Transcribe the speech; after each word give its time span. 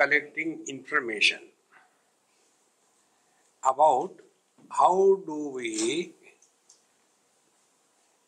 collecting 0.00 0.60
information 0.68 1.40
about 3.64 4.12
how 4.70 5.20
do 5.26 5.52
we, 5.56 6.12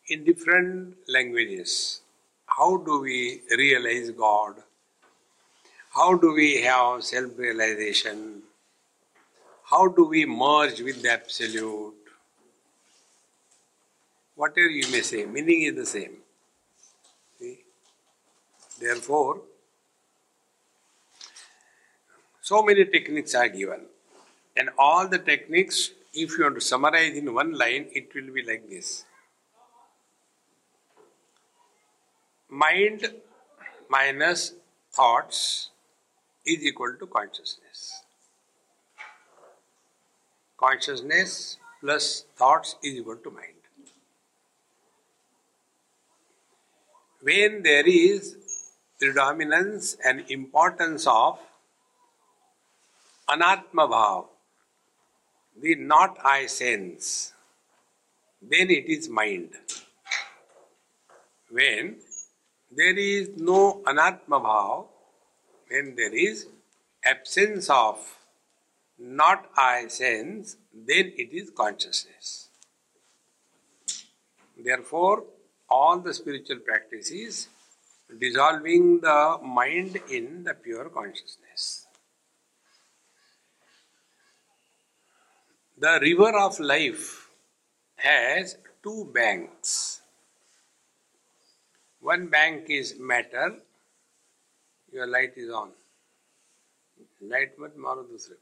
in 0.09 0.25
different 0.25 0.97
languages, 1.09 2.01
how 2.47 2.77
do 2.79 3.01
we 3.01 3.43
realize 3.57 4.11
God? 4.11 4.57
How 5.95 6.17
do 6.17 6.33
we 6.35 6.63
have 6.63 7.05
self 7.05 7.39
realization? 7.39 8.43
How 9.65 9.87
do 9.89 10.05
we 10.07 10.25
merge 10.27 10.81
with 10.81 11.03
the 11.03 11.13
Absolute? 11.13 11.95
Whatever 14.35 14.69
you 14.69 14.91
may 14.91 15.03
say, 15.03 15.27
meaning 15.27 15.63
is 15.63 15.75
the 15.77 15.87
same. 15.87 16.17
See? 17.39 17.59
Therefore, 18.81 19.43
so 22.51 22.63
many 22.69 22.85
techniques 22.85 23.35
are 23.41 23.49
given. 23.49 23.83
And 24.57 24.71
all 24.77 25.07
the 25.07 25.19
techniques, 25.19 25.91
if 26.13 26.37
you 26.37 26.45
want 26.45 26.57
to 26.57 26.61
summarize 26.61 27.17
in 27.17 27.33
one 27.33 27.53
line, 27.53 27.87
it 27.93 28.15
will 28.15 28.33
be 28.35 28.43
like 28.43 28.69
this 28.69 29.05
Mind 32.49 33.07
minus 33.89 34.55
thoughts 34.91 35.71
is 36.45 36.65
equal 36.71 36.97
to 36.99 37.07
consciousness. 37.07 38.03
Consciousness 40.57 41.59
plus 41.81 42.25
thoughts 42.37 42.75
is 42.83 42.97
equal 42.97 43.21
to 43.29 43.31
mind. 43.31 43.63
When 47.23 47.63
there 47.63 47.87
is 47.87 48.37
predominance 48.99 49.97
and 50.05 50.25
importance 50.29 51.07
of 51.07 51.39
anatma 53.31 53.89
bhav, 53.95 54.27
the 55.61 55.75
not 55.77 56.19
I 56.25 56.47
sense, 56.47 57.33
then 58.43 58.71
it 58.71 58.89
is 58.89 59.09
mind. 59.09 59.51
When 61.51 61.97
there 62.71 62.97
is 62.97 63.31
no 63.37 63.83
anatma 63.87 64.43
bhav, 64.47 64.87
when 65.69 65.95
there 65.97 66.15
is 66.15 66.47
absence 67.05 67.71
of 67.71 67.99
not 68.99 69.51
I 69.57 69.89
sense, 69.89 70.57
then 70.75 71.13
it 71.17 71.33
is 71.33 71.51
consciousness. 71.51 72.49
Therefore, 74.63 75.25
all 75.69 75.99
the 76.01 76.13
spiritual 76.13 76.59
practices 76.59 77.49
dissolving 78.19 79.01
the 79.01 79.39
mind 79.43 79.99
in 80.11 80.45
the 80.45 80.55
pure 80.55 80.89
consciousness. 80.91 81.87
The 85.83 85.99
river 86.03 86.37
of 86.39 86.61
life 86.61 87.31
has 87.97 88.59
two 88.83 89.11
banks. 89.15 90.03
One 92.01 92.27
bank 92.27 92.67
is 92.69 92.97
matter. 92.99 93.57
Your 94.93 95.07
light 95.07 95.33
is 95.37 95.49
on. 95.51 95.71
Light 97.23 97.53
but 97.59 97.79
maro 97.79 98.05
dusre 98.05 98.37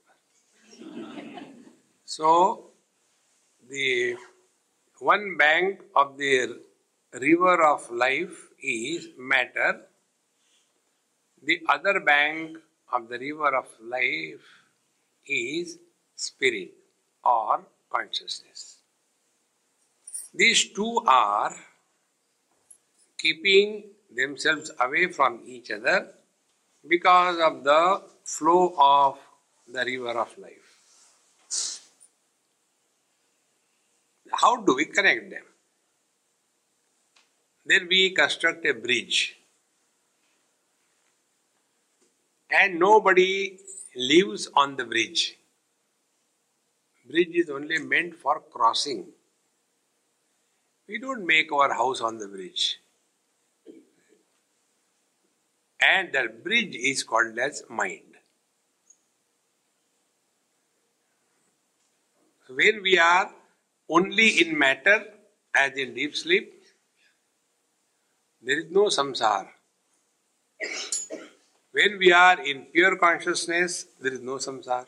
So 2.05 2.73
the 3.71 4.17
one 4.99 5.37
bank 5.37 5.83
of 5.95 6.19
the 6.19 6.59
river 7.13 7.63
of 7.63 7.89
life 7.93 8.49
is 8.61 9.11
matter. 9.17 9.83
The 11.45 11.61
other 11.69 12.01
bank 12.01 12.59
of 12.93 13.09
the 13.09 13.21
river 13.21 13.55
of 13.55 13.69
life 13.81 14.51
is 15.25 15.79
spirit 16.17 16.78
or 17.29 17.65
consciousness. 17.91 18.79
These 20.35 20.73
two 20.73 21.03
are 21.07 21.55
keeping 23.19 23.85
themselves 24.15 24.71
away 24.81 25.09
from 25.13 25.41
each 25.47 25.71
other 25.71 26.09
because 26.87 27.39
of 27.41 27.65
the 27.65 28.03
flow 28.25 28.75
of 28.79 29.19
the 29.67 29.85
river 29.85 30.19
of 30.19 30.37
life. 30.39 30.69
How 34.33 34.57
do 34.57 34.75
we 34.75 34.85
connect 34.85 35.31
them? 35.31 35.45
Then 37.67 37.89
we 37.89 38.11
construct 38.11 38.65
a 38.67 38.73
bridge. 38.73 39.37
And 42.51 42.79
nobody 42.79 43.59
lives 43.95 44.49
on 44.55 44.77
the 44.77 44.85
bridge. 44.85 45.38
Bridge 47.09 47.35
is 47.35 47.49
only 47.49 47.79
meant 47.79 48.15
for 48.15 48.41
crossing. 48.41 49.07
We 50.87 50.99
don't 50.99 51.27
make 51.27 51.51
our 51.53 51.73
house 51.73 52.01
on 52.01 52.19
the 52.19 52.29
bridge. 52.29 52.81
And 55.81 56.13
that 56.13 56.43
bridge 56.45 56.75
is 56.75 57.03
called 57.03 57.39
as 57.39 57.63
mind. 57.69 58.03
When 62.49 62.83
we 62.83 62.99
are 62.99 63.31
only 63.89 64.41
in 64.43 64.59
matter, 64.59 65.05
as 65.55 65.73
in 65.77 65.95
deep 65.95 66.17
sleep, 66.17 66.63
there 68.43 68.59
is 68.59 68.71
no 68.71 68.85
samsara. 68.87 69.49
When 71.73 71.99
we 71.99 72.13
are 72.13 72.43
in 72.43 72.67
pure 72.67 72.97
consciousness, 72.97 73.87
there 74.01 74.13
is 74.13 74.21
no 74.21 74.37
samsara. 74.37 74.87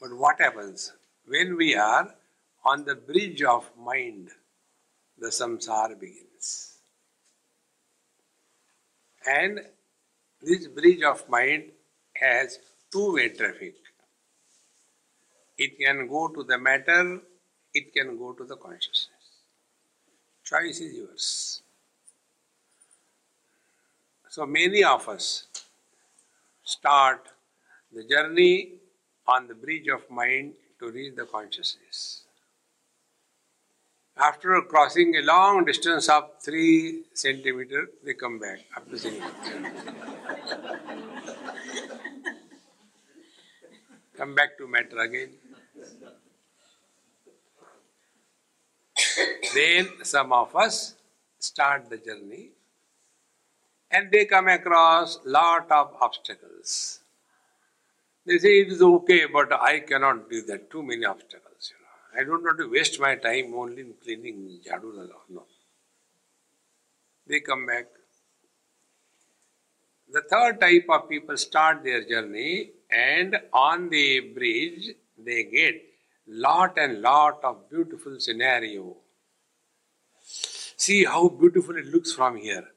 But 0.00 0.16
what 0.16 0.40
happens? 0.40 0.92
When 1.26 1.56
we 1.56 1.76
are 1.76 2.14
on 2.64 2.84
the 2.84 2.94
bridge 2.94 3.42
of 3.42 3.70
mind, 3.78 4.30
the 5.18 5.28
samsara 5.28 5.98
begins. 5.98 6.78
And 9.26 9.60
this 10.42 10.66
bridge 10.66 11.02
of 11.02 11.28
mind 11.28 11.64
has 12.16 12.58
two 12.90 13.14
way 13.14 13.28
traffic. 13.28 13.74
It 15.58 15.78
can 15.78 16.08
go 16.08 16.28
to 16.28 16.42
the 16.42 16.56
matter, 16.56 17.20
it 17.74 17.92
can 17.92 18.16
go 18.16 18.32
to 18.32 18.44
the 18.44 18.56
consciousness. 18.56 19.08
Choice 20.42 20.80
is 20.80 20.94
yours. 20.94 21.62
So 24.30 24.46
many 24.46 24.82
of 24.82 25.06
us 25.08 25.46
start 26.64 27.28
the 27.92 28.04
journey 28.04 28.79
on 29.30 29.46
the 29.46 29.54
bridge 29.54 29.88
of 29.88 30.08
mind 30.10 30.54
to 30.78 30.90
reach 30.90 31.14
the 31.16 31.24
consciousness. 31.24 32.22
After 34.16 34.60
crossing 34.62 35.14
a 35.16 35.22
long 35.22 35.64
distance 35.64 36.08
of 36.08 36.30
three 36.44 37.04
centimeters, 37.14 37.88
they 38.04 38.14
come 38.14 38.38
back 38.38 38.58
up 38.76 38.90
to 38.90 38.98
come 44.16 44.34
back 44.34 44.58
to 44.58 44.66
matter 44.68 44.98
again. 44.98 45.30
then 49.54 49.88
some 50.02 50.32
of 50.32 50.54
us 50.54 50.94
start 51.38 51.88
the 51.88 51.96
journey 51.96 52.50
and 53.90 54.10
they 54.12 54.24
come 54.24 54.48
across 54.48 55.18
lot 55.24 55.70
of 55.70 55.94
obstacles. 56.00 56.99
They 58.30 58.38
say 58.38 58.60
it 58.60 58.68
is 58.68 58.80
okay, 58.80 59.26
but 59.26 59.52
I 59.52 59.80
cannot 59.80 60.30
do 60.30 60.40
that. 60.42 60.70
Too 60.70 60.84
many 60.84 61.04
obstacles, 61.04 61.72
you 61.72 61.78
know. 61.82 62.20
I 62.20 62.24
don't 62.24 62.44
want 62.44 62.58
to 62.58 62.70
waste 62.70 63.00
my 63.00 63.16
time 63.16 63.52
only 63.56 63.82
in 63.82 63.94
cleaning 64.00 64.60
jadu 64.64 65.08
No. 65.30 65.46
They 67.26 67.40
come 67.40 67.66
back. 67.66 67.86
The 70.12 70.22
third 70.30 70.60
type 70.60 70.86
of 70.88 71.08
people 71.08 71.36
start 71.36 71.82
their 71.82 72.04
journey 72.04 72.70
and 72.88 73.36
on 73.52 73.88
the 73.88 74.20
bridge 74.20 74.90
they 75.18 75.42
get 75.42 75.82
lot 76.28 76.78
and 76.78 77.02
lot 77.02 77.42
of 77.42 77.68
beautiful 77.68 78.20
scenario. 78.20 78.96
See 80.22 81.04
how 81.04 81.28
beautiful 81.30 81.76
it 81.76 81.86
looks 81.86 82.12
from 82.12 82.36
here. 82.36 82.68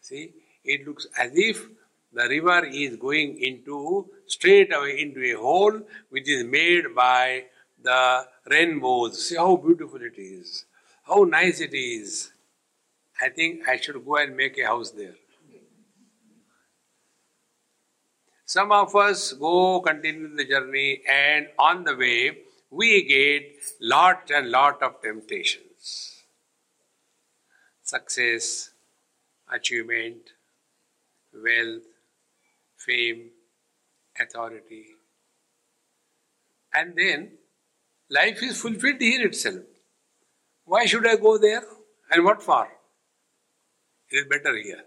See, 0.00 0.32
it 0.64 0.86
looks 0.86 1.06
as 1.18 1.32
if 1.34 1.66
the 2.10 2.26
river 2.26 2.64
is 2.64 2.96
going 2.96 3.38
into 3.42 4.08
straight 4.28 4.72
away 4.72 5.00
into 5.00 5.22
a 5.22 5.38
hole 5.40 5.80
which 6.10 6.28
is 6.28 6.44
made 6.44 6.94
by 6.94 7.44
the 7.82 8.26
rainbows. 8.46 9.28
See 9.28 9.36
how 9.36 9.56
beautiful 9.56 10.00
it 10.02 10.18
is, 10.18 10.64
how 11.02 11.24
nice 11.24 11.60
it 11.60 11.74
is. 11.74 12.32
I 13.20 13.30
think 13.30 13.68
I 13.68 13.76
should 13.76 14.04
go 14.04 14.16
and 14.16 14.36
make 14.36 14.58
a 14.58 14.66
house 14.66 14.90
there. 14.90 15.14
Some 18.44 18.72
of 18.72 18.96
us 18.96 19.32
go 19.34 19.80
continue 19.80 20.34
the 20.34 20.44
journey, 20.46 21.02
and 21.06 21.48
on 21.58 21.84
the 21.84 21.94
way, 21.94 22.38
we 22.70 23.02
get 23.02 23.42
lot 23.80 24.30
and 24.30 24.50
lot 24.50 24.82
of 24.82 25.02
temptations. 25.02 26.22
Success, 27.82 28.70
achievement, 29.52 30.30
wealth, 31.34 31.82
fame, 32.76 33.30
authority. 34.20 34.86
And 36.72 36.94
then 36.96 37.32
life 38.10 38.42
is 38.42 38.60
fulfilled 38.60 39.00
here 39.00 39.26
itself. 39.26 39.64
Why 40.64 40.84
should 40.86 41.06
I 41.06 41.16
go 41.16 41.38
there? 41.38 41.62
And 42.10 42.24
what 42.24 42.42
for? 42.42 42.68
It 44.10 44.16
is 44.16 44.26
better 44.26 44.56
here. 44.56 44.84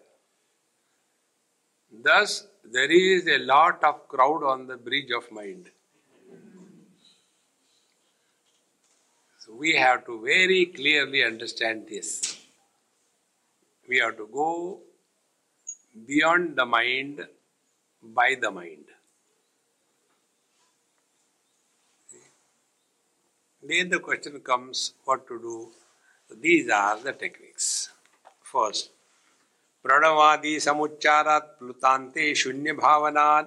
Thus, 1.92 2.48
there 2.64 2.92
is 2.92 3.28
a 3.28 3.40
lot 3.40 3.84
of 3.84 4.08
crowd 4.08 4.44
on 4.44 4.68
the 4.68 4.78
bridge 4.78 5.12
of 5.12 5.32
mind. 5.32 5.70
So 9.40 9.54
we 9.56 9.76
have 9.76 10.06
to 10.06 10.22
very 10.22 10.68
clearly 10.68 11.24
understand 11.24 11.88
this. 11.90 12.40
We 13.90 13.98
have 13.98 14.16
to 14.18 14.30
go 14.32 14.80
beyond 16.08 16.56
the 16.56 16.66
mind 16.66 17.26
by 18.02 18.36
the 18.40 18.52
mind. 18.52 18.86
Then 23.64 23.90
the 23.90 24.00
question 24.00 24.40
comes 24.40 24.94
what 25.06 25.28
to 25.28 25.40
do. 25.40 25.70
These 26.42 26.70
are 26.70 26.98
the 27.00 27.14
techniques. 27.14 27.90
First, 28.44 28.90
प्रणवादि 29.86 30.60
समुच्चारात 30.60 31.42
प्लुतांते 31.60 32.34
शून्य 32.36 32.74
भावनात 32.74 33.46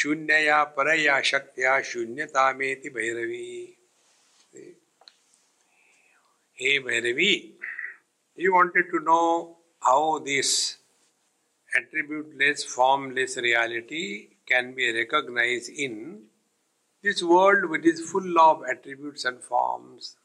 शून्यया 0.00 0.62
परया 0.76 1.20
शक्त्या 1.30 1.80
शून्यतामेति 1.84 2.88
भैरवी 2.94 3.76
हे 6.60 6.78
Bhairavi 6.86 7.34
you 8.36 8.52
wanted 8.52 8.90
to 8.90 9.00
know 9.00 9.56
how 9.80 10.18
this 10.18 10.78
attributeless, 11.78 12.64
formless 12.64 13.36
reality 13.36 14.28
can 14.46 14.74
be 14.74 14.92
recognized 14.92 15.70
in 15.70 16.22
this 17.04 17.22
world 17.22 17.68
which 17.70 17.86
is 17.86 18.00
full 18.10 18.40
of 18.40 18.62
attributes 18.68 19.24
and 19.24 19.40
forms. 19.42 20.16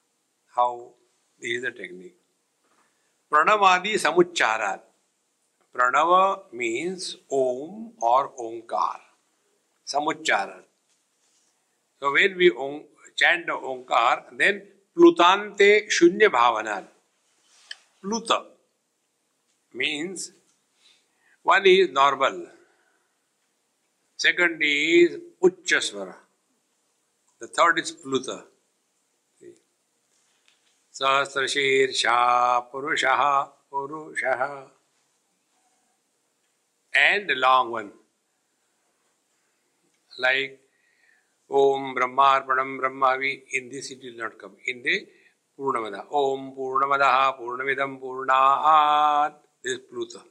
How? 0.56 0.94
This 1.40 1.58
is 1.58 1.64
the 1.64 1.72
technique. 1.72 2.16
Pranavadi 3.32 3.94
samucharat. 4.06 4.80
Pranava 5.76 6.42
means 6.52 7.18
Om 7.32 7.92
or 8.02 8.32
Omkar. 8.40 8.98
Samucharan. 9.86 10.64
So 12.00 12.14
when 12.14 12.38
we 12.38 12.50
om, 12.52 12.84
chant 13.16 13.46
the 13.48 13.54
Omkar, 13.54 14.24
then 14.38 14.64
Plutante 14.98 15.88
Shunya 15.90 16.30
Bhavana. 16.30 16.86
Pluta 18.04 18.46
means 19.74 20.32
one 21.44 21.66
is 21.66 21.90
normal, 21.90 22.48
second 24.16 24.62
is 24.62 25.18
Uchchasvara, 25.44 26.16
the 27.40 27.48
third 27.48 27.80
is 27.80 27.92
Pluta. 27.92 28.44
Sahasrashirša 31.00 32.72
Purushaha 32.72 33.50
Purushaha 33.72 34.68
and 36.94 37.30
the 37.30 37.36
long 37.36 37.72
one. 37.72 37.92
Like 40.18 40.60
Om 41.50 41.96
Brahmarpanam 41.96 42.80
Brahmavi, 42.80 43.44
in 43.54 43.70
this 43.70 43.92
it 43.92 44.00
will 44.04 44.18
not 44.18 44.38
come. 44.38 44.56
In 44.68 44.84
the 44.84 45.08
Purnamada. 45.58 46.06
Om 46.12 46.54
Purnamadaha 46.58 47.40
Purnamidam 47.40 48.00
Purnaat. 48.02 49.34
This 49.64 49.78
is 49.78 49.80
Pluta. 49.92 50.22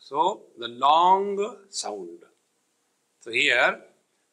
So 0.00 0.44
the 0.58 0.68
long 0.68 1.56
sound. 1.68 2.20
So 3.20 3.30
here 3.30 3.80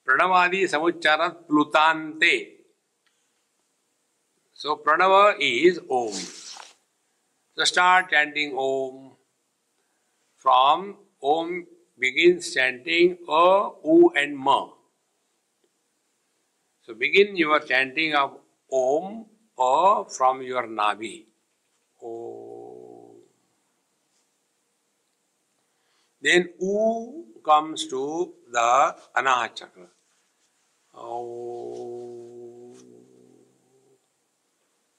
प्रणवादि 0.07 0.67
समुच्चार 0.67 1.27
प्लुतांते 1.47 2.35
so 4.59 4.75
pranava 4.75 5.13
is 5.41 5.79
Om. 5.91 6.19
Start 7.57 8.05
chanting 8.05 8.57
Om. 8.59 9.09
From 10.41 10.85
Om 11.23 11.49
begin 12.01 12.39
chanting 12.39 13.15
अ, 13.29 13.43
उ, 13.85 14.09
and 14.17 14.35
म। 14.37 14.55
So 16.85 16.93
begin 16.93 17.37
your 17.37 17.63
chanting 17.63 18.15
of 18.15 18.31
Om, 18.71 19.19
a 19.59 20.01
from 20.09 20.41
your 20.41 20.67
nabhi. 20.69 21.15
ओ 21.99 22.13
then 26.23 26.53
ऊ 26.61 27.21
comes 27.45 27.89
to 27.91 28.05
the 28.49 28.55
Ana 29.15 29.45
chakra 29.47 29.92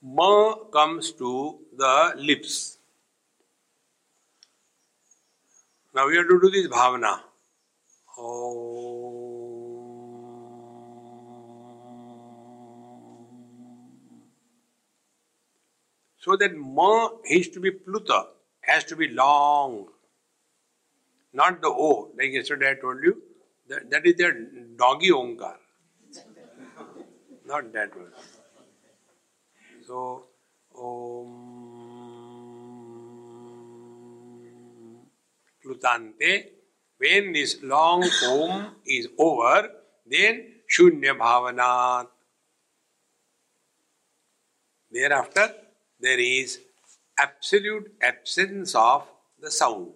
Ma 0.03 0.55
comes 0.73 1.12
to 1.12 1.59
the 1.77 2.15
lips. 2.17 2.79
Now 5.95 6.06
we 6.09 6.17
have 6.17 6.29
to 6.29 6.41
do 6.41 6.51
this 6.51 6.69
bhavana. 6.69 7.21
So 16.19 16.37
that 16.37 16.55
ma 16.56 17.11
has 17.31 17.49
to 17.49 17.61
be 17.61 17.71
pluta, 17.71 18.27
has 18.61 18.85
to 18.85 18.97
be 18.97 19.09
long, 19.09 19.89
not 21.32 21.61
the 21.61 21.69
O. 21.69 22.13
Like 22.19 22.32
yesterday 22.32 22.70
I 22.70 22.75
told 22.81 23.03
you, 23.03 23.23
that, 23.69 23.91
that 23.91 24.06
is 24.06 24.17
the 24.17 24.32
doggy 24.77 25.11
onkar, 25.11 25.56
not 27.44 27.72
that 27.72 27.96
one. 27.96 28.13
So, 29.86 30.24
Om. 30.77 31.55
Plutante. 35.63 36.51
When 36.98 37.32
this 37.32 37.63
long 37.63 38.05
Om 38.24 38.77
is 38.86 39.08
over, 39.19 39.70
then 40.06 40.63
Shunya 40.70 41.17
Bhavanat. 41.19 42.08
Thereafter, 44.91 45.55
there 46.01 46.19
is 46.20 46.60
absolute 47.19 47.93
absence 48.01 48.74
of 48.74 49.06
the 49.41 49.51
sound. 49.51 49.94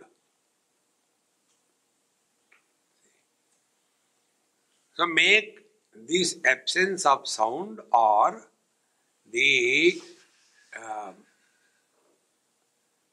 So 4.94 5.06
make 5.06 5.67
this 6.06 6.36
absence 6.44 7.06
of 7.06 7.26
sound 7.26 7.80
or 7.92 8.42
the 9.30 10.00
uh, 10.78 11.12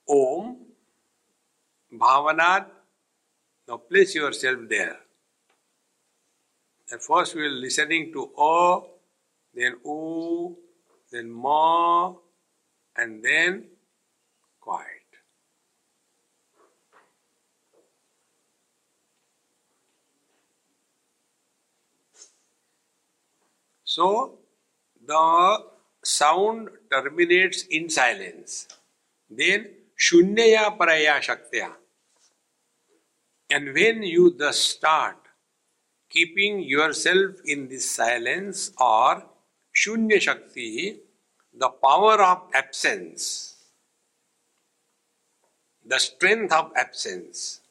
Om 0.08 0.58
Bhavanat, 1.94 2.68
now 3.68 3.78
place 3.78 4.14
yourself 4.16 4.60
there. 4.70 4.98
At 6.92 7.02
first 7.02 7.36
we 7.36 7.42
are 7.42 7.50
listening 7.50 8.14
to 8.14 8.30
O, 8.38 8.90
then 9.54 9.78
U, 9.84 10.56
then 11.12 11.32
Ma, 11.32 12.14
and 12.96 13.24
then 13.24 13.66
quiet. 14.60 14.95
So 23.96 24.40
the 25.08 25.64
sound 26.04 26.68
terminates 26.92 27.64
in 27.70 27.90
silence. 27.90 28.68
Then 29.30 29.70
shunyaya 29.98 30.78
paraya 30.78 31.22
shaktya. 31.28 31.72
And 33.50 33.74
when 33.74 34.04
you 34.04 34.36
thus 34.38 34.58
start 34.58 35.16
keeping 36.10 36.60
yourself 36.60 37.36
in 37.46 37.70
this 37.70 37.90
silence 37.90 38.72
or 38.78 39.24
shunya 39.74 40.20
shakti, 40.20 40.98
the 41.58 41.70
power 41.70 42.22
of 42.22 42.50
absence, 42.54 43.56
the 45.86 46.00
strength 46.00 46.52
of 46.52 46.74
absence. 46.76 47.62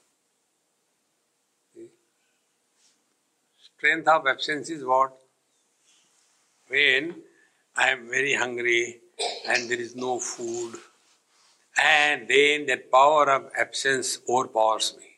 Strength 3.76 4.08
of 4.08 4.26
absence 4.26 4.70
is 4.70 4.82
what? 4.82 5.20
When 6.74 7.14
I 7.76 7.90
am 7.90 8.08
very 8.08 8.34
hungry 8.34 9.00
and 9.46 9.70
there 9.70 9.78
is 9.78 9.94
no 9.94 10.18
food, 10.18 10.74
and 11.80 12.26
then 12.26 12.66
that 12.66 12.90
power 12.90 13.30
of 13.30 13.52
absence 13.56 14.18
overpowers 14.28 14.96
me. 14.98 15.10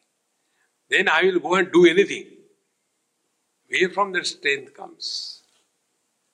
Then 0.91 1.09
I 1.09 1.23
will 1.23 1.41
go 1.41 1.55
and 1.55 1.73
do 1.73 1.87
anything. 1.87 2.27
Where 3.71 3.89
from 3.89 4.13
that 4.13 4.27
strength 4.27 4.75
comes? 4.75 5.45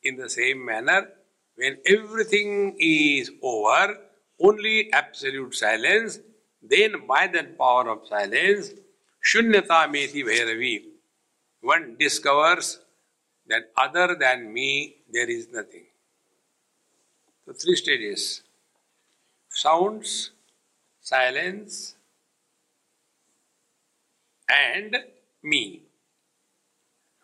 In 0.03 0.17
the 0.17 0.29
same 0.29 0.65
manner, 0.65 1.09
when 1.55 1.79
everything 1.87 2.77
is 2.81 3.31
over, 3.43 3.97
only 4.41 4.93
absolute 4.93 5.55
silence, 5.55 6.19
then 6.61 7.07
by 7.07 7.29
that 7.29 7.57
power 7.57 7.89
of 7.91 8.09
silence, 8.09 8.73
shunyata 9.25 9.87
meti 9.95 10.25
bhairavi, 10.25 10.83
one 11.61 11.95
discovers 11.97 12.81
that 13.49 13.71
other 13.77 14.17
than 14.19 14.53
me 14.53 14.97
there 15.13 15.29
is 15.29 15.49
nothing. 15.53 15.87
So 17.47 17.53
three 17.53 17.77
stages. 17.77 18.43
Sounds, 19.51 20.31
silence, 21.01 21.95
and 24.49 24.97
me, 25.43 25.83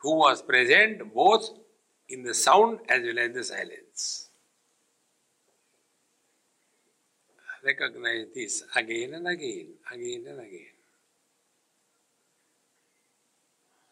who 0.03 0.17
was 0.17 0.43
present 0.43 1.15
both 1.15 1.51
in 2.09 2.23
the 2.23 2.35
sound 2.35 2.81
as 2.89 3.03
well 3.03 3.19
as 3.19 3.35
the 3.35 3.45
silence. 3.45 4.31
Recognize 7.65 8.27
this 8.35 8.65
again 8.75 9.15
and 9.15 9.27
again, 9.29 9.69
again 9.93 10.25
and 10.29 10.41
again. 10.41 10.75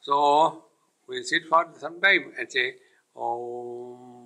So 0.01 0.66
we 1.09 1.23
sit 1.23 1.43
for 1.49 1.67
some 1.79 2.01
time 2.01 2.33
and 2.39 2.51
say, 2.51 2.75
Om. 3.15 4.17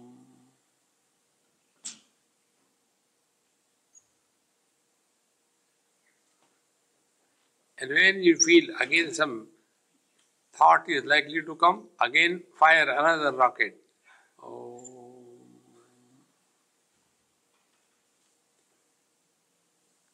And 7.79 7.91
when 7.91 8.23
you 8.23 8.37
feel 8.37 8.75
again 8.79 9.13
some 9.15 9.49
thought 10.55 10.89
is 10.89 11.05
likely 11.05 11.43
to 11.43 11.55
come, 11.55 11.89
again 12.01 12.43
fire 12.59 12.91
another 12.91 13.33
rocket. 13.37 13.77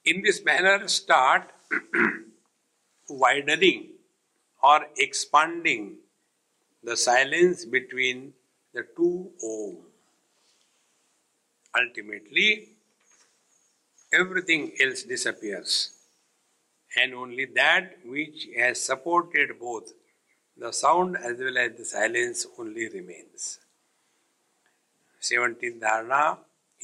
In 0.05 0.23
this 0.23 0.45
manner, 0.45 0.87
start 0.87 1.51
widening 3.09 3.95
or 4.63 4.87
expanding 4.97 5.97
the 6.87 6.97
silence 6.97 7.65
between 7.65 8.33
the 8.73 8.83
two 8.97 9.31
Om. 9.43 9.77
Ultimately, 11.81 12.69
everything 14.13 14.73
else 14.81 15.03
disappears 15.03 15.91
and 16.97 17.13
only 17.13 17.47
that 17.57 17.97
which 18.05 18.47
has 18.57 18.81
supported 18.81 19.59
both 19.61 19.93
the 20.57 20.73
sound 20.73 21.17
as 21.17 21.39
well 21.39 21.59
as 21.59 21.73
the 21.77 21.85
silence 21.85 22.47
only 22.59 22.89
remains. 22.89 23.59
17th 25.21 25.81
dharana 25.81 26.25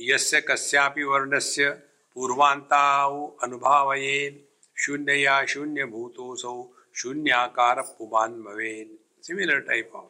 यस्य 0.00 0.40
कस्यापि 0.48 1.04
वर्णस्य 1.04 1.70
पूर्वान्ताौ 2.14 3.14
अनुभावयेन् 3.44 4.38
शून्यया 4.82 5.36
शून्यभूतोऽसौ 5.52 6.54
शून्याकार 7.00 7.80
पुमान् 7.98 8.42
भवेन् 8.44 8.96
similar 9.28 9.60
type 9.70 9.92
of 10.02 10.08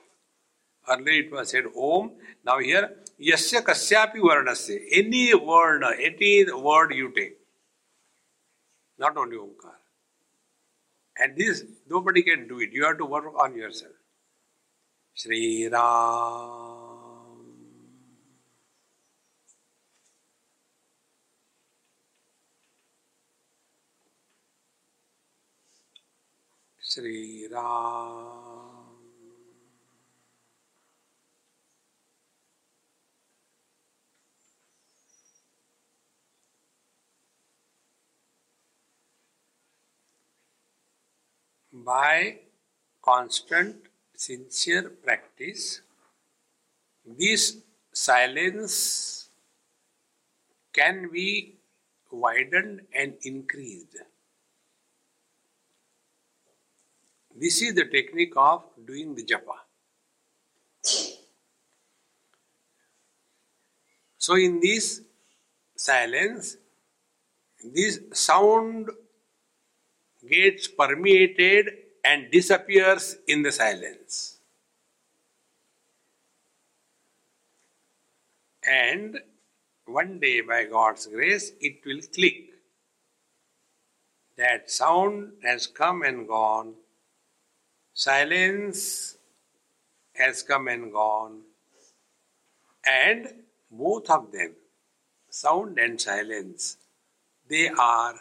earlier 0.95 1.19
it 1.25 1.31
was 1.37 1.55
said 1.55 1.69
om 1.91 2.11
now 2.51 2.59
here 2.71 2.87
yasya 3.31 3.63
kasyapi 3.71 4.27
varnasya 4.31 4.81
any 5.03 5.27
word 5.53 5.87
any 6.11 6.33
word 6.71 6.99
you 7.03 7.11
take 7.21 7.39
not 9.05 9.17
only 9.25 9.39
omkar 9.47 9.77
And 11.17 11.37
this, 11.37 11.65
nobody 11.89 12.23
can 12.23 12.49
do 12.49 12.61
it. 12.61 12.71
You 12.73 12.85
have 12.85 12.99
to 12.99 13.07
work 13.07 13.27
on 13.39 13.55
yourself. 13.55 13.93
Sri 15.15 15.69
Ram. 15.69 15.83
Sri 26.81 27.49
Ram. 27.53 28.52
By 41.73 42.39
constant, 43.03 43.77
sincere 44.15 44.91
practice, 44.91 45.81
this 47.05 47.57
silence 47.93 49.29
can 50.73 51.11
be 51.13 51.57
widened 52.11 52.83
and 52.95 53.15
increased. 53.23 53.97
This 57.35 57.63
is 57.63 57.75
the 57.75 57.87
technique 57.87 58.35
of 58.37 58.63
doing 58.87 59.15
the 59.15 59.25
japa. 59.25 59.57
So, 64.19 64.37
in 64.37 64.61
this 64.61 65.01
silence, 65.77 66.57
this 67.65 67.99
sound 68.13 68.91
gets 70.29 70.69
permeated 70.69 71.71
and 72.05 72.31
disappears 72.31 73.17
in 73.27 73.43
the 73.43 73.53
silence. 73.53 74.39
And 78.67 79.19
one 79.87 80.21
day, 80.21 80.41
by 80.41 80.65
God's 80.65 81.07
grace, 81.07 81.53
it 81.61 81.85
will 81.85 82.01
click. 82.15 82.51
That 84.37 84.71
sound 84.71 85.33
has 85.43 85.67
come 85.67 86.03
and 86.03 86.27
gone, 86.27 86.75
silence 87.93 89.17
has 90.15 90.43
come 90.43 90.69
and 90.69 90.93
gone, 90.93 91.41
and 92.87 93.29
both 93.71 94.09
of 94.11 94.33
them, 94.33 94.55
sound 95.29 95.79
and 95.79 96.01
silence, 96.01 96.79
they 97.49 97.69
are 97.69 98.15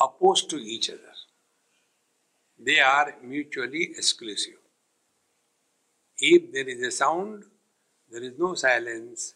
opposed 0.00 0.50
to 0.50 0.56
each 0.56 0.90
other. 0.90 1.17
They 2.58 2.80
are 2.80 3.14
mutually 3.22 3.90
exclusive. 3.96 4.58
If 6.18 6.52
there 6.52 6.68
is 6.68 6.82
a 6.82 6.90
sound, 6.90 7.44
there 8.10 8.22
is 8.22 8.32
no 8.38 8.54
silence. 8.54 9.34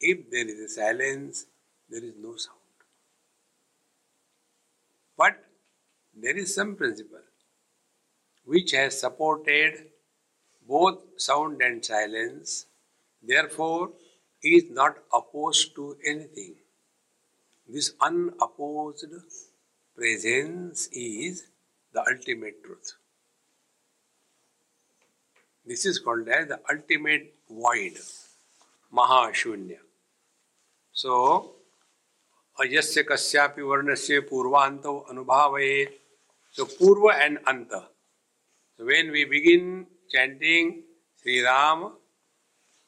If 0.00 0.30
there 0.30 0.48
is 0.48 0.58
a 0.58 0.68
silence, 0.68 1.46
there 1.88 2.02
is 2.02 2.14
no 2.18 2.36
sound. 2.36 2.58
But 5.16 5.44
there 6.16 6.36
is 6.36 6.54
some 6.54 6.74
principle 6.76 7.20
which 8.44 8.72
has 8.72 8.98
supported 8.98 9.86
both 10.66 11.02
sound 11.18 11.60
and 11.60 11.84
silence, 11.84 12.66
therefore, 13.22 13.90
is 14.42 14.64
not 14.70 14.96
opposed 15.12 15.74
to 15.76 15.96
anything. 16.06 16.54
This 17.68 17.92
unopposed 18.00 19.06
presence 19.96 20.88
is 20.92 21.46
the 21.93 22.01
ultimate 22.01 22.63
truth. 22.63 22.93
This 25.65 25.85
is 25.85 25.99
called 25.99 26.27
as 26.27 26.47
the 26.47 26.59
ultimate 26.69 27.33
void, 27.49 27.97
Mahashunya. 28.93 29.79
So, 30.91 31.55
अयस्य 32.59 33.03
कस्यापि 33.09 33.61
वर्णस्य 33.61 34.19
पूर्वांतो 34.29 34.97
अनुभावये 35.09 35.87
so 36.51 36.65
purva 36.65 37.13
and 37.25 37.37
anta 37.45 37.83
so 38.75 38.85
when 38.85 39.11
we 39.11 39.25
begin 39.25 39.85
chanting 40.13 40.83
sri 41.21 41.43
ram 41.43 41.91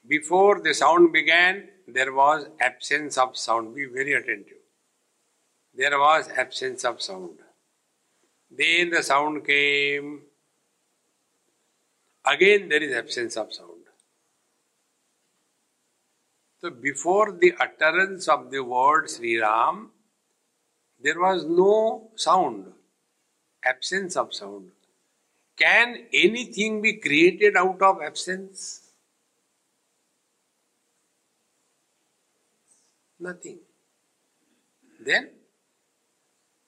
before 0.08 0.60
the 0.62 0.74
sound 0.74 1.14
began 1.14 1.68
there 1.88 2.12
was 2.14 2.48
absence 2.60 3.18
of 3.18 3.38
sound 3.38 3.76
be 3.76 3.86
very 3.86 4.14
attentive 4.14 4.64
there 5.82 6.00
was 6.00 6.28
absence 6.44 6.84
of 6.84 7.02
sound 7.02 7.38
then 8.57 8.91
the 8.91 9.03
sound 9.03 9.47
came. 9.47 10.23
Again, 12.25 12.69
there 12.69 12.83
is 12.83 12.93
absence 12.93 13.37
of 13.37 13.53
sound. 13.53 13.73
So, 16.61 16.71
before 16.71 17.33
the 17.33 17.55
utterance 17.61 18.29
of 18.29 18.51
the 18.51 18.65
word 18.65 19.11
Sri 19.11 19.41
Ram, 19.41 19.91
there 21.01 21.21
was 21.21 21.45
no 21.45 22.11
sound, 22.17 22.73
absence 23.65 24.17
of 24.17 24.35
sound. 24.35 24.71
Can 25.57 26.07
anything 26.13 26.83
be 26.83 26.95
created 26.95 27.57
out 27.57 27.81
of 27.83 28.03
absence? 28.03 28.81
Nothing. 33.21 33.59
Then, 35.01 35.31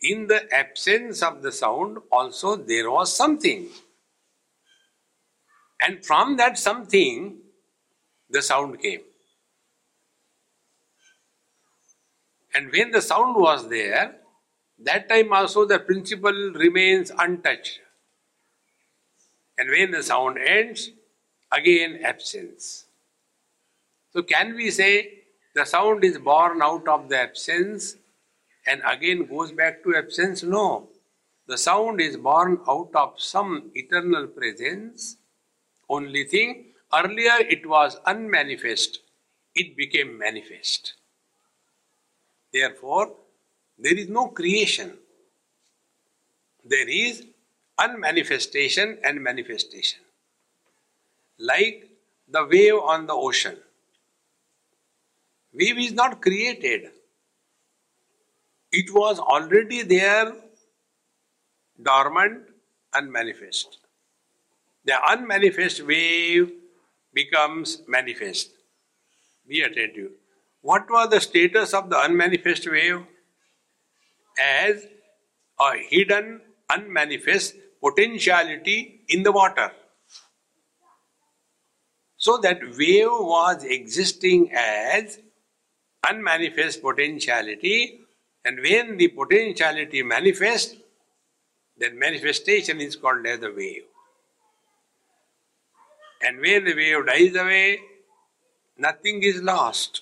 in 0.08 0.26
the 0.26 0.40
absence 0.52 1.22
of 1.22 1.42
the 1.42 1.52
sound, 1.52 1.98
also 2.10 2.56
there 2.56 2.90
was 2.90 3.14
something. 3.14 3.68
And 5.80 6.04
from 6.04 6.36
that 6.38 6.58
something, 6.58 7.36
the 8.30 8.42
sound 8.42 8.80
came. 8.80 9.02
And 12.54 12.72
when 12.72 12.90
the 12.90 13.02
sound 13.02 13.36
was 13.36 13.68
there, 13.68 14.16
that 14.80 15.08
time 15.08 15.32
also 15.32 15.66
the 15.66 15.78
principle 15.78 16.52
remains 16.54 17.12
untouched. 17.16 17.80
And 19.58 19.68
when 19.70 19.90
the 19.90 20.02
sound 20.02 20.38
ends, 20.38 20.90
again 21.52 22.00
absence. 22.02 22.86
So, 24.12 24.22
can 24.22 24.54
we 24.54 24.70
say 24.70 25.24
the 25.54 25.64
sound 25.64 26.04
is 26.04 26.18
born 26.18 26.62
out 26.62 26.88
of 26.88 27.08
the 27.08 27.18
absence 27.18 27.96
and 28.68 28.82
again 28.86 29.26
goes 29.26 29.52
back 29.52 29.82
to 29.84 29.96
absence? 29.96 30.42
No. 30.42 30.88
The 31.46 31.56
sound 31.56 32.00
is 32.00 32.16
born 32.16 32.60
out 32.68 32.90
of 32.94 33.14
some 33.16 33.70
eternal 33.74 34.26
presence. 34.26 35.16
Only 35.88 36.24
thing, 36.24 36.66
earlier 36.92 37.38
it 37.40 37.66
was 37.66 37.96
unmanifest, 38.04 39.00
it 39.54 39.76
became 39.76 40.18
manifest. 40.18 40.92
Therefore, 42.52 43.14
there 43.78 43.96
is 43.96 44.08
no 44.08 44.28
creation. 44.28 44.98
There 46.64 46.88
is 46.88 47.24
unmanifestation 47.78 48.98
and 49.02 49.22
manifestation. 49.22 50.00
Like 51.38 51.88
the 52.28 52.44
wave 52.44 52.74
on 52.74 53.06
the 53.06 53.14
ocean. 53.14 53.56
Wave 55.54 55.78
is 55.78 55.92
not 55.92 56.20
created. 56.20 56.90
It 58.70 58.92
was 58.92 59.18
already 59.18 59.82
there, 59.82 60.32
dormant, 61.82 62.42
unmanifest. 62.92 63.78
The 64.84 64.94
unmanifest 65.08 65.86
wave 65.86 66.52
becomes 67.14 67.82
manifest. 67.86 68.50
Be 69.46 69.62
attentive. 69.62 70.12
What 70.60 70.90
was 70.90 71.10
the 71.10 71.20
status 71.20 71.72
of 71.72 71.88
the 71.88 72.00
unmanifest 72.00 72.70
wave? 72.70 73.04
As 74.38 74.86
a 75.60 75.76
hidden, 75.88 76.40
unmanifest 76.70 77.54
potentiality 77.82 79.00
in 79.08 79.22
the 79.22 79.32
water. 79.32 79.72
So 82.16 82.36
that 82.38 82.60
wave 82.76 83.08
was 83.08 83.64
existing 83.64 84.52
as 84.52 85.20
unmanifest 86.08 86.82
potentiality, 86.82 88.00
and 88.48 88.62
when 88.62 88.96
the 88.96 89.08
potentiality 89.08 90.02
manifests, 90.02 90.74
then 91.76 91.98
manifestation 91.98 92.80
is 92.80 92.96
called 92.96 93.26
as 93.26 93.40
the 93.40 93.52
wave. 93.54 93.82
And 96.22 96.40
when 96.40 96.64
the 96.64 96.74
wave 96.74 97.04
dies 97.06 97.36
away, 97.36 97.78
nothing 98.78 99.22
is 99.22 99.42
lost. 99.42 100.00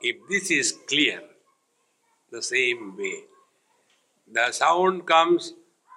If 0.00 0.16
this 0.30 0.50
is 0.50 0.72
clear, 0.88 1.20
the 2.32 2.42
same 2.42 2.96
way, 2.96 3.18
the 4.32 4.50
sound 4.52 5.06
comes, 5.06 5.52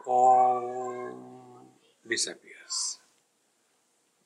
Om 0.05 1.13
disappears. 2.09 2.99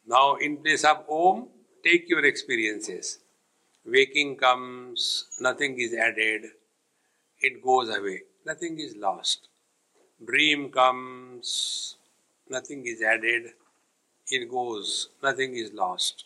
Now, 0.07 0.37
in 0.37 0.57
place 0.57 0.83
of 0.85 1.05
Om, 1.07 1.49
take 1.83 2.09
your 2.09 2.25
experiences. 2.25 3.19
Waking 3.85 4.35
comes, 4.35 5.25
nothing 5.39 5.79
is 5.79 5.93
added, 5.93 6.45
it 7.39 7.63
goes 7.63 7.89
away, 7.89 8.21
nothing 8.45 8.79
is 8.79 8.95
lost. 8.95 9.47
Dream 10.23 10.69
comes, 10.69 11.95
nothing 12.47 12.85
is 12.85 13.01
added, 13.01 13.53
it 14.27 14.49
goes, 14.49 15.09
nothing 15.23 15.55
is 15.55 15.73
lost. 15.73 16.25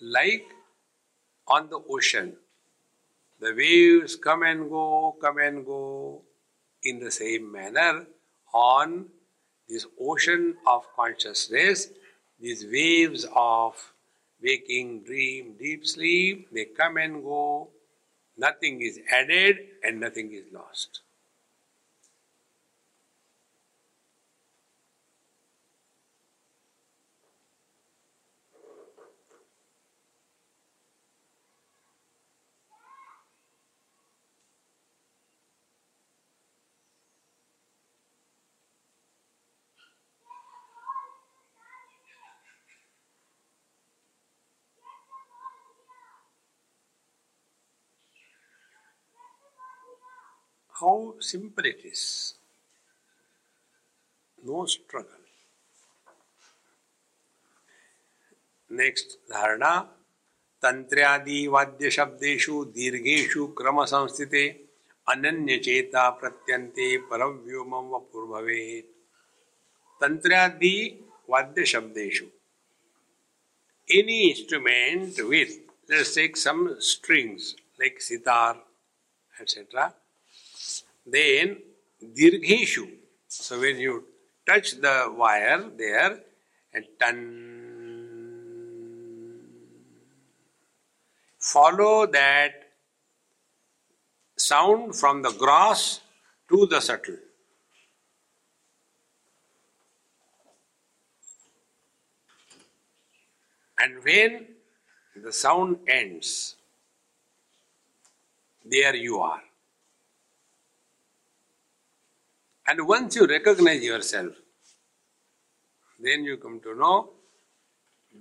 Like 0.00 0.46
on 1.48 1.68
the 1.68 1.80
ocean, 1.90 2.36
the 3.40 3.52
waves 3.54 4.14
come 4.14 4.44
and 4.44 4.70
go, 4.70 5.16
come 5.20 5.38
and 5.38 5.66
go 5.66 6.22
in 6.84 7.00
the 7.00 7.10
same 7.10 7.50
manner 7.50 8.06
on 8.54 9.06
this 9.68 9.86
ocean 10.00 10.56
of 10.66 10.84
consciousness, 10.94 11.88
these 12.40 12.64
waves 12.64 13.26
of 13.34 13.92
waking, 14.42 15.04
dream, 15.04 15.54
deep 15.58 15.86
sleep, 15.86 16.48
they 16.52 16.66
come 16.66 16.96
and 16.96 17.22
go, 17.22 17.68
nothing 18.36 18.82
is 18.82 18.98
added 19.10 19.56
and 19.82 20.00
nothing 20.00 20.32
is 20.32 20.44
lost. 20.52 21.00
how 50.80 51.14
simple 51.20 51.64
it 51.64 51.80
is. 51.84 52.34
No 54.38 54.64
struggle. 54.66 55.16
Next, 58.70 59.16
धारणा 59.30 59.72
तंत्र्यादि 60.62 61.46
वाद्य 61.48 61.90
दीर्घेशु 62.76 63.46
क्रम 63.58 63.84
संस्थिते 63.84 64.46
अन्य 65.06 65.56
चेता 65.64 66.08
प्रत्यन्ते 66.20 66.96
परम 67.10 67.38
व्योम 67.46 67.74
वपुर्भवे 67.94 68.64
तंत्र्यादि 70.00 70.74
वाद्य 71.30 71.64
शब्देशु 71.72 72.26
any 73.88 74.20
instrument 74.30 75.20
with 75.30 75.56
let's 75.90 76.14
take 76.16 76.36
some 76.36 76.68
strings 76.90 77.54
like 77.80 78.02
sitar 78.02 78.64
et cetera 79.34 79.90
then 81.06 81.58
dirgheshu. 82.02 82.88
So 83.28 83.60
when 83.60 83.78
you 83.78 84.04
touch 84.46 84.80
the 84.80 85.12
wire 85.16 85.70
there 85.76 86.20
and 86.72 86.84
turn, 87.00 87.50
follow 91.38 92.06
that 92.06 92.52
sound 94.36 94.96
from 94.96 95.22
the 95.22 95.32
gross 95.32 96.00
to 96.48 96.66
the 96.66 96.80
subtle. 96.80 97.16
And 103.78 104.04
when 104.04 104.46
the 105.16 105.32
sound 105.32 105.78
ends, 105.88 106.56
there 108.64 108.94
you 108.94 109.20
are. 109.20 109.42
And 112.69 112.87
once 112.87 113.15
you 113.15 113.27
recognize 113.27 113.83
yourself, 113.83 114.33
then 115.99 116.23
you 116.23 116.37
come 116.37 116.59
to 116.61 116.75
know 116.75 117.11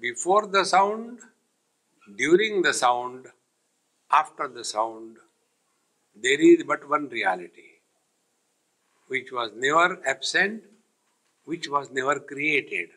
before 0.01 0.47
the 0.47 0.65
sound, 0.65 1.21
during 2.17 2.63
the 2.63 2.73
sound, 2.73 3.27
after 4.11 4.49
the 4.49 4.65
sound, 4.65 5.17
there 6.15 6.41
is 6.41 6.63
but 6.65 6.89
one 6.89 7.09
reality, 7.09 7.81
which 9.09 9.33
was 9.33 9.51
never 9.57 10.01
absent, 10.07 10.65
which 11.45 11.69
was 11.69 11.91
never 11.91 12.21
created. 12.21 12.91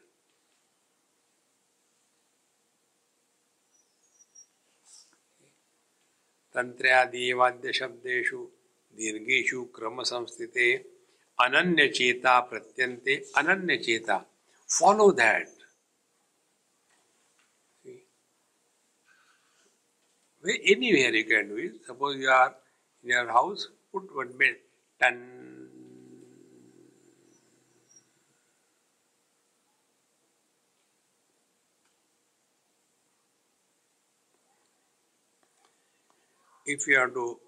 तंत्र्यादिवाद्य 6.57 7.71
शब्देशु 7.79 8.37
दीर्घेशु 8.97 9.63
क्रम 9.75 10.01
संस्थिते 10.11 10.67
ananya 11.40 11.92
cheta 11.92 12.46
pratyante 12.50 13.22
ananya 13.36 13.82
cheta 13.84 14.24
follow 14.66 15.12
that 15.12 15.48
See? 17.82 18.02
anywhere 20.74 21.14
you 21.14 21.24
can 21.24 21.48
do 21.48 21.56
it 21.56 21.72
suppose 21.86 22.16
you 22.16 22.28
are 22.28 22.54
in 23.02 23.10
your 23.10 23.28
house 23.28 23.68
put 23.92 24.14
one 24.14 24.36
bed 24.38 24.56
tan 25.00 25.42
if 36.64 36.86
you 36.86 36.98
have 36.98 37.12
to 37.14 37.38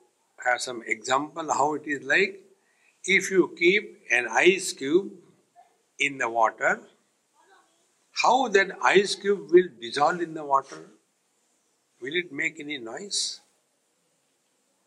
have 0.44 0.61
some 0.61 0.83
example 0.87 1.53
how 1.53 1.75
it 1.75 1.87
is 1.87 2.03
like 2.03 2.40
if 3.05 3.31
you 3.31 3.55
keep 3.59 4.03
an 4.11 4.29
ice 4.31 4.73
cube 4.73 5.12
in 5.99 6.19
the 6.19 6.29
water, 6.29 6.81
how 8.23 8.49
that 8.49 8.71
ice 8.83 9.14
cube 9.14 9.51
will 9.51 9.69
dissolve 9.81 10.21
in 10.21 10.35
the 10.35 10.45
water? 10.45 10.90
Will 12.01 12.14
it 12.14 12.33
make 12.33 12.61
any 12.61 12.79
noise? 12.79 13.40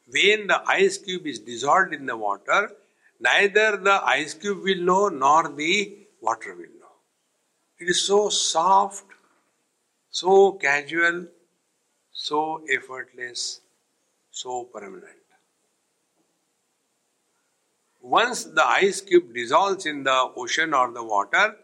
When 0.09 0.47
the 0.47 0.61
ice 0.67 0.97
cube 0.97 1.27
is 1.27 1.39
dissolved 1.39 1.93
in 1.93 2.05
the 2.05 2.15
water, 2.15 2.71
neither 3.19 3.77
the 3.77 4.01
ice 4.05 4.33
cube 4.33 4.63
will 4.63 4.81
know 4.81 5.09
nor 5.09 5.49
the 5.49 5.97
water 6.21 6.55
will 6.55 6.73
know. 6.79 6.95
It 7.79 7.89
is 7.89 8.01
so 8.01 8.29
soft, 8.29 9.05
so 10.09 10.53
casual, 10.53 11.27
so 12.11 12.63
effortless, 12.73 13.61
so 14.31 14.63
permanent. 14.63 15.16
Once 18.07 18.45
the 18.45 18.65
ice 18.65 19.01
cube 19.01 19.33
dissolves 19.33 19.85
in 19.85 20.03
the 20.03 20.17
ocean 20.37 20.73
or 20.73 20.91
the 20.93 21.03
water, 21.03 21.57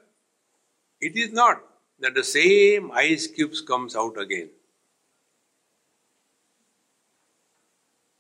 it 1.00 1.16
is 1.16 1.32
not 1.32 1.64
that 2.00 2.14
the 2.16 2.24
same 2.24 2.92
ice 2.92 3.28
cubes 3.28 3.62
comes 3.62 3.96
out 3.96 4.18
again. 4.18 4.50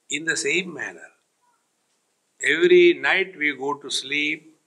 In 0.10 0.24
the 0.24 0.38
same 0.38 0.74
manner, 0.74 1.10
every 2.42 2.94
night 2.94 3.38
we 3.38 3.54
go 3.58 3.74
to 3.74 3.90
sleep, 3.90 4.58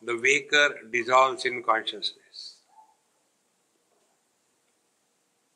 the 0.00 0.16
waker 0.16 0.68
dissolves 0.92 1.44
in 1.44 1.64
consciousness. 1.64 2.56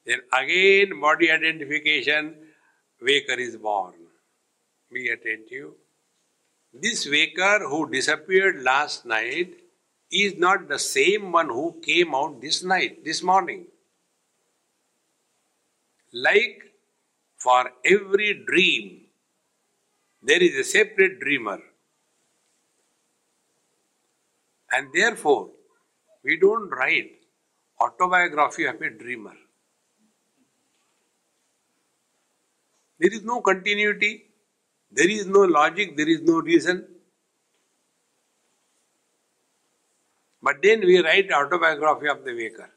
Then 0.04 0.22
again 0.36 1.00
body 1.00 1.30
identification, 1.30 2.34
waker 3.00 3.38
is 3.38 3.56
born. 3.56 3.94
Be 4.92 5.08
attentive. 5.10 5.74
This 6.72 7.08
waker 7.08 7.60
who 7.68 7.90
disappeared 7.90 8.62
last 8.62 9.06
night 9.06 9.54
is 10.10 10.36
not 10.38 10.68
the 10.68 10.78
same 10.78 11.32
one 11.32 11.48
who 11.48 11.80
came 11.84 12.14
out 12.14 12.40
this 12.40 12.62
night, 12.62 13.04
this 13.04 13.22
morning. 13.22 13.66
Like 16.12 16.62
for 17.36 17.70
every 17.84 18.44
dream, 18.46 19.06
there 20.22 20.42
is 20.42 20.54
a 20.56 20.64
separate 20.64 21.20
dreamer. 21.20 21.58
And 24.70 24.88
therefore, 24.92 25.50
we 26.24 26.38
don't 26.38 26.68
write 26.70 27.12
autobiography 27.80 28.64
of 28.64 28.80
a 28.80 28.90
dreamer. 28.90 29.34
There 32.98 33.12
is 33.12 33.22
no 33.22 33.40
continuity, 33.40 34.25
there 34.90 35.08
is 35.08 35.26
no 35.26 35.40
logic, 35.40 35.96
there 35.96 36.08
is 36.08 36.22
no 36.22 36.40
reason. 36.40 36.86
But 40.42 40.62
then 40.62 40.80
we 40.80 41.02
write 41.02 41.30
autobiography 41.32 42.08
of 42.08 42.24
the 42.24 42.32
waker. 42.32 42.70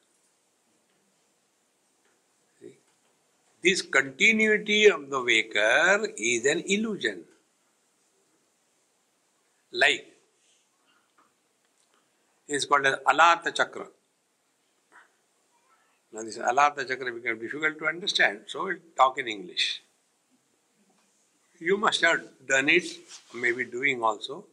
This 3.61 3.81
continuity 3.81 4.89
of 4.89 5.09
the 5.09 5.21
waker 5.21 6.07
is 6.17 6.45
an 6.45 6.63
illusion. 6.65 7.25
Like, 9.71 10.07
is 12.47 12.65
called 12.65 12.85
as 12.87 12.95
Alata 13.05 13.51
Chakra. 13.51 13.87
Now 16.11 16.23
this 16.23 16.37
Alata 16.37 16.87
Chakra 16.87 17.11
becomes 17.13 17.41
difficult 17.41 17.77
to 17.79 17.85
understand, 17.85 18.41
so 18.47 18.63
we'll 18.63 18.77
talk 18.95 19.19
in 19.19 19.27
English. 19.27 19.83
You 21.59 21.77
must 21.77 22.01
have 22.01 22.21
done 22.47 22.69
it, 22.69 22.85
maybe 23.33 23.65
doing 23.65 24.01
also. 24.01 24.45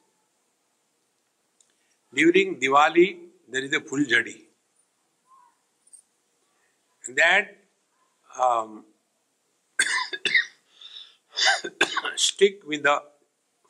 During 2.12 2.59
Diwali, 2.59 3.19
there 3.49 3.62
is 3.62 3.73
a 3.73 3.81
Phuljadi. 3.81 4.42
That 7.14 7.57
um, 8.40 8.85
stick 12.16 12.66
with 12.66 12.83
the 12.83 13.01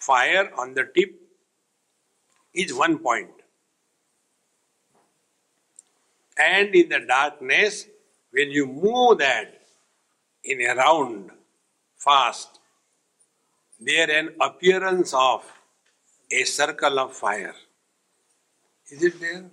fire 0.00 0.50
on 0.56 0.72
the 0.72 0.88
tip 0.94 1.20
is 2.54 2.72
one 2.72 2.98
point. 2.98 3.30
And 6.38 6.74
in 6.74 6.88
the 6.88 7.00
darkness, 7.00 7.86
when 8.30 8.50
you 8.50 8.66
move 8.66 9.18
that 9.18 9.60
in 10.42 10.62
a 10.62 10.74
round 10.74 11.30
fast, 11.98 12.60
there 13.78 14.10
an 14.10 14.34
appearance 14.40 15.12
of 15.14 15.44
a 16.30 16.44
circle 16.44 16.98
of 16.98 17.14
fire. 17.14 17.54
Is 18.90 19.02
it 19.02 19.20
there? 19.20 19.44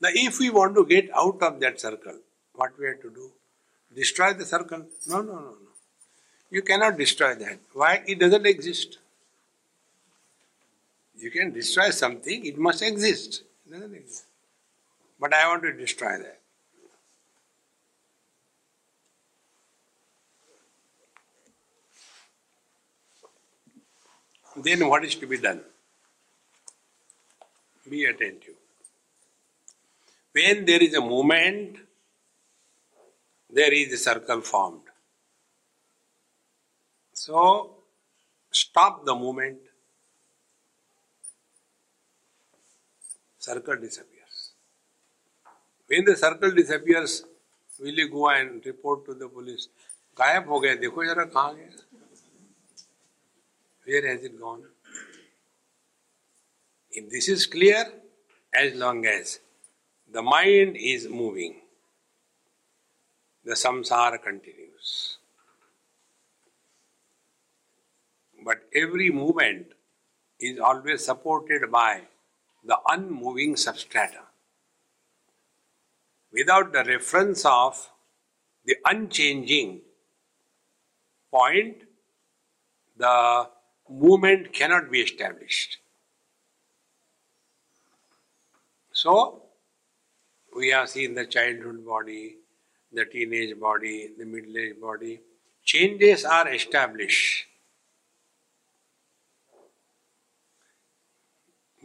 Now, 0.00 0.10
if 0.12 0.38
we 0.38 0.50
want 0.50 0.76
to 0.76 0.84
get 0.86 1.10
out 1.14 1.42
of 1.42 1.58
that 1.60 1.80
circle, 1.80 2.18
what 2.54 2.78
we 2.78 2.86
have 2.86 3.00
to 3.02 3.10
do? 3.10 3.32
Destroy 3.94 4.32
the 4.32 4.44
circle? 4.44 4.86
No, 5.08 5.22
no, 5.22 5.32
no, 5.32 5.40
no. 5.40 5.56
You 6.50 6.62
cannot 6.62 6.96
destroy 6.96 7.34
that. 7.34 7.58
Why? 7.72 8.02
It 8.06 8.20
doesn't 8.20 8.46
exist. 8.46 8.98
You 11.16 11.30
can 11.30 11.52
destroy 11.52 11.90
something, 11.90 12.46
it 12.46 12.56
must 12.56 12.80
exist. 12.82 13.42
It 13.66 13.72
doesn't 13.72 13.94
exist. 13.94 14.24
But 15.18 15.34
I 15.34 15.48
want 15.48 15.64
to 15.64 15.72
destroy 15.72 16.16
that. 16.18 16.37
Then 24.62 24.88
what 24.88 25.04
is 25.04 25.14
to 25.16 25.26
be 25.26 25.38
done? 25.38 25.60
Be 27.88 28.04
attentive. 28.04 28.54
When 30.32 30.64
there 30.64 30.82
is 30.82 30.94
a 30.94 31.00
movement, 31.00 31.78
there 33.50 33.72
is 33.72 33.92
a 33.92 33.96
circle 33.96 34.40
formed. 34.40 34.82
So, 37.12 37.76
stop 38.50 39.04
the 39.04 39.14
movement. 39.14 39.58
Circle 43.38 43.76
disappears. 43.76 44.52
When 45.86 46.04
the 46.04 46.16
circle 46.16 46.50
disappears, 46.50 47.24
will 47.80 47.94
you 47.94 48.10
go 48.10 48.28
and 48.28 48.64
report 48.64 49.06
to 49.06 49.14
the 49.14 49.28
police? 49.28 49.68
गायब 50.18 50.48
हो 50.50 50.58
गया 50.60 50.74
देखो 50.82 51.04
जरा 51.04 51.24
कहाँ 51.24 51.54
गया 51.54 51.68
where 53.88 54.06
has 54.06 54.22
it 54.22 54.38
gone? 54.38 54.64
If 56.90 57.10
this 57.10 57.28
is 57.28 57.46
clear, 57.46 57.86
as 58.54 58.74
long 58.74 59.06
as 59.06 59.40
the 60.12 60.20
mind 60.20 60.76
is 60.78 61.08
moving, 61.08 61.62
the 63.44 63.54
samsara 63.54 64.22
continues. 64.22 65.18
But 68.44 68.58
every 68.74 69.10
movement 69.10 69.68
is 70.38 70.58
always 70.58 71.04
supported 71.04 71.70
by 71.70 72.02
the 72.64 72.78
unmoving 72.88 73.54
substrata. 73.54 74.24
Without 76.30 76.72
the 76.72 76.84
reference 76.84 77.44
of 77.46 77.90
the 78.66 78.76
unchanging 78.84 79.80
point, 81.30 81.84
the 82.98 83.48
movement 83.88 84.52
cannot 84.52 84.90
be 84.90 85.00
established. 85.00 85.78
So, 88.92 89.42
we 90.56 90.70
have 90.70 90.88
seen 90.88 91.14
the 91.14 91.26
childhood 91.26 91.86
body, 91.86 92.36
the 92.92 93.04
teenage 93.04 93.58
body, 93.58 94.10
the 94.18 94.24
middle 94.24 94.56
age 94.56 94.80
body. 94.80 95.20
Changes 95.64 96.24
are 96.24 96.48
established. 96.48 97.46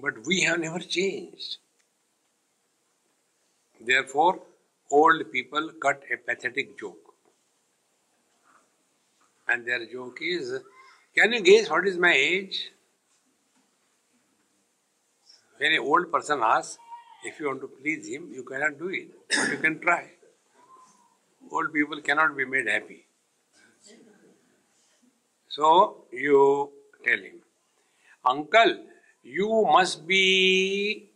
But 0.01 0.25
we 0.25 0.41
have 0.41 0.59
never 0.59 0.79
changed. 0.79 1.57
Therefore, 3.79 4.39
old 4.89 5.31
people 5.31 5.71
cut 5.81 6.03
a 6.11 6.17
pathetic 6.17 6.79
joke. 6.79 7.13
And 9.47 9.65
their 9.67 9.85
joke 9.85 10.19
is 10.21 10.61
can 11.15 11.33
you 11.33 11.41
guess 11.41 11.69
what 11.69 11.87
is 11.87 11.97
my 11.97 12.13
age? 12.13 12.71
When 15.57 15.71
an 15.71 15.79
old 15.79 16.11
person 16.11 16.41
asks, 16.43 16.77
if 17.23 17.39
you 17.39 17.47
want 17.47 17.61
to 17.61 17.67
please 17.67 18.07
him, 18.07 18.29
you 18.33 18.43
cannot 18.43 18.77
do 18.77 18.89
it, 18.89 19.09
but 19.29 19.51
you 19.51 19.57
can 19.57 19.79
try. 19.79 20.09
Old 21.51 21.73
people 21.73 22.01
cannot 22.01 22.35
be 22.35 22.45
made 22.45 22.67
happy. 22.67 23.05
So 25.47 26.05
you 26.11 26.71
tell 27.05 27.17
him, 27.17 27.41
Uncle, 28.25 28.77
you 29.21 29.67
must 29.71 30.07
be 30.07 31.11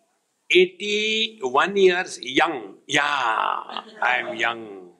81 0.50 1.76
years 1.76 2.20
young. 2.22 2.76
Yeah, 2.88 3.02
I 3.04 4.18
am 4.20 4.36
young, 4.36 4.92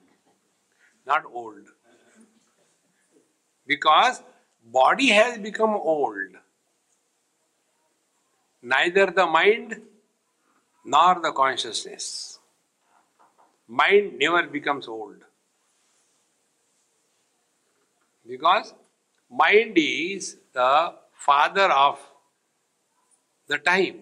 not 1.06 1.22
old. 1.32 1.62
Because 3.66 4.22
body 4.72 5.08
has 5.08 5.38
become 5.38 5.70
old. 5.70 6.36
Neither 8.62 9.06
the 9.06 9.26
mind 9.26 9.80
nor 10.84 11.20
the 11.22 11.32
consciousness. 11.32 12.38
Mind 13.66 14.18
never 14.18 14.42
becomes 14.46 14.88
old. 14.88 15.16
Because 18.26 18.74
mind 19.30 19.72
is 19.76 20.36
the 20.52 20.94
father 21.14 21.70
of 21.70 21.98
the 23.46 23.58
time. 23.58 24.00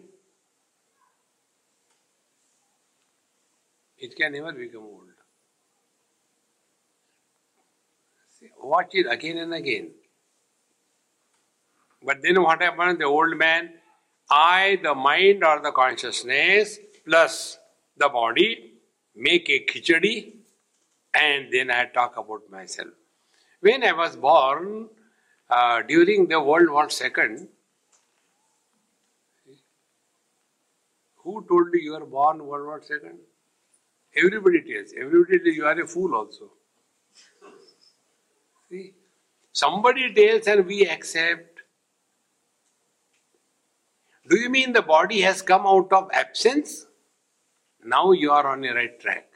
It 3.98 4.16
can 4.16 4.32
never 4.32 4.52
become 4.52 4.82
old. 4.82 5.02
Watch 8.58 8.90
it 8.92 9.06
again 9.10 9.38
and 9.38 9.54
again. 9.54 9.90
But 12.06 12.22
then 12.22 12.40
what 12.40 12.62
happens? 12.62 12.98
The 12.98 13.04
old 13.04 13.36
man, 13.36 13.70
I, 14.30 14.78
the 14.82 14.94
mind 14.94 15.44
or 15.44 15.60
the 15.60 15.72
consciousness, 15.72 16.78
plus 17.04 17.58
the 17.96 18.08
body, 18.08 18.74
make 19.16 19.50
a 19.50 19.64
khichadi, 19.66 20.34
and 21.14 21.52
then 21.52 21.70
I 21.70 21.86
talk 21.86 22.16
about 22.16 22.48
myself. 22.48 22.90
When 23.60 23.82
I 23.82 23.92
was 23.92 24.14
born 24.14 24.88
uh, 25.50 25.82
during 25.82 26.28
the 26.28 26.40
World 26.40 26.70
War 26.70 26.88
II, 26.88 27.48
who 31.16 31.44
told 31.48 31.74
you 31.74 31.80
you 31.80 31.94
are 31.94 32.06
born 32.06 32.46
World 32.46 32.66
War 32.66 32.82
II? 32.88 33.10
Everybody 34.16 34.62
tells. 34.62 34.92
Everybody 34.92 35.38
tells 35.40 35.56
you 35.56 35.66
are 35.66 35.80
a 35.80 35.88
fool 35.88 36.14
also. 36.14 36.52
See? 38.70 38.92
Somebody 39.52 40.12
tells 40.14 40.46
and 40.46 40.66
we 40.66 40.86
accept. 40.86 41.55
Do 44.28 44.38
you 44.38 44.50
mean 44.50 44.72
the 44.72 44.82
body 44.82 45.20
has 45.20 45.40
come 45.40 45.66
out 45.66 45.92
of 45.92 46.10
absence? 46.12 46.86
Now 47.84 48.12
you 48.12 48.32
are 48.32 48.46
on 48.46 48.60
the 48.60 48.70
right 48.70 48.98
track. 48.98 49.28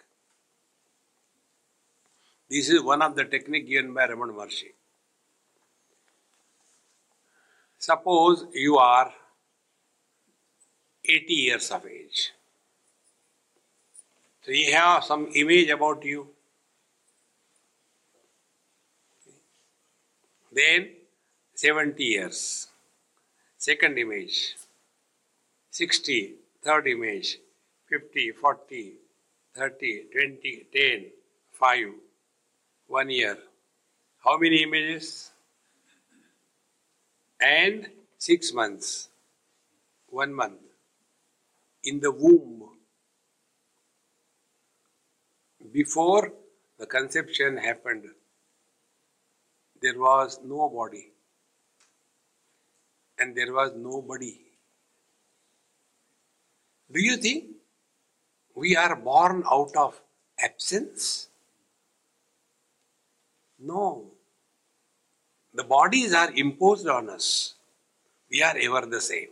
This 2.49 2.69
is 2.69 2.83
one 2.83 3.01
of 3.01 3.15
the 3.15 3.25
technique 3.25 3.69
given 3.69 3.95
by 3.95 4.09
Ramana 4.09 4.35
Maharshi. 4.35 4.73
Suppose 7.79 8.47
you 8.53 8.77
are 8.79 9.13
80 11.05 11.33
years 11.33 11.71
of 11.71 11.87
age. 11.87 12.33
So 14.43 14.51
you 14.51 14.75
have 14.75 15.05
some 15.05 15.29
image 15.35 15.69
about 15.71 16.05
you. 16.05 16.29
Then 20.53 20.91
70 21.55 22.03
years. 22.03 22.67
Second 23.57 23.97
image. 23.97 24.57
60. 25.71 26.35
Third 26.63 26.87
image. 26.89 27.39
50, 27.89 28.33
40, 28.33 28.93
30, 29.55 30.05
20, 30.13 30.67
10, 30.73 31.07
5. 31.53 31.87
One 32.87 33.11
year. 33.11 33.39
How 34.25 34.39
many 34.39 34.63
images? 34.63 35.31
And 37.41 37.89
six 38.19 38.53
months. 38.53 39.09
One 40.09 40.33
month. 40.35 40.61
In 41.85 42.01
the 42.01 42.13
womb 42.13 42.69
before 45.73 46.33
the 46.79 46.87
conception 46.87 47.57
happened, 47.57 48.05
there 49.81 49.99
was 49.99 50.41
no 50.45 50.69
body 50.69 51.13
and 53.19 53.37
there 53.37 53.53
was 53.53 53.73
nobody. 53.77 54.50
Do 56.93 57.01
you 57.01 57.17
think 57.17 57.45
we 58.55 58.77
are 58.77 58.97
born 58.97 59.45
out 59.51 59.75
of 59.77 60.01
absence? 60.39 61.29
No. 63.59 64.07
The 65.55 65.65
bodies 65.65 66.15
are 66.15 66.31
imposed 66.35 66.89
on 66.89 67.11
us. 67.11 67.55
We 68.31 68.43
are 68.43 68.57
ever 68.57 68.87
the 68.87 69.01
same. 69.01 69.29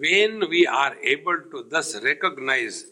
when 0.00 0.48
we 0.48 0.66
are 0.66 0.94
able 1.02 1.38
to 1.52 1.66
thus 1.70 1.88
recognize 2.02 2.86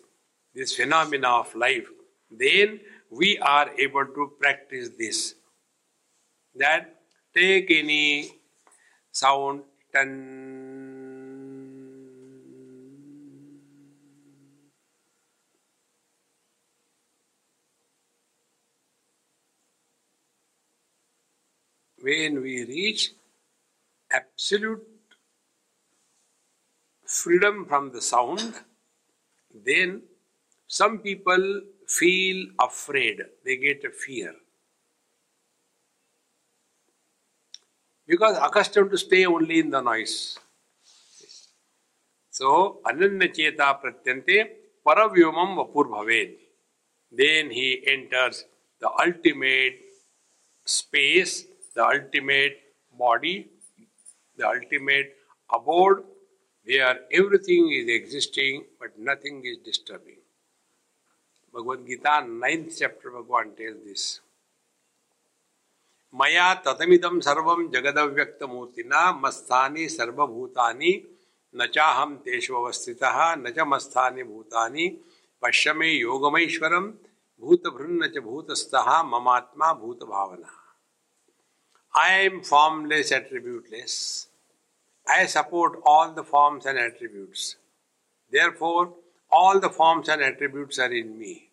this 0.54 0.74
phenomena 0.76 1.28
of 1.28 1.54
life, 1.54 1.88
then 2.30 2.80
we 3.10 3.38
are 3.38 3.70
able 3.78 4.04
to 4.04 4.32
practice 4.38 4.90
this. 4.98 5.34
That 6.58 7.00
take 7.34 7.70
any 7.70 8.32
sound, 9.12 9.64
tan. 9.92 10.10
When 22.00 22.40
we 22.42 22.64
reach 22.64 23.12
absolute 24.10 24.86
freedom 27.04 27.66
from 27.66 27.90
the 27.90 28.00
sound, 28.00 28.54
then 29.54 30.02
some 30.66 31.00
people 31.00 31.62
feel 31.86 32.46
afraid, 32.60 33.22
they 33.44 33.56
get 33.56 33.84
a 33.84 33.90
fear. 33.90 34.34
Because 38.08 38.38
accustomed 38.38 38.90
to 38.90 38.98
stay 38.98 39.26
only 39.26 39.60
in 39.60 39.70
the 39.70 39.80
noise. 39.82 40.38
So, 42.30 42.80
Ananya 42.86 43.34
Cheta 43.34 43.78
Pratyante 43.82 44.48
Paravyomam 44.86 45.50
Vapur 45.58 45.86
Bhaved. 45.90 46.38
Then 47.12 47.50
he 47.50 47.84
enters 47.86 48.44
the 48.80 48.88
ultimate 48.88 49.78
space, 50.64 51.44
the 51.74 51.84
ultimate 51.84 52.58
body, 52.98 53.48
the 54.36 54.46
ultimate 54.46 55.14
abode 55.52 56.04
where 56.64 57.00
everything 57.12 57.70
is 57.72 57.88
existing 57.88 58.64
but 58.80 58.98
nothing 58.98 59.42
is 59.44 59.58
disturbing. 59.58 60.18
Bhagavad 61.52 61.86
Gita, 61.86 62.26
ninth 62.28 62.76
chapter, 62.78 63.10
Bhagavan 63.10 63.56
tells 63.56 63.84
this. 63.84 64.20
मया 66.14 66.52
ततमिदम 66.66 67.18
सर्वम 67.28 67.66
जगदव्यक्त 67.74 68.42
मूर्तिना 68.50 69.10
मस्थानि 69.24 69.88
सर्वभूतानि 69.88 70.92
न 71.54 71.66
चाहम 71.74 72.14
तेषु 72.24 72.54
अवस्थितः 72.54 73.18
न 73.34 73.52
च 73.56 73.66
मस्थानि 73.72 74.22
भूतानि 74.22 74.88
पश्य 75.42 75.72
मे 75.72 75.90
योगमैश्वरम 75.92 76.92
भूतभृन्न 77.42 78.08
च 78.14 78.22
भूतस्थः 78.24 79.02
ममात्मा 79.12 79.72
भूत 79.82 80.04
भावना 80.08 80.54
I 81.94 82.24
am 82.24 82.40
formless 82.50 83.12
attributeless 83.12 83.94
I 85.06 85.24
support 85.24 85.80
all 85.86 86.12
the 86.12 86.22
forms 86.22 86.66
and 86.66 86.78
attributes. 86.78 87.56
Therefore, 88.32 88.92
all 89.32 89.58
the 89.58 89.70
forms 89.70 90.08
and 90.08 90.20
attributes 90.20 90.78
are 90.78 90.92
in 90.92 91.18
me. 91.18 91.48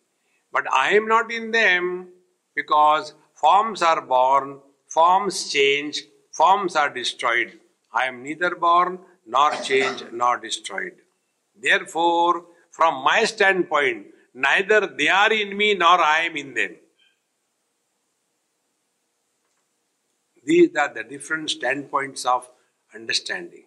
But 0.54 0.70
I 0.70 0.90
am 0.90 1.08
not 1.08 1.32
in 1.32 1.52
them 1.52 2.08
because 2.56 3.14
forms 3.46 3.80
are 3.80 4.00
born, 4.00 4.58
forms 4.88 5.52
change, 5.52 6.02
forms 6.32 6.74
are 6.74 6.92
destroyed. 6.92 7.50
I 7.92 8.06
am 8.06 8.22
neither 8.24 8.56
born 8.56 8.98
nor 9.24 9.52
changed 9.68 10.06
nor 10.12 10.36
destroyed. 10.38 10.96
Therefore, 11.66 12.46
from 12.72 13.04
my 13.04 13.24
standpoint, 13.24 14.06
neither 14.34 14.80
they 14.98 15.08
are 15.08 15.32
in 15.32 15.56
me 15.56 15.74
nor 15.74 15.96
I 16.14 16.22
am 16.22 16.36
in 16.36 16.54
them. 16.54 16.74
These 20.44 20.74
are 20.76 20.92
the 20.92 21.04
different 21.04 21.50
standpoints 21.50 22.24
of 22.24 22.48
understanding. 22.94 23.66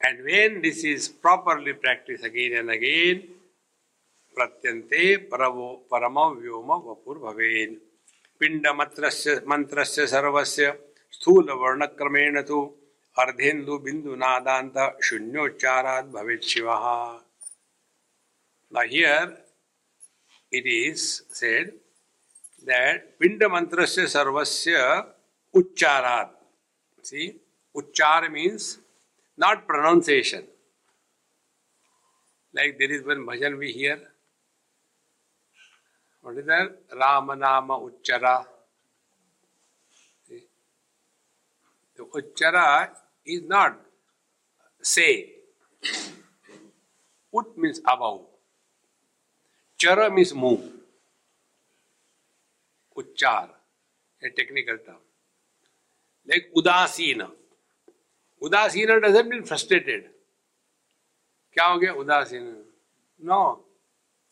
And 0.00 0.24
when 0.24 0.62
this 0.62 0.84
is 0.84 1.08
properly 1.08 1.74
practiced 1.74 2.24
again 2.24 2.54
and 2.54 2.70
again, 2.70 3.24
प्रत्यन्ते 4.38 5.04
परवो, 5.30 5.68
परम 5.90 6.18
व्योम 6.40 6.70
वपुर 6.86 7.16
पिंड 7.36 7.76
पिण्डमत्रस्य, 8.40 9.40
मन्त्रस्य 9.48 10.06
सर्वस्य 10.06 10.66
स्थूलवर्णक्रमेण 11.12 12.42
तु 12.42 12.58
अर्धेन्दुबिन्दुनादान्त 13.18 14.76
शून्योच्चारात् 15.04 16.12
भवेत् 16.14 16.44
शिवः। 16.44 16.84
Here 18.72 19.30
it 20.54 20.66
is 20.66 21.06
said 21.38 21.70
that 22.68 23.02
पिण्डमन्त्रस्य 23.20 24.06
सर्वस्य 24.06 24.74
उच्चारात् 25.54 26.36
सि 27.06 27.24
उच्चार 27.74 28.28
means 28.28 28.68
not 29.38 29.66
pronunciation 29.66 30.46
like 32.54 32.78
there 32.78 32.92
is 32.92 33.06
one 33.08 33.26
bhajan 33.26 33.58
we 33.60 33.72
hear 33.76 34.06
और 36.24 36.38
इधर 36.38 36.64
राम 36.94 37.32
नाम 37.32 37.70
उच्चरा 37.70 38.36
तो 41.98 42.04
उच्चरा 42.04 42.66
इज़ 43.26 43.44
नॉट 43.44 43.82
से 44.84 45.08
उट 47.34 47.54
मीन्स 47.58 47.82
अबाउ 47.88 48.24
चर 49.80 50.10
मीन्स 50.10 50.32
मुँह 50.32 50.68
उच्चार 52.96 53.46
ये 54.22 54.28
टेक्निकल 54.30 54.76
टर्म 54.76 55.00
लाइक 56.28 56.52
उदासीन 56.56 57.22
उदासीन 58.42 58.98
डजेंट 59.00 59.26
मीन 59.26 59.42
फ्रस्ट्रेटेड 59.44 60.12
क्या 61.52 61.66
हो 61.66 61.78
गया? 61.78 61.92
उदासीन। 61.92 62.44
नो 63.20 63.40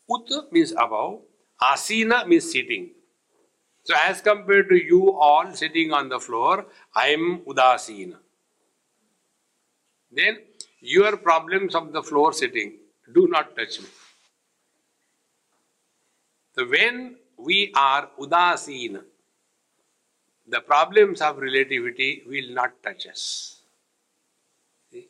उत 0.09 0.27
means 0.53 0.73
above 0.79 1.15
आसीना 1.63 2.23
means 2.23 2.51
sitting 2.51 2.85
So 3.87 3.95
as 4.03 4.19
compared 4.19 4.67
to 4.69 4.75
you 4.75 5.13
all 5.13 5.53
sitting 5.53 5.93
on 5.93 6.09
the 6.09 6.19
floor, 6.19 6.65
I 6.93 7.07
am 7.07 7.39
udasina. 7.47 8.17
Then 10.11 10.39
your 10.81 11.15
problems 11.15 11.73
of 11.73 11.93
the 11.93 12.03
floor 12.03 12.33
sitting 12.33 12.73
do 13.13 13.29
not 13.29 13.55
touch 13.55 13.79
me. 13.79 13.87
So 16.53 16.65
when 16.67 17.15
we 17.37 17.71
are 17.73 18.09
udasina, 18.19 19.03
the 20.49 20.59
problems 20.59 21.21
of 21.21 21.37
relativity 21.37 22.23
will 22.27 22.53
not 22.53 22.83
touch 22.83 23.07
us. 23.07 23.61
See? 24.91 25.07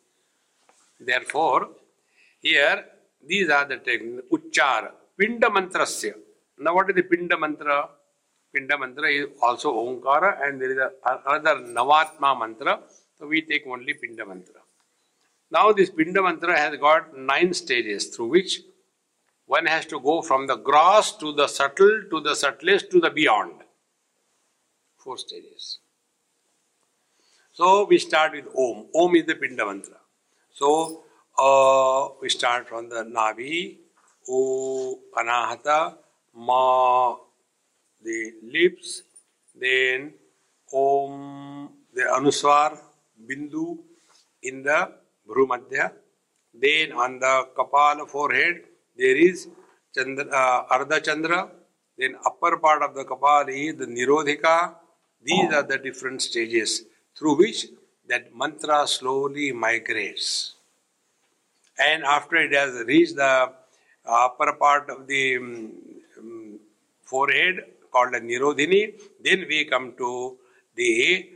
Therefore, 1.00 1.70
here 2.42 2.86
these 3.28 3.50
are 3.50 3.66
the 3.66 3.78
techniques. 3.78 4.28
Uchchara, 4.32 4.92
Pinda 5.18 5.48
Mantrasya. 5.48 6.14
Now, 6.60 6.76
what 6.76 6.90
is 6.90 6.96
the 6.96 7.04
Pinda 7.04 7.38
Mantra? 7.38 7.90
Pinda 8.54 8.78
Mantra 8.78 9.10
is 9.10 9.28
also 9.42 9.74
Omkara 9.74 10.48
and 10.48 10.60
there 10.62 10.72
is 10.72 10.78
a, 10.78 10.92
another 11.28 11.62
Navatma 11.62 12.38
Mantra. 12.40 12.80
So, 13.20 13.28
we 13.28 13.42
take 13.42 13.66
only 13.68 13.94
Pinda 13.94 14.26
Mantra. 14.26 14.62
Now, 15.52 15.72
this 15.72 15.90
Pinda 15.90 16.22
Mantra 16.22 16.58
has 16.58 16.78
got 16.78 17.18
nine 17.18 17.54
stages 17.54 18.08
through 18.08 18.30
which 18.30 18.62
one 19.46 19.66
has 19.66 19.86
to 19.86 20.00
go 20.00 20.22
from 20.22 20.46
the 20.46 20.58
gross 20.58 21.14
to 21.18 21.32
the 21.32 21.48
subtle 21.48 22.04
to 22.10 22.20
the 22.20 22.36
subtlest 22.36 22.92
to 22.92 23.00
the 23.00 23.10
beyond. 23.10 23.54
Four 24.98 25.18
stages. 25.18 25.80
So 27.54 27.86
we 27.86 27.98
start 27.98 28.34
with 28.34 28.48
Om. 28.56 28.88
Om 28.94 29.16
is 29.16 29.26
the 29.26 29.36
Pinda 29.36 29.66
mantra. 29.66 29.96
So 30.54 31.04
uh, 31.40 32.10
we 32.22 32.30
start 32.30 32.68
from 32.68 32.90
the 32.90 33.04
Navi, 33.04 33.78
O, 34.30 35.00
Anahata, 35.18 35.96
Ma, 36.38 37.16
the 38.04 38.34
lips, 38.44 39.02
then 39.60 40.14
Om, 40.74 41.70
the 41.94 42.04
Anuswar, 42.04 42.78
Bindu 43.28 43.78
in 44.44 44.62
the 44.64 44.92
Bhrumadhya, 45.28 45.92
then 46.54 46.92
on 46.92 47.20
the 47.20 47.48
Kapala 47.58 48.08
forehead, 48.08 48.62
there 48.96 49.16
is 49.16 49.48
Chandra, 49.96 50.26
uh, 50.30 50.78
Ardha 50.78 51.04
Chandra, 51.04 51.50
then 51.98 52.16
upper 52.26 52.58
part 52.58 52.84
of 52.84 52.94
the 52.94 53.04
Kapal 53.04 53.50
is 53.50 53.76
the 53.78 53.86
Nirodhika. 53.86 54.76
These 55.24 55.52
are 55.52 55.64
the 55.64 55.80
different 55.80 56.22
stages 56.22 56.84
through 57.18 57.38
which 57.38 57.66
that 58.08 58.36
mantra 58.36 58.88
slowly 58.88 59.52
migrates. 59.52 60.54
And 61.80 62.04
after 62.04 62.36
it 62.38 62.54
has 62.54 62.84
reached 62.86 63.16
the 63.16 63.52
upper 64.06 64.54
part 64.54 64.90
of 64.90 65.08
the 65.08 65.38
um, 65.38 65.72
forehead 67.10 67.56
called 67.92 68.14
a 68.14 68.20
Nirodhini, 68.20 68.84
then 69.24 69.46
we 69.50 69.66
come 69.66 69.94
to 69.98 70.38
the 70.76 71.30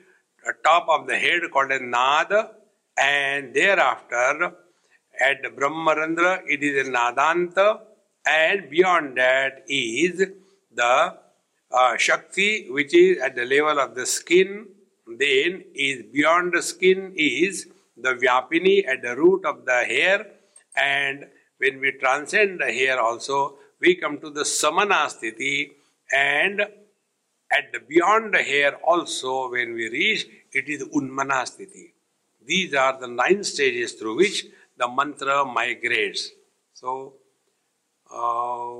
top 0.63 0.85
of 0.89 1.07
the 1.07 1.17
head 1.17 1.41
called 1.51 1.71
a 1.71 1.79
Nada, 1.83 2.51
and 2.97 3.53
thereafter 3.53 4.53
at 5.19 5.43
Brahmarandhra, 5.55 6.41
it 6.47 6.61
is 6.63 6.87
a 6.87 6.91
Nadanta, 6.91 7.79
and 8.25 8.69
beyond 8.69 9.17
that 9.17 9.63
is 9.67 10.25
the 10.73 11.17
uh, 11.71 11.97
Shakti, 11.97 12.67
which 12.69 12.93
is 12.93 13.19
at 13.19 13.35
the 13.35 13.45
level 13.45 13.79
of 13.79 13.95
the 13.95 14.05
skin. 14.05 14.67
Then 15.07 15.63
is 15.73 16.03
beyond 16.13 16.53
the 16.53 16.61
skin 16.61 17.13
is 17.15 17.67
the 17.97 18.13
Vyapini 18.13 18.87
at 18.87 19.01
the 19.01 19.15
root 19.15 19.45
of 19.45 19.65
the 19.65 19.83
hair, 19.93 20.27
and 20.75 21.27
when 21.57 21.79
we 21.79 21.91
transcend 21.93 22.59
the 22.59 22.71
hair 22.71 22.99
also, 22.99 23.57
we 23.81 23.95
come 23.95 24.19
to 24.19 24.29
the 24.29 24.45
Samana 24.45 25.09
Sthiti, 25.09 25.71
and 26.13 26.61
at 26.61 27.71
the 27.73 27.79
beyond 27.79 28.35
hair 28.35 28.75
also, 28.75 29.49
when 29.49 29.73
we 29.73 29.89
reach, 29.89 30.27
it 30.53 30.69
is 30.69 30.83
Unmana 30.83 31.43
Sthiti. 31.43 31.91
These 32.45 32.73
are 32.75 32.99
the 32.99 33.07
nine 33.07 33.43
stages 33.43 33.93
through 33.93 34.17
which 34.17 34.45
the 34.77 34.87
mantra 34.87 35.43
migrates. 35.45 36.29
So, 36.73 37.15
uh, 38.09 38.71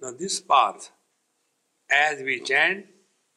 now 0.00 0.12
this 0.18 0.40
path, 0.40 0.90
as 1.90 2.22
we 2.22 2.40
chant, 2.40 2.86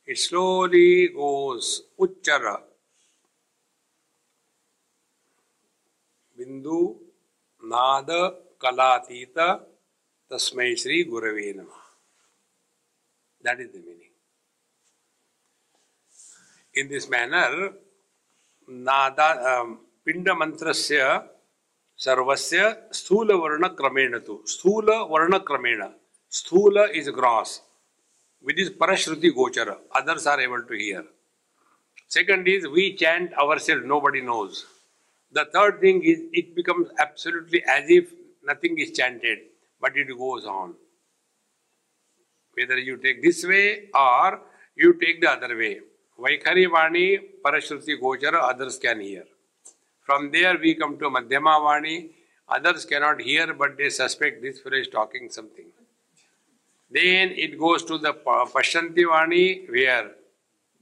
it 0.08 0.18
slowly 0.18 1.10
goes 1.10 1.84
Uchchara, 2.00 2.62
Bindu, 6.40 6.96
Nada, 7.64 8.34
Kalatita, 8.58 9.60
Tasmai 10.32 10.80
Sri 10.80 11.06
Gurave 11.06 11.56
Namah. 11.56 11.84
That 13.44 13.60
is 13.60 13.72
the 13.72 13.80
meaning. 13.80 14.12
In 16.76 16.88
this 16.90 17.10
manner, 17.10 17.72
Nada, 18.70 19.60
um, 19.62 19.80
Pinda 20.06 20.32
Mantrasya 20.32 21.24
Sarvasya 22.00 22.90
Sthula 22.92 23.40
Varna 23.40 23.72
Kramena 23.72 24.24
tu. 24.24 24.44
Sthula 24.46 25.10
Varna 25.10 25.40
Kramena. 25.42 25.92
Sthula 26.32 26.94
is 26.94 27.10
With 28.42 28.56
this 28.56 28.70
Parashruti 28.70 29.32
Gochara, 29.36 29.78
others 29.94 30.28
are 30.28 30.40
able 30.40 30.64
to 30.64 30.74
hear. 30.74 31.04
Second 32.08 32.48
is 32.48 32.68
we 32.68 32.96
chant 32.96 33.34
ourselves, 33.34 33.84
nobody 33.86 34.22
knows. 34.22 34.66
The 35.32 35.46
third 35.54 35.82
thing 35.82 36.04
is 36.04 36.20
it 36.32 36.56
becomes 36.56 36.88
absolutely 37.00 37.64
as 37.66 37.84
if 37.90 38.12
nothing 38.46 38.78
is 38.78 38.92
chanted, 38.92 39.40
but 39.82 39.98
it 39.98 40.08
goes 40.18 40.46
on. 40.46 40.76
Whether 42.54 42.78
you 42.78 42.98
take 42.98 43.22
this 43.22 43.46
way 43.46 43.90
or 43.94 44.40
you 44.76 44.94
take 44.94 45.22
the 45.22 45.32
other 45.32 45.56
way. 45.58 45.82
Vaikhari 46.18 46.68
Vani, 46.68 47.20
Parashruti 47.44 48.00
Gochara, 48.02 48.50
others 48.50 48.78
can 48.78 49.02
hear. 49.02 49.26
From 50.02 50.32
there 50.32 50.58
we 50.58 50.76
come 50.76 50.98
to 50.98 51.06
Madhyama 51.06 51.60
Vani, 51.60 52.10
others 52.48 52.86
cannot 52.86 53.22
hear 53.22 53.54
but 53.54 53.78
they 53.78 53.90
suspect 53.90 54.42
this 54.42 54.62
fellow 54.62 54.78
is 54.78 54.88
talking 54.88 55.30
something. 55.30 55.66
Then 56.90 57.32
it 57.32 57.60
goes 57.60 57.84
to 57.86 57.98
the 57.98 58.14
Pashyanti 58.14 59.04
Vani 59.06 59.70
where 59.70 60.12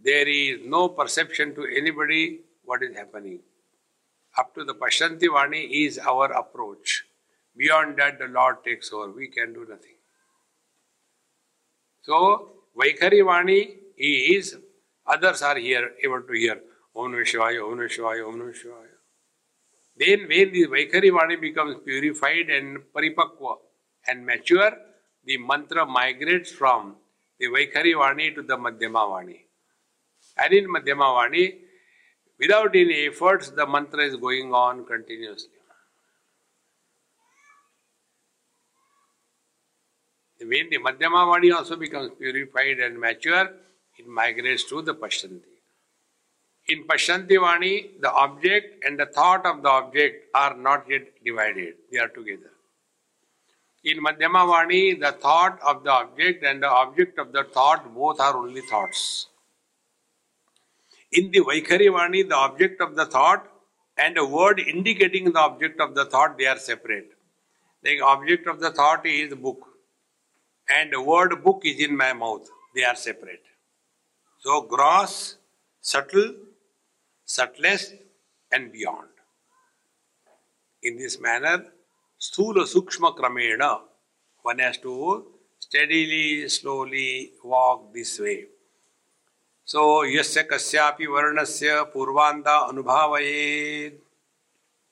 there 0.03 0.27
is 0.27 0.59
no 0.65 0.89
perception 0.89 1.55
to 1.55 1.65
anybody 1.65 2.41
what 2.63 2.83
is 2.83 2.95
happening. 2.95 3.39
Up 4.37 4.53
to 4.55 4.63
the 4.63 4.75
Pashyanti 4.75 5.27
Vani 5.27 5.85
is 5.85 5.97
our 5.97 6.31
approach. 6.31 7.05
Beyond 7.57 7.97
that, 7.97 8.19
the 8.19 8.27
Lord 8.27 8.63
takes 8.63 8.91
over. 8.91 9.11
We 9.11 9.29
can 9.29 9.53
do 9.53 9.65
nothing. 9.67 9.95
So, 12.03 12.51
Vaikhari 12.77 13.23
Vani 13.23 13.77
is, 13.97 14.57
others 15.07 15.41
are 15.41 15.57
here, 15.57 15.91
able 16.03 16.21
to 16.21 16.33
hear 16.33 16.59
Om 16.95 17.13
Shivaya, 17.13 17.63
Om 17.63 17.79
Shivaya, 17.79 18.27
Om 18.27 18.53
Shivaya. 18.53 18.95
Then 19.97 20.27
when 20.27 20.51
the 20.51 20.67
Vaikhari 20.67 21.09
Vani 21.11 21.39
becomes 21.39 21.77
purified 21.83 22.49
and 22.49 22.79
paripakva 22.93 23.55
and 24.07 24.25
mature, 24.25 24.71
the 25.25 25.37
mantra 25.37 25.85
migrates 25.85 26.51
from 26.51 26.95
the 27.39 27.47
Vaikhari 27.47 27.93
Vani 27.93 28.33
to 28.35 28.41
the 28.41 28.57
Madhyama 28.57 29.09
Vani. 29.09 29.39
And 30.37 30.53
in 30.53 30.67
Madhyama 30.67 31.07
Vani, 31.17 31.55
without 32.39 32.75
any 32.75 33.07
efforts, 33.07 33.49
the 33.49 33.65
mantra 33.65 34.03
is 34.03 34.15
going 34.15 34.53
on 34.53 34.85
continuously. 34.85 35.49
When 40.41 40.69
the 40.69 40.77
Madhyama 40.77 41.25
Vani 41.31 41.55
also 41.55 41.75
becomes 41.75 42.11
purified 42.19 42.79
and 42.79 42.99
mature, 42.99 43.49
it 43.97 44.07
migrates 44.07 44.65
to 44.65 44.81
the 44.81 44.93
Pashyanti. 44.93 45.41
In 46.67 46.85
Pashyanti 46.85 47.37
Vani, 47.37 48.01
the 48.01 48.11
object 48.11 48.83
and 48.85 48.99
the 48.99 49.05
thought 49.07 49.45
of 49.45 49.63
the 49.63 49.69
object 49.69 50.25
are 50.35 50.55
not 50.55 50.85
yet 50.89 51.03
divided, 51.23 51.75
they 51.91 51.97
are 51.99 52.09
together. 52.09 52.51
In 53.85 54.03
Madhyama 54.03 54.47
Vani, 54.51 54.99
the 54.99 55.11
thought 55.11 55.59
of 55.61 55.83
the 55.83 55.91
object 55.91 56.43
and 56.43 56.61
the 56.63 56.67
object 56.67 57.19
of 57.19 57.31
the 57.31 57.43
thought 57.43 57.93
both 57.93 58.19
are 58.19 58.35
only 58.35 58.61
thoughts. 58.61 59.27
In 61.11 61.29
the 61.29 61.41
Vaikhari 61.41 61.91
Vani, 61.91 62.27
the 62.27 62.35
object 62.35 62.81
of 62.81 62.95
the 62.95 63.05
thought 63.05 63.47
and 63.95 64.17
a 64.17 64.25
word 64.25 64.59
indicating 64.59 65.31
the 65.31 65.39
object 65.39 65.79
of 65.79 65.93
the 65.93 66.05
thought, 66.05 66.35
they 66.35 66.47
are 66.47 66.57
separate. 66.57 67.11
The 67.83 68.01
object 68.01 68.47
of 68.47 68.59
the 68.59 68.71
thought 68.71 69.05
is 69.05 69.35
book, 69.35 69.59
and 70.67 70.91
the 70.91 71.01
word 71.01 71.43
book 71.43 71.61
is 71.63 71.79
in 71.79 71.95
my 71.95 72.11
mouth. 72.11 72.49
They 72.73 72.83
are 72.83 72.95
separate. 72.95 73.43
So, 74.39 74.63
gross, 74.63 75.37
subtle, 75.79 76.33
subtlest, 77.23 77.93
and 78.51 78.71
beyond. 78.71 79.09
In 80.81 80.97
this 80.97 81.19
manner, 81.21 81.67
स्थूल 82.21 82.63
सूक्ष्म 82.65 83.09
क्रमेण 83.19 83.63
one 84.45 84.59
has 84.59 84.79
to 84.83 84.95
steadily 85.61 86.47
slowly 86.49 87.09
walk 87.45 87.89
this 87.93 88.19
way 88.21 88.35
so 89.67 89.83
यस्य 90.05 90.43
कस्यापि 90.51 91.05
वर्णस्य 91.07 91.81
पूर्वांधा 91.93 92.57
अनुभावये 92.67 93.89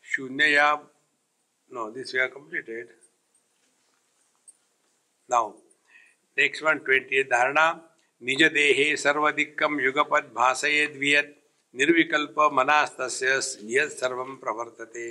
शून्यया 0.06 0.74
no, 1.72 1.90
this 1.90 2.14
we 2.14 2.20
are 2.20 2.28
completed. 2.30 2.88
Now, 5.30 5.56
next 6.38 6.62
one 6.62 6.80
20th 6.80 7.30
धारणा 7.30 7.66
निज 8.22 8.44
देहे 8.54 8.86
सर्वदिक्कम 8.98 9.80
युगपद 9.80 10.30
भाषयेद्वियत 10.36 11.34
निर्विकल्प 11.76 12.40
मनास्तस्य 12.54 13.40
यत् 13.76 13.98
सर्वं 14.00 14.36
प्रवर्तते 14.44 15.08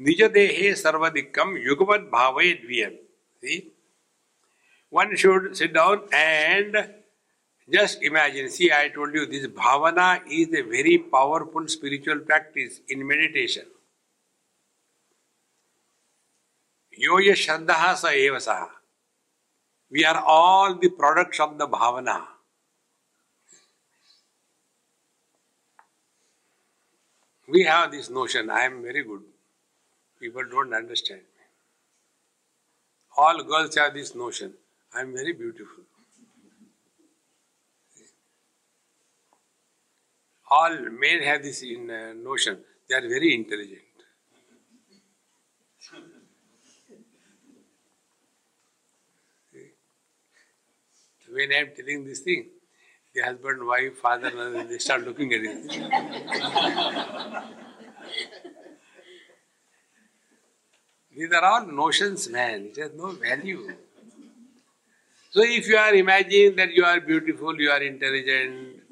निज 0.00 0.22
देहे 0.32 0.74
सर्वाधिकम 0.74 1.56
युगवत 1.58 2.00
भाव 2.12 2.40
द्वियम। 2.40 2.90
See 3.42 3.58
one 4.92 5.14
should 5.16 5.52
sit 5.54 5.72
down 5.72 6.08
and 6.14 6.76
just 7.68 8.02
imagine 8.04 8.48
see 8.48 8.68
I 8.68 8.88
told 8.88 9.16
you 9.16 9.24
this 9.26 9.46
bhavana 9.56 10.14
is 10.32 10.56
a 10.56 10.62
very 10.62 10.96
powerful 11.12 11.66
spiritual 11.66 12.18
practice 12.24 12.80
in 12.90 13.02
meditation 13.06 13.72
यो 16.98 17.18
ये 17.20 17.34
श्रद्धा 17.36 17.92
स 17.94 18.12
एव 18.14 18.38
सह 18.38 18.64
we 19.92 20.02
are 20.10 20.16
all 20.34 20.74
the 20.74 20.90
products 20.98 21.40
of 21.40 21.54
the 21.56 21.68
bhavana 21.72 22.16
we 27.48 27.62
have 27.62 27.86
this 27.90 28.10
notion 28.10 28.50
I 28.50 28.64
am 28.66 28.80
very 28.82 29.02
good 29.02 29.24
People 30.20 30.44
don't 30.50 30.72
understand 30.74 31.20
me. 31.20 31.44
All 33.16 33.42
girls 33.42 33.74
have 33.76 33.94
this 33.94 34.14
notion, 34.14 34.54
I 34.94 35.00
am 35.00 35.12
very 35.12 35.32
beautiful. 35.32 35.84
all 40.50 40.76
men 41.02 41.22
have 41.22 41.42
this 41.42 41.62
in, 41.62 41.90
uh, 41.90 42.12
notion. 42.12 42.58
They 42.88 42.94
are 42.94 43.08
very 43.08 43.34
intelligent. 43.34 43.82
when 51.28 51.52
I 51.52 51.56
am 51.56 51.70
telling 51.76 52.04
this 52.04 52.20
thing, 52.20 52.46
the 53.14 53.20
husband, 53.20 53.66
wife, 53.66 53.98
father, 53.98 54.64
they 54.64 54.78
start 54.78 55.04
looking 55.04 55.32
at 55.34 55.40
it. 55.42 55.82
These 61.16 61.32
are 61.32 61.44
all 61.44 61.66
notions, 61.66 62.28
man. 62.28 62.66
It 62.66 62.76
has 62.76 62.90
no 62.94 63.10
value. 63.12 63.74
So 65.30 65.42
if 65.42 65.66
you 65.66 65.76
are 65.76 65.94
imagining 65.94 66.56
that 66.56 66.72
you 66.72 66.84
are 66.84 67.00
beautiful, 67.00 67.58
you 67.58 67.70
are 67.70 67.82
intelligent, 67.82 68.82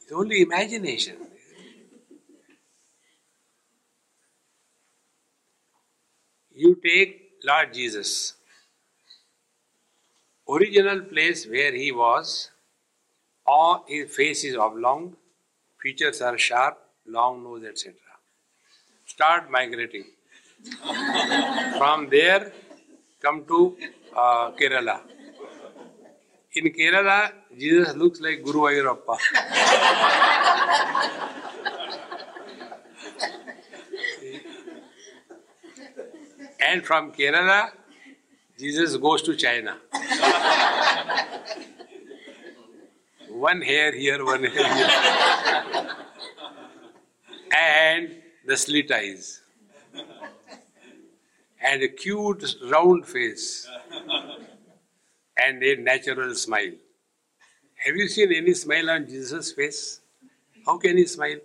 it's 0.00 0.12
only 0.12 0.42
imagination. 0.42 1.16
You 6.54 6.78
take 6.84 7.32
Lord 7.42 7.72
Jesus, 7.72 8.34
original 10.46 11.00
place 11.00 11.46
where 11.46 11.74
he 11.74 11.90
was, 11.90 12.50
all 13.46 13.84
his 13.88 14.14
face 14.14 14.44
is 14.44 14.56
oblong, 14.56 15.16
features 15.82 16.20
are 16.20 16.36
sharp, 16.36 16.78
long 17.06 17.42
nose, 17.42 17.64
etc. 17.64 17.94
Start 19.06 19.50
migrating. 19.50 20.04
From 21.78 22.08
there, 22.10 22.52
come 23.20 23.44
to 23.46 23.76
uh, 24.16 24.52
Kerala. 24.52 25.00
In 26.54 26.72
Kerala, 26.72 27.32
Jesus 27.58 27.94
looks 27.96 28.20
like 28.20 28.42
Guruvayurappa. 28.42 29.16
and 36.68 36.84
from 36.84 37.12
Kerala, 37.12 37.70
Jesus 38.58 38.96
goes 38.96 39.22
to 39.22 39.34
China. 39.36 39.76
one 43.28 43.60
hair 43.62 43.92
here, 43.92 44.24
one 44.24 44.44
hair 44.44 44.74
here. 44.74 44.90
and 47.58 48.16
the 48.46 48.56
slit 48.56 48.90
eyes. 48.90 49.40
And 51.62 51.82
a 51.82 51.88
cute 51.88 52.56
round 52.70 53.06
face 53.06 53.68
and 55.36 55.62
a 55.62 55.76
natural 55.76 56.34
smile. 56.34 56.72
Have 57.84 57.96
you 57.96 58.08
seen 58.08 58.32
any 58.32 58.54
smile 58.54 58.90
on 58.90 59.06
Jesus' 59.06 59.52
face? 59.52 60.00
How 60.66 60.78
can 60.78 60.96
he 60.96 61.06
smile? 61.06 61.38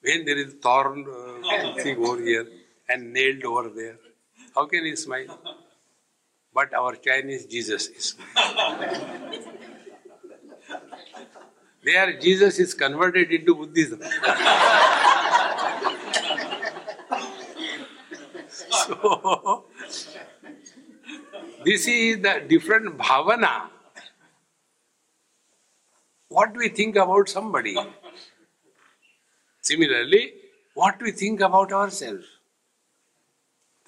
When 0.00 0.24
there 0.24 0.38
is 0.38 0.54
thorn 0.62 1.06
uh, 1.08 1.74
thing 1.82 1.98
over 1.98 2.22
here 2.22 2.46
and 2.88 3.12
nailed 3.12 3.44
over 3.44 3.68
there. 3.68 3.96
How 4.54 4.66
can 4.66 4.84
he 4.84 4.96
smile? 4.96 5.38
But 6.54 6.72
our 6.74 6.94
Chinese 6.96 7.46
Jesus 7.46 7.88
is 7.88 8.14
there 11.86 12.18
Jesus 12.18 12.58
is 12.58 12.74
converted 12.74 13.30
into 13.30 13.54
Buddhism. 13.54 14.00
so 18.84 19.64
this 21.64 21.86
is 21.86 22.22
the 22.22 22.44
different 22.48 22.96
bhavana. 22.98 23.70
What 26.28 26.56
we 26.56 26.68
think 26.68 26.96
about 26.96 27.28
somebody? 27.28 27.76
Similarly, 29.62 30.34
what 30.74 31.00
we 31.00 31.12
think 31.12 31.40
about 31.40 31.72
ourselves? 31.72 32.26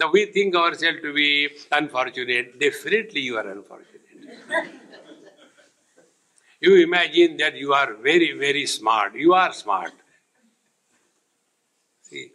So 0.00 0.10
we 0.10 0.26
think 0.26 0.54
ourselves 0.54 1.00
to 1.02 1.12
be 1.12 1.50
unfortunate. 1.72 2.58
Definitely 2.58 3.20
you 3.20 3.36
are 3.36 3.48
unfortunate. 3.48 4.02
you 6.60 6.76
imagine 6.82 7.36
that 7.38 7.56
you 7.56 7.72
are 7.72 7.94
very, 7.94 8.32
very 8.32 8.66
smart. 8.66 9.14
You 9.14 9.34
are 9.34 9.52
smart. 9.52 9.92
See, 12.02 12.32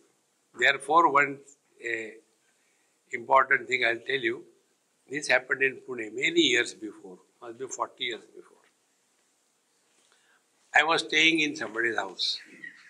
therefore, 0.60 1.12
one 1.12 1.40
uh, 1.84 2.10
important 3.14 3.68
thing 3.68 3.84
I'll 3.86 4.06
tell 4.08 4.20
you 4.20 4.44
this 5.10 5.28
happened 5.28 5.62
in 5.62 5.78
Pune 5.88 6.14
many 6.14 6.42
years 6.42 6.74
before, 6.74 7.18
must 7.42 7.60
be 7.60 7.68
40 7.68 8.04
years 8.04 8.22
before. 8.36 8.58
I 10.76 10.84
was 10.84 11.02
staying 11.02 11.40
in 11.42 11.56
somebody's 11.56 11.98
house. 11.98 12.40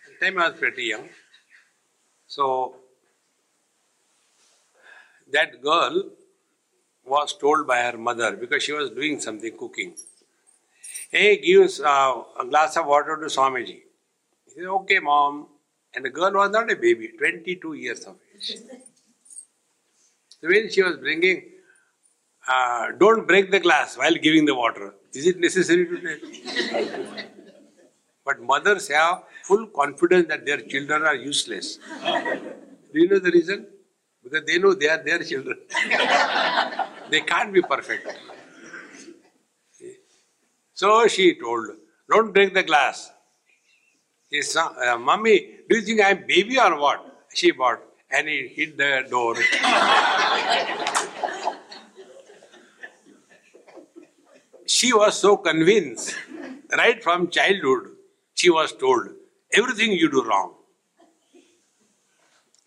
At 0.08 0.20
the 0.20 0.26
time 0.26 0.40
I 0.40 0.50
was 0.50 0.60
pretty 0.60 0.84
young. 0.86 1.10
So, 2.28 2.76
that 5.32 5.62
girl 5.62 6.12
was 7.06 7.38
told 7.38 7.68
by 7.68 7.82
her 7.82 7.98
mother 7.98 8.36
because 8.36 8.64
she 8.64 8.72
was 8.72 8.90
doing 8.92 9.20
something 9.20 9.58
cooking. 9.58 9.96
Hey, 11.10 11.38
give 11.38 11.80
uh, 11.82 12.24
a 12.40 12.46
glass 12.46 12.78
of 12.78 12.86
water 12.86 13.18
to 13.18 13.26
Swamiji. 13.26 13.82
He 14.46 14.52
said, 14.56 14.66
okay, 14.66 15.00
mom. 15.00 15.48
And 15.96 16.06
the 16.06 16.10
girl 16.10 16.32
was 16.34 16.50
not 16.50 16.72
a 16.72 16.76
baby, 16.76 17.10
22 17.18 17.74
years 17.74 18.06
of 18.06 18.16
age. 18.36 18.58
So 20.44 20.50
when 20.50 20.70
she 20.70 20.84
was 20.84 20.98
bringing 20.98 21.42
uh, 22.46 22.88
don't 23.00 23.26
break 23.26 23.50
the 23.52 23.60
glass 23.62 23.98
while 23.98 24.16
giving 24.16 24.46
the 24.46 24.54
water. 24.54 24.94
Is 25.14 25.28
it 25.28 25.40
necessary 25.40 25.88
to 25.88 25.98
tell? 26.02 26.98
but 28.26 28.42
mothers 28.42 28.90
have 28.90 29.24
full 29.44 29.68
confidence 29.68 30.28
that 30.28 30.46
their 30.46 30.60
children 30.62 31.04
are 31.04 31.16
useless. 31.16 31.78
Do 32.94 33.00
you 33.00 33.08
know 33.08 33.20
the 33.20 33.32
reason? 33.32 33.68
Because 34.22 34.46
they 34.46 34.58
know 34.58 34.74
they 34.74 34.90
are 34.90 35.02
their 35.02 35.20
children. 35.20 35.58
they 37.10 37.22
can't 37.22 37.54
be 37.54 37.62
perfect. 37.62 38.08
So 40.74 41.08
she 41.08 41.40
told, 41.40 41.68
don't 42.10 42.34
break 42.34 42.54
the 42.54 42.64
glass. 42.64 43.10
His 44.30 44.52
said, 44.52 44.68
uh, 44.86 44.98
Mummy, 44.98 45.60
do 45.70 45.78
you 45.78 45.82
think 45.84 46.02
I'm 46.04 46.26
baby 46.28 46.60
or 46.60 46.78
what? 46.78 47.26
She 47.34 47.52
bought. 47.52 47.80
And 48.10 48.28
he 48.28 48.48
hit 48.48 48.78
the 48.78 49.06
door. 49.10 49.36
she 54.66 54.94
was 54.94 55.20
so 55.20 55.38
convinced, 55.38 56.16
right 56.78 57.02
from 57.04 57.30
childhood, 57.30 57.90
she 58.34 58.50
was 58.50 58.74
told, 58.74 59.10
everything 59.54 59.92
you 59.92 60.10
do 60.10 60.24
wrong. 60.24 60.56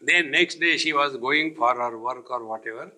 Then 0.00 0.30
next 0.30 0.60
day 0.60 0.76
she 0.76 0.92
was 0.92 1.16
going 1.16 1.54
for 1.54 1.74
her 1.74 1.98
work 1.98 2.30
or 2.30 2.44
whatever, 2.44 2.92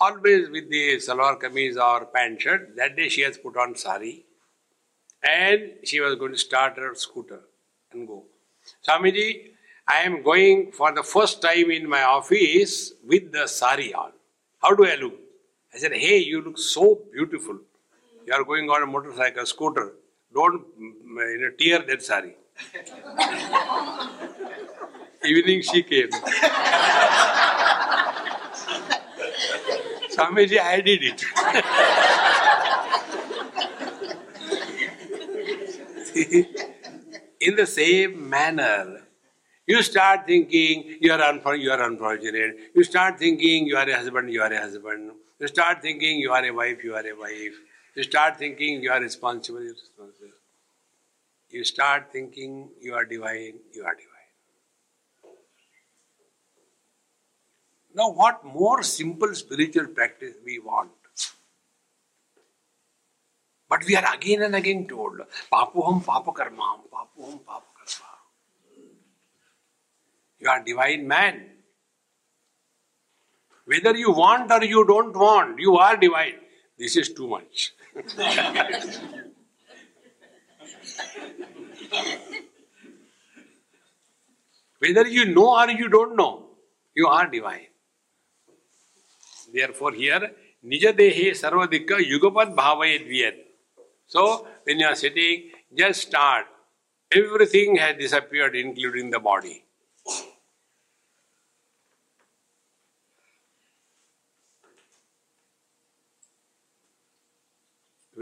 always 0.00 0.48
with 0.48 0.70
the 0.70 0.96
salwar 0.96 1.40
kameez 1.40 1.76
or 1.76 2.06
pant 2.06 2.40
shirt. 2.40 2.76
That 2.76 2.96
day 2.96 3.08
she 3.08 3.22
has 3.22 3.36
put 3.38 3.56
on 3.56 3.74
sari 3.74 4.24
and 5.22 5.72
she 5.82 6.00
was 6.00 6.14
going 6.14 6.32
to 6.32 6.38
start 6.38 6.76
her 6.76 6.94
scooter 6.94 7.40
and 7.92 8.06
go. 8.06 8.24
Swamiji, 8.86 9.53
I 9.86 10.00
am 10.02 10.22
going 10.22 10.72
for 10.72 10.92
the 10.94 11.02
first 11.02 11.42
time 11.42 11.70
in 11.70 11.88
my 11.88 12.02
office 12.04 12.92
with 13.06 13.32
the 13.32 13.46
sari 13.46 13.92
on. 13.94 14.12
How 14.62 14.74
do 14.74 14.86
I 14.86 14.94
look? 14.96 15.14
I 15.74 15.78
said, 15.78 15.92
Hey, 15.92 16.18
you 16.18 16.42
look 16.42 16.58
so 16.58 17.00
beautiful. 17.12 17.58
You 18.26 18.32
are 18.34 18.44
going 18.44 18.68
on 18.70 18.82
a 18.82 18.86
motorcycle, 18.86 19.44
scooter. 19.46 19.92
Don't 20.34 20.64
mm, 20.80 21.32
you 21.32 21.38
know, 21.40 21.50
tear 21.58 21.80
that 21.86 22.02
sari. 22.02 22.34
Evening 25.24 25.62
she 25.62 25.82
came. 25.82 26.10
Swamiji, 30.10 30.58
I 30.60 30.80
did 30.80 31.02
it. 31.02 31.24
In 37.40 37.56
the 37.56 37.66
same 37.66 38.28
manner, 38.30 39.02
you 39.66 39.82
start 39.82 40.26
thinking 40.26 40.98
you 41.00 41.12
are, 41.12 41.18
unfor- 41.18 41.60
you 41.60 41.70
are 41.70 41.82
unfortunate. 41.82 42.56
You 42.74 42.84
start 42.84 43.18
thinking 43.18 43.66
you 43.66 43.76
are 43.76 43.88
a 43.88 43.96
husband, 43.96 44.32
you 44.32 44.42
are 44.42 44.52
a 44.52 44.60
husband. 44.60 45.12
You 45.40 45.48
start 45.48 45.82
thinking 45.82 46.18
you 46.18 46.32
are 46.32 46.44
a 46.44 46.50
wife, 46.50 46.84
you 46.84 46.94
are 46.94 47.06
a 47.06 47.14
wife. 47.14 47.54
You 47.94 48.02
start 48.02 48.38
thinking 48.38 48.82
you 48.82 48.90
are 48.90 49.00
responsible, 49.00 49.62
you 49.62 49.70
are 49.70 49.74
responsible. 49.74 50.30
You 51.50 51.64
start 51.64 52.12
thinking 52.12 52.68
you 52.80 52.94
are 52.94 53.04
divine, 53.04 53.58
you 53.72 53.84
are 53.84 53.94
divine. 53.94 54.10
Now, 57.94 58.10
what 58.10 58.44
more 58.44 58.82
simple 58.82 59.34
spiritual 59.34 59.86
practice 59.86 60.34
we 60.44 60.58
want? 60.58 60.90
But 63.68 63.84
we 63.86 63.96
are 63.96 64.14
again 64.14 64.42
and 64.42 64.54
again 64.54 64.86
told, 64.86 65.20
Papuham 65.52 66.04
papakarmam, 66.04 66.80
Papuham 66.92 67.40
papakarma. 67.40 67.73
You 70.44 70.50
are 70.50 70.62
divine 70.62 71.08
man. 71.08 71.46
Whether 73.64 73.96
you 73.96 74.10
want 74.12 74.52
or 74.52 74.62
you 74.62 74.86
don't 74.86 75.16
want, 75.16 75.58
you 75.58 75.76
are 75.78 75.96
divine. 75.96 76.34
This 76.78 76.96
is 76.96 77.14
too 77.14 77.26
much. 77.26 77.72
Whether 84.80 85.06
you 85.06 85.24
know 85.34 85.58
or 85.58 85.70
you 85.70 85.88
don't 85.88 86.14
know, 86.14 86.50
you 86.94 87.06
are 87.06 87.26
divine. 87.26 87.68
Therefore, 89.50 89.92
here, 89.92 90.32
Nijadehe 90.62 91.30
Sarvadikka 91.30 92.00
Yugapad 92.04 92.54
Bhavayet 92.54 93.08
Vyat. 93.08 93.36
So, 94.06 94.46
when 94.64 94.78
you 94.80 94.86
are 94.86 94.94
sitting, 94.94 95.52
just 95.74 96.02
start. 96.02 96.44
Everything 97.10 97.76
has 97.76 97.96
disappeared, 97.96 98.54
including 98.54 99.08
the 99.08 99.20
body. 99.20 99.63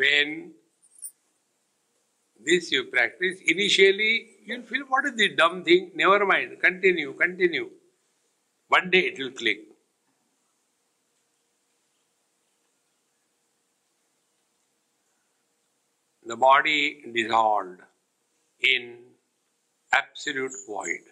When 0.02 0.54
this 2.44 2.72
you 2.72 2.84
practice, 2.84 3.38
initially 3.46 4.30
you'll 4.44 4.62
feel 4.62 4.84
what 4.88 5.04
is 5.04 5.14
the 5.14 5.28
dumb 5.36 5.62
thing? 5.64 5.92
Never 5.94 6.26
mind, 6.26 6.58
continue, 6.60 7.12
continue. 7.12 7.70
One 8.68 8.90
day 8.90 9.00
it 9.00 9.18
will 9.18 9.30
click. 9.30 9.60
The 16.24 16.36
body 16.36 17.04
dissolved 17.12 17.80
in 18.60 18.96
absolute 19.92 20.52
void. 20.66 21.11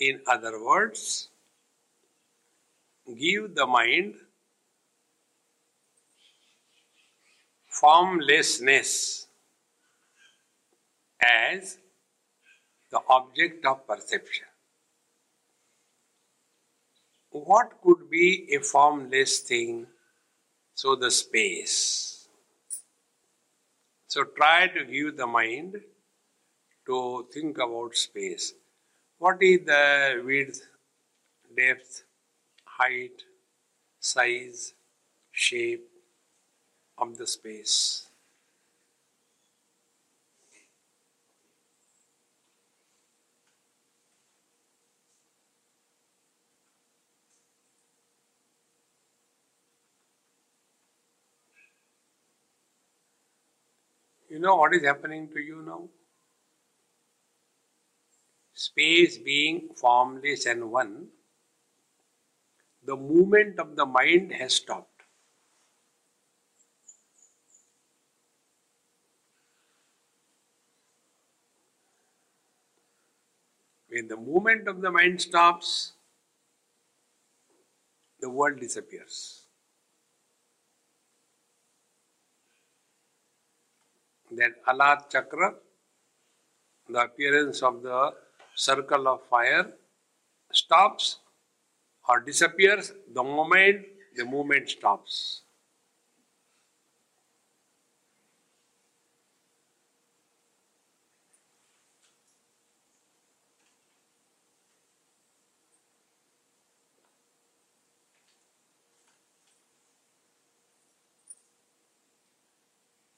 In 0.00 0.22
other 0.26 0.64
words, 0.64 1.28
give 3.06 3.54
the 3.54 3.66
mind 3.66 4.14
formlessness 7.68 9.26
as 11.20 11.76
the 12.90 13.00
object 13.08 13.66
of 13.66 13.86
perception. 13.86 14.46
What 17.30 17.72
could 17.82 18.10
be 18.10 18.48
a 18.52 18.60
formless 18.60 19.40
thing? 19.40 19.86
So, 20.74 20.96
the 20.96 21.10
space. 21.10 22.26
So, 24.08 24.24
try 24.24 24.66
to 24.68 24.84
give 24.84 25.16
the 25.18 25.26
mind 25.26 25.76
to 26.86 27.28
think 27.32 27.58
about 27.58 27.94
space. 27.94 28.54
What 29.20 29.40
is 29.40 29.64
the 29.66 30.20
width, 30.26 30.66
depth, 31.56 32.04
height, 32.64 33.24
size, 34.00 34.74
shape 35.32 35.88
of 36.98 37.18
the 37.18 37.26
space? 37.26 38.08
You 54.30 54.38
know 54.38 54.56
what 54.56 54.72
is 54.72 54.82
happening 54.82 55.28
to 55.34 55.40
you 55.40 55.60
now? 55.60 55.90
Space 58.60 59.16
being 59.16 59.70
formless 59.74 60.44
and 60.44 60.70
one, 60.70 61.08
the 62.84 62.94
movement 62.94 63.58
of 63.58 63.74
the 63.74 63.86
mind 63.86 64.32
has 64.32 64.52
stopped. 64.56 65.00
When 73.88 74.08
the 74.08 74.18
movement 74.18 74.68
of 74.68 74.82
the 74.82 74.90
mind 74.90 75.22
stops, 75.22 75.92
the 78.20 78.28
world 78.28 78.60
disappears. 78.60 79.46
That 84.32 84.62
Alat 84.68 85.08
Chakra, 85.08 85.54
the 86.90 87.04
appearance 87.04 87.62
of 87.62 87.82
the 87.82 88.12
circle 88.54 89.08
of 89.08 89.26
fire, 89.28 89.72
stops 90.52 91.20
or 92.08 92.20
disappears 92.20 92.92
the 93.14 93.22
moment 93.24 93.86
the 94.16 94.24
movement 94.24 94.68
stops. 94.70 95.42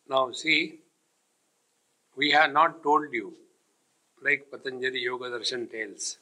Now, 0.09 0.31
see, 0.31 0.83
we 2.17 2.31
have 2.31 2.53
not 2.53 2.83
told 2.83 3.13
you, 3.13 3.35
like 4.23 4.51
Patanjali 4.51 5.01
Yoga 5.01 5.31
Darshan 5.31 5.71
tells, 5.71 6.19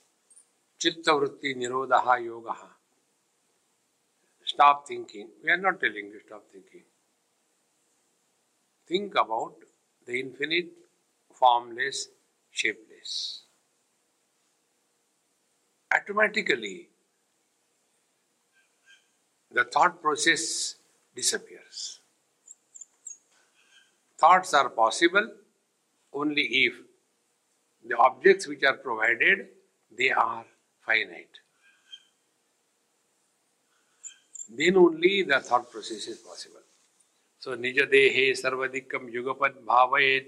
Chitta 0.79 1.11
Vritti 1.13 1.57
Nirodha 1.57 2.25
Yoga. 2.25 2.57
Stop 4.45 4.87
thinking. 4.87 5.29
We 5.45 5.51
are 5.51 5.57
not 5.57 5.81
telling 5.81 6.07
you 6.07 6.21
stop 6.27 6.45
thinking. 6.53 6.83
Think 8.87 9.13
about 9.15 9.55
the 10.07 10.19
infinite, 10.19 10.71
formless, 11.33 12.09
shapeless. 12.51 13.43
automatically 16.11 16.89
the 19.53 19.65
thought 19.65 20.01
process 20.01 20.77
disappears. 21.15 22.01
Thoughts 24.19 24.55
are 24.55 24.69
possible 24.69 25.29
only 26.13 26.43
if 26.43 26.75
the 27.87 27.97
objects 27.97 28.47
which 28.47 28.63
are 28.63 28.77
provided 28.77 29.49
they 29.97 30.11
are 30.11 30.45
finite. 30.85 31.37
Then 34.49 34.77
only 34.77 35.23
the 35.23 35.41
thought 35.41 35.71
process 35.71 36.07
is 36.07 36.19
possible. 36.19 36.61
So 37.39 37.57
nijadehe 37.57 38.33
sarvadikam 38.43 39.13
yugapad 39.13 39.55
bhavayet 39.67 40.27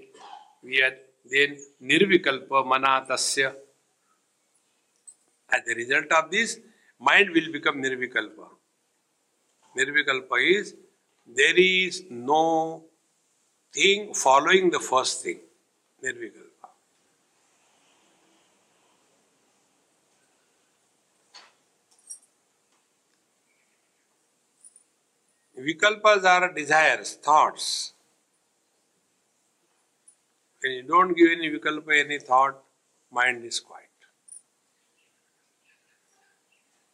vyat 0.65 0.95
then 1.25 1.57
nirvikalpa 1.81 2.65
manatasya. 2.71 3.53
As 5.51 5.61
a 5.69 5.75
result 5.75 6.11
of 6.11 6.31
this, 6.31 6.59
mind 6.99 7.29
will 7.31 7.51
become 7.51 7.81
nirvikalpa. 7.81 8.47
Nirvikalpa 9.77 10.37
is 10.57 10.75
there 11.25 11.55
is 11.55 12.03
no 12.09 12.83
thing 13.73 14.13
following 14.13 14.69
the 14.69 14.79
first 14.79 15.23
thing. 15.23 15.39
Nirvikalpa. 16.03 16.52
Vikalpas 25.63 26.25
are 26.25 26.51
desires, 26.53 27.13
thoughts. 27.13 27.93
When 30.61 30.73
you 30.73 30.83
don't 30.83 31.15
give 31.15 31.31
any 31.31 31.49
vikalpa, 31.49 32.03
any 32.03 32.19
thought, 32.19 32.61
mind 33.11 33.45
is 33.45 33.59
quiet. 33.59 33.87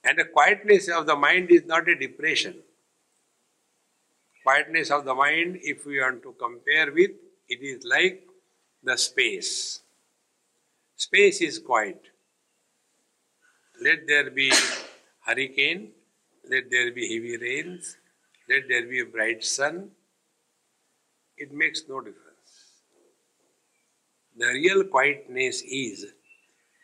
And 0.03 0.20
the 0.20 0.26
quietness 0.26 0.88
of 0.88 1.07
the 1.07 1.15
mind 1.15 1.49
is 1.51 1.65
not 1.65 1.88
a 1.88 1.95
depression. 1.95 2.55
Quietness 4.43 4.91
of 4.91 5.05
the 5.05 5.15
mind, 5.15 5.59
if 5.61 5.86
we 5.86 5.99
want 5.99 6.22
to 6.24 6.36
compare 6.39 6.91
with, 6.91 7.11
it 7.47 7.61
is 7.61 7.84
like 7.84 8.28
the 8.84 8.97
space. 8.97 9.82
Space 10.95 11.41
is 11.41 11.59
quiet. 11.59 12.01
Let 13.82 14.07
there 14.07 14.30
be 14.30 14.51
hurricane, 15.26 15.91
let 16.49 16.70
there 16.70 16.91
be 16.91 17.13
heavy 17.13 17.38
rains, 17.38 17.97
let 18.50 18.68
there 18.68 18.86
be 18.88 19.02
a 19.02 19.06
bright 19.06 19.43
sun. 19.43 19.91
It 21.38 21.54
makes 21.54 21.84
no 21.88 22.00
difference. 22.02 22.26
The 24.38 24.47
real 24.47 24.84
quietness 24.86 25.62
is 25.62 26.08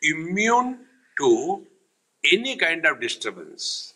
immune 0.02 0.78
to 1.18 1.66
any 2.32 2.56
kind 2.56 2.86
of 2.86 3.00
disturbance. 3.00 3.94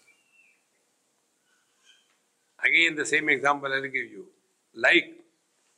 Again, 2.65 2.95
the 2.97 3.07
same 3.07 3.29
example 3.29 3.73
I'll 3.73 3.83
give 3.83 3.95
you. 3.95 4.27
Like 4.75 5.17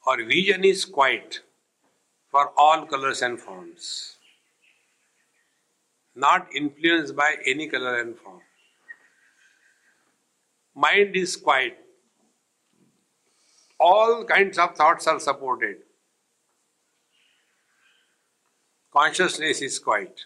our 0.07 0.24
vision 0.24 0.64
is 0.64 0.84
quiet 0.84 1.40
for 2.30 2.53
all 2.57 2.86
colors 2.86 3.22
and 3.22 3.40
forms, 3.40 4.16
not 6.14 6.49
influenced 6.55 7.14
by 7.14 7.36
any 7.47 7.68
color 7.68 8.01
and 8.01 8.16
form. 8.16 8.40
Mind 10.74 11.16
is 11.16 11.36
quiet. 11.36 11.78
All 13.78 14.24
kinds 14.24 14.58
of 14.58 14.74
thoughts 14.74 15.06
are 15.06 15.20
supported. 15.20 15.78
Consciousness 18.92 19.60
is 19.62 19.78
quiet. 19.78 20.20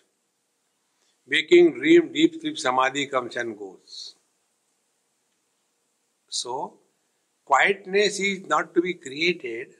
Waking 1.28 1.74
dream, 1.74 2.12
deep 2.12 2.40
sleep, 2.40 2.58
samadhi 2.58 3.06
comes 3.06 3.36
and 3.36 3.58
goes. 3.58 4.14
So, 6.28 6.74
quietness 7.44 8.20
is 8.20 8.46
not 8.46 8.74
to 8.74 8.82
be 8.82 8.94
created, 8.94 9.74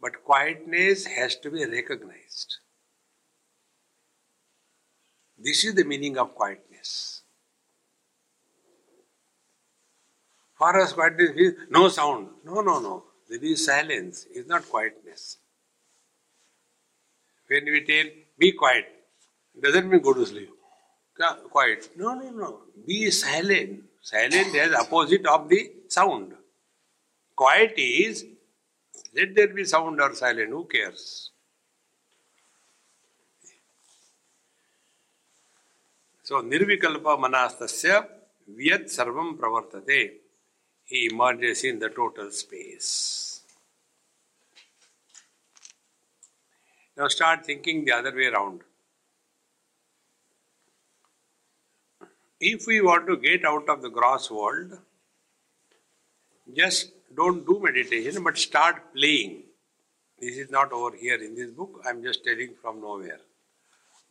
but 0.00 0.24
quietness 0.24 1.06
has 1.06 1.36
to 1.36 1.50
be 1.50 1.64
recognized. 1.64 2.58
This 5.38 5.64
is 5.64 5.74
the 5.74 5.84
meaning 5.84 6.18
of 6.18 6.34
quietness. 6.34 7.21
For 10.62 10.80
us, 10.80 10.92
quietness 10.92 11.30
is 11.34 11.54
no 11.70 11.88
sound. 11.88 12.28
No, 12.44 12.60
no, 12.60 12.78
no. 12.78 13.02
There 13.28 13.42
is 13.42 13.64
silence. 13.66 14.26
It's 14.30 14.48
not 14.48 14.68
quietness. 14.68 15.38
When 17.48 17.64
we 17.64 17.80
tell, 17.84 18.04
be 18.38 18.52
quiet, 18.52 18.86
doesn't 19.60 19.90
mean 19.90 20.00
go 20.00 20.14
to 20.14 20.24
sleep. 20.24 20.50
Quiet. 21.50 21.90
No, 21.96 22.14
no, 22.14 22.30
no. 22.30 22.60
Be 22.86 23.10
silent. 23.10 23.82
Silent 24.00 24.54
is 24.54 24.72
opposite 24.74 25.26
of 25.26 25.48
the 25.48 25.68
sound. 25.88 26.32
Quiet 27.34 27.74
is 27.76 28.24
let 29.16 29.34
there 29.34 29.48
be 29.48 29.64
sound 29.64 30.00
or 30.00 30.14
silent. 30.14 30.50
Who 30.50 30.64
cares? 30.66 31.32
So 36.22 36.40
nirvikalpa 36.40 37.18
manastasya 37.18 38.06
vyat 38.48 38.84
sarvam 38.84 39.36
pravartate. 39.36 40.21
He 40.92 41.08
emerges 41.10 41.64
in 41.64 41.78
the 41.78 41.88
total 41.88 42.30
space. 42.30 43.40
Now 46.98 47.08
start 47.08 47.46
thinking 47.46 47.86
the 47.86 47.92
other 47.92 48.14
way 48.14 48.26
around. 48.26 48.60
If 52.38 52.66
we 52.66 52.82
want 52.82 53.06
to 53.06 53.16
get 53.16 53.46
out 53.46 53.70
of 53.70 53.80
the 53.80 53.88
gross 53.88 54.30
world, 54.30 54.72
just 56.54 56.90
don't 57.16 57.46
do 57.46 57.58
meditation 57.62 58.22
but 58.22 58.36
start 58.36 58.94
playing. 58.94 59.44
This 60.20 60.36
is 60.36 60.50
not 60.50 60.72
over 60.72 60.94
here 60.94 61.22
in 61.22 61.34
this 61.34 61.52
book, 61.52 61.80
I 61.86 61.88
am 61.88 62.02
just 62.02 62.22
telling 62.22 62.54
from 62.60 62.82
nowhere. 62.82 63.20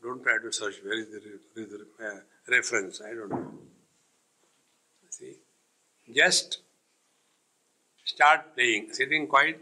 Don't 0.01 0.23
try 0.23 0.39
to 0.41 0.51
search 0.51 0.77
where 0.84 0.99
is 0.99 1.09
the, 1.09 1.21
the 1.53 1.86
uh, 2.03 2.19
reference, 2.49 3.01
I 3.01 3.13
don't 3.13 3.29
know. 3.29 3.53
See? 5.11 5.36
Just 6.11 6.61
start 8.06 8.56
playing, 8.56 8.93
sitting 8.93 9.28
quiet. 9.28 9.60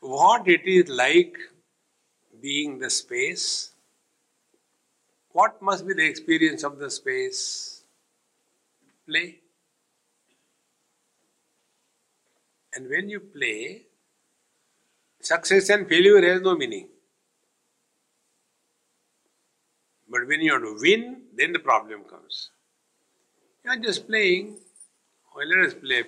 What 0.00 0.48
it 0.48 0.66
is 0.66 0.88
like 0.88 1.36
being 2.40 2.78
the 2.78 2.90
space 2.90 3.72
what 5.32 5.62
must 5.62 5.86
be 5.86 5.94
the 5.94 6.04
experience 6.04 6.64
of 6.64 6.78
the 6.78 6.90
space? 6.90 7.84
Play. 9.08 9.40
And 12.74 12.88
when 12.88 13.08
you 13.08 13.20
play, 13.20 13.82
success 15.20 15.68
and 15.70 15.88
failure 15.88 16.20
has 16.32 16.42
no 16.42 16.56
meaning. 16.56 16.88
But 20.08 20.26
when 20.26 20.40
you 20.40 20.52
want 20.52 20.64
to 20.64 20.82
win, 20.82 21.22
then 21.36 21.52
the 21.52 21.58
problem 21.60 22.02
comes. 22.04 22.50
You 23.64 23.70
are 23.70 23.76
just 23.76 24.08
playing. 24.08 24.56
Well, 25.34 25.48
let 25.48 25.66
us 25.66 25.74
play 25.74 26.04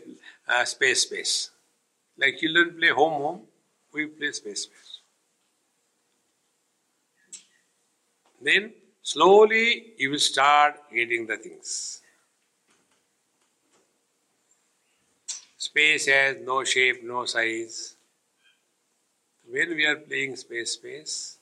uh, 0.49 0.65
space, 0.65 1.03
space. 1.03 1.51
Like 2.19 2.39
children 2.39 2.77
play 2.79 2.91
home, 2.91 3.23
home, 3.23 3.43
we 3.93 4.07
play 4.07 4.33
space, 4.33 4.65
space. 4.65 5.01
Then 8.43 8.75
Slowly 9.05 9.95
you 9.97 10.11
will 10.11 10.19
start 10.19 10.77
getting 10.93 11.27
the 11.27 11.37
things. 11.39 12.03
Space 15.57 16.05
has 16.09 16.37
no 16.45 16.63
shape, 16.63 17.03
no 17.03 17.25
size. 17.25 17.97
When 19.49 19.77
we 19.77 19.87
are 19.87 19.95
playing 19.95 20.35
space, 20.35 20.73
space, 20.73 21.39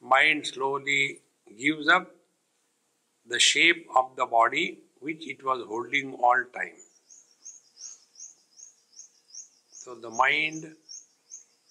mind 0.00 0.46
slowly 0.48 1.20
gives 1.56 1.88
up 1.88 2.10
the 3.26 3.38
shape 3.38 3.86
of 3.96 4.14
the 4.16 4.26
body 4.26 4.78
which 5.00 5.28
it 5.28 5.44
was 5.44 5.64
holding 5.66 6.14
all 6.14 6.44
time. 6.54 6.76
So 9.70 9.94
the 9.94 10.10
mind 10.10 10.74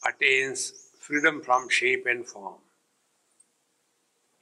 attains 0.06 0.74
freedom 1.00 1.42
from 1.42 1.70
shape 1.70 2.06
and 2.06 2.26
form 2.26 2.56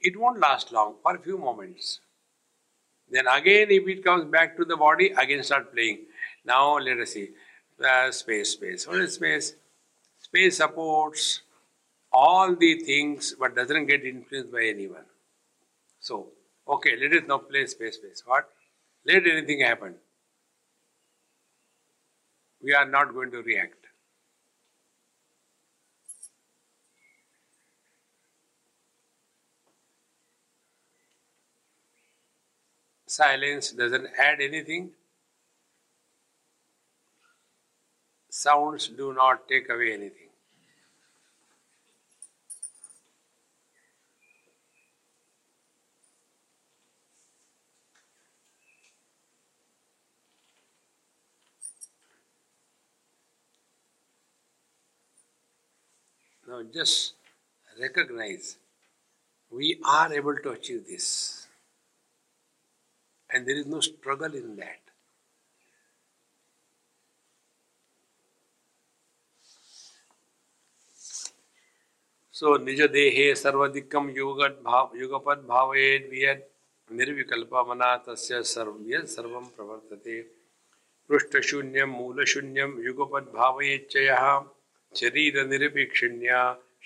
it 0.00 0.18
won't 0.18 0.40
last 0.40 0.72
long, 0.72 0.94
for 1.02 1.16
a 1.16 1.18
few 1.18 1.38
moments. 1.38 2.00
Then 3.10 3.26
again, 3.26 3.68
if 3.70 3.88
it 3.88 4.04
comes 4.04 4.24
back 4.26 4.56
to 4.56 4.64
the 4.64 4.76
body, 4.76 5.10
again 5.10 5.42
start 5.42 5.72
playing. 5.72 6.00
Now 6.44 6.78
let 6.78 6.98
us 6.98 7.10
see. 7.10 7.30
Uh, 7.82 8.10
space, 8.10 8.50
space. 8.50 8.86
What 8.86 8.98
is 9.00 9.14
space? 9.14 9.54
Space 10.20 10.56
supports 10.58 11.42
all 12.12 12.54
the 12.54 12.80
things 12.80 13.34
but 13.38 13.54
doesn't 13.54 13.86
get 13.86 14.04
influenced 14.04 14.52
by 14.52 14.64
anyone. 14.64 15.04
So, 16.00 16.28
okay, 16.66 16.96
let 17.00 17.12
us 17.12 17.28
now 17.28 17.38
play 17.38 17.66
space, 17.66 17.96
space. 17.96 18.22
What? 18.26 18.50
Let 19.08 19.26
anything 19.26 19.60
happen. 19.60 19.94
We 22.60 22.74
are 22.74 22.84
not 22.84 23.14
going 23.14 23.30
to 23.30 23.42
react. 23.42 23.86
Silence 33.06 33.72
doesn't 33.72 34.08
add 34.18 34.42
anything. 34.42 34.90
Sounds 38.30 38.88
do 38.88 39.14
not 39.14 39.48
take 39.48 39.70
away 39.70 39.94
anything. 39.94 40.27
Now 56.48 56.62
just 56.62 57.12
recognize 57.78 58.56
we 59.50 59.78
are 59.84 60.10
able 60.14 60.36
to 60.44 60.50
achieve 60.52 60.86
this. 60.88 61.46
And 63.30 63.46
there 63.46 63.56
is 63.56 63.66
no 63.66 63.80
struggle 63.80 64.34
in 64.34 64.56
that. 64.56 64.80
So 72.30 72.56
Nija 72.56 72.88
Dehe 72.88 73.32
Sarvadikam 73.32 74.14
Yugat 74.16 74.62
bhav, 74.62 74.92
Yugapad 74.94 75.42
Bhavayed 75.42 76.10
Viyad 76.10 76.40
Nirvikalpa 76.90 77.66
Mana 77.66 78.00
Tasya 78.06 78.40
Sarvyad 78.40 79.02
Sarvam 79.02 79.50
Pravartate 79.50 80.24
Prushta 81.10 81.42
Shunyam 81.42 81.90
Mula 81.90 82.24
Shunyam 82.24 82.78
Yugapad 82.82 83.26
Bhavayed 83.26 83.90
Chayaha 83.90 84.46
शरीर 84.94 85.44
निरपेक्षिण्य 85.46 86.36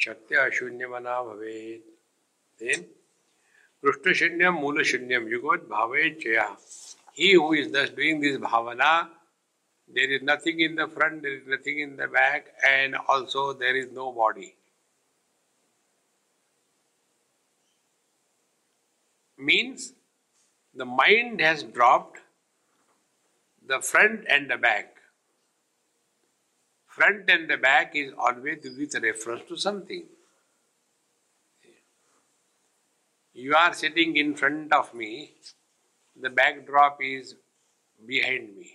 शक्ति 0.05 0.51
शून्य 0.57 0.87
मना 0.87 1.21
भवे 1.23 1.59
पृष्ठशून्यम 3.85 4.59
मूल 4.61 4.83
शून्य 4.83 5.21
युगवत 5.31 5.67
भावे 5.71 6.09
चया 6.23 6.47
he 7.19 7.33
who 7.35 7.53
is 7.55 7.73
thus 7.73 7.91
doing 7.97 8.21
this 8.23 8.37
bhavana 8.41 8.91
there 9.91 10.13
is 10.15 10.25
nothing 10.25 10.61
in 10.61 10.75
the 10.75 10.87
front 10.95 11.23
there 11.23 11.33
is 11.33 11.51
nothing 11.53 11.81
in 11.81 11.97
the 11.97 12.09
back 12.11 12.53
and 12.65 12.95
also 12.95 13.53
there 13.55 13.77
is 13.77 13.91
no 13.95 14.11
body 14.13 14.53
means 19.39 19.93
the 20.77 20.83
mind 20.99 21.43
has 21.43 21.65
dropped 21.69 22.21
the 23.69 23.81
front 23.81 24.27
and 24.27 24.53
the 24.53 24.59
back 24.61 24.92
Front 26.93 27.31
and 27.31 27.49
the 27.49 27.57
back 27.57 27.97
is 27.97 28.13
always 28.19 28.69
with 28.79 28.95
reference 29.03 29.49
to 29.49 29.57
something. 29.57 30.05
You 33.33 33.55
are 33.55 33.73
sitting 33.73 34.17
in 34.19 34.35
front 34.35 34.75
of 34.75 34.93
me, 34.93 35.33
the 36.21 36.29
backdrop 36.29 36.99
is 37.03 37.35
behind 38.07 38.59
me. 38.59 38.71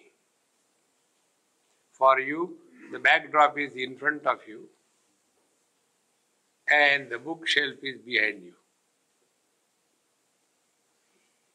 For 1.92 2.20
you, 2.20 2.58
the 2.92 2.98
backdrop 2.98 3.60
is 3.60 3.74
in 3.76 3.96
front 4.00 4.26
of 4.26 4.40
you, 4.48 4.68
and 6.68 7.12
the 7.12 7.20
bookshelf 7.20 7.76
is 7.84 8.02
behind 8.02 8.42
you. 8.42 8.54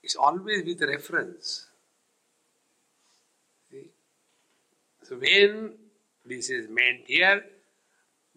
It's 0.05 0.15
always 0.15 0.65
with 0.65 0.81
reference. 0.83 1.67
See? 3.69 3.89
So 5.03 5.17
when 5.17 5.73
this 6.25 6.51
is 6.51 6.69
meant 6.69 7.01
here 7.07 7.45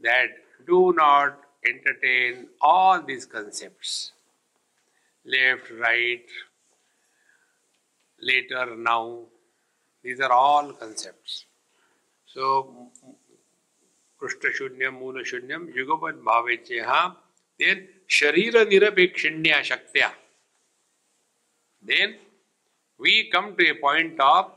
that 0.02 0.28
do 0.68 0.94
not 0.96 1.40
entertain 1.68 2.48
all 2.62 3.02
these 3.02 3.26
concepts 3.26 4.12
left, 5.26 5.72
right, 5.80 6.26
later, 8.22 8.76
now. 8.76 9.20
These 10.04 10.20
are 10.20 10.32
all 10.32 10.72
concepts. 10.74 11.46
So, 12.28 12.90
Prushta 14.22 14.52
Shunyam, 14.54 15.00
Mula 15.00 15.24
Shunyam, 15.24 15.74
Yugapad 15.74 16.22
Bhavecheha, 16.22 17.16
then 17.60 17.88
Sharira 18.08 18.66
Nirapekshinya 18.66 19.62
Shaktya. 19.62 20.12
Then 21.82 22.16
we 23.00 23.30
come 23.32 23.56
to 23.56 23.70
a 23.70 23.76
point 23.76 24.20
of 24.20 24.52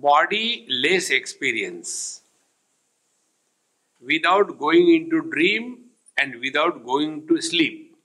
body 0.00 0.66
less 0.68 1.10
experience 1.10 2.22
without 4.00 4.58
going 4.58 4.94
into 4.94 5.22
dream 5.30 5.78
and 6.18 6.40
without 6.40 6.84
going 6.84 7.26
to 7.28 7.40
sleep. 7.40 7.96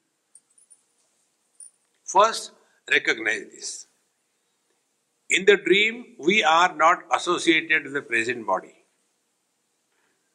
First, 2.04 2.52
recognize 2.90 3.46
this. 3.54 3.88
In 5.30 5.46
the 5.46 5.56
dream, 5.56 6.16
we 6.20 6.44
are 6.44 6.76
not 6.76 7.04
associated 7.14 7.84
with 7.86 7.94
the 7.94 8.02
present 8.02 8.46
body. 8.46 8.76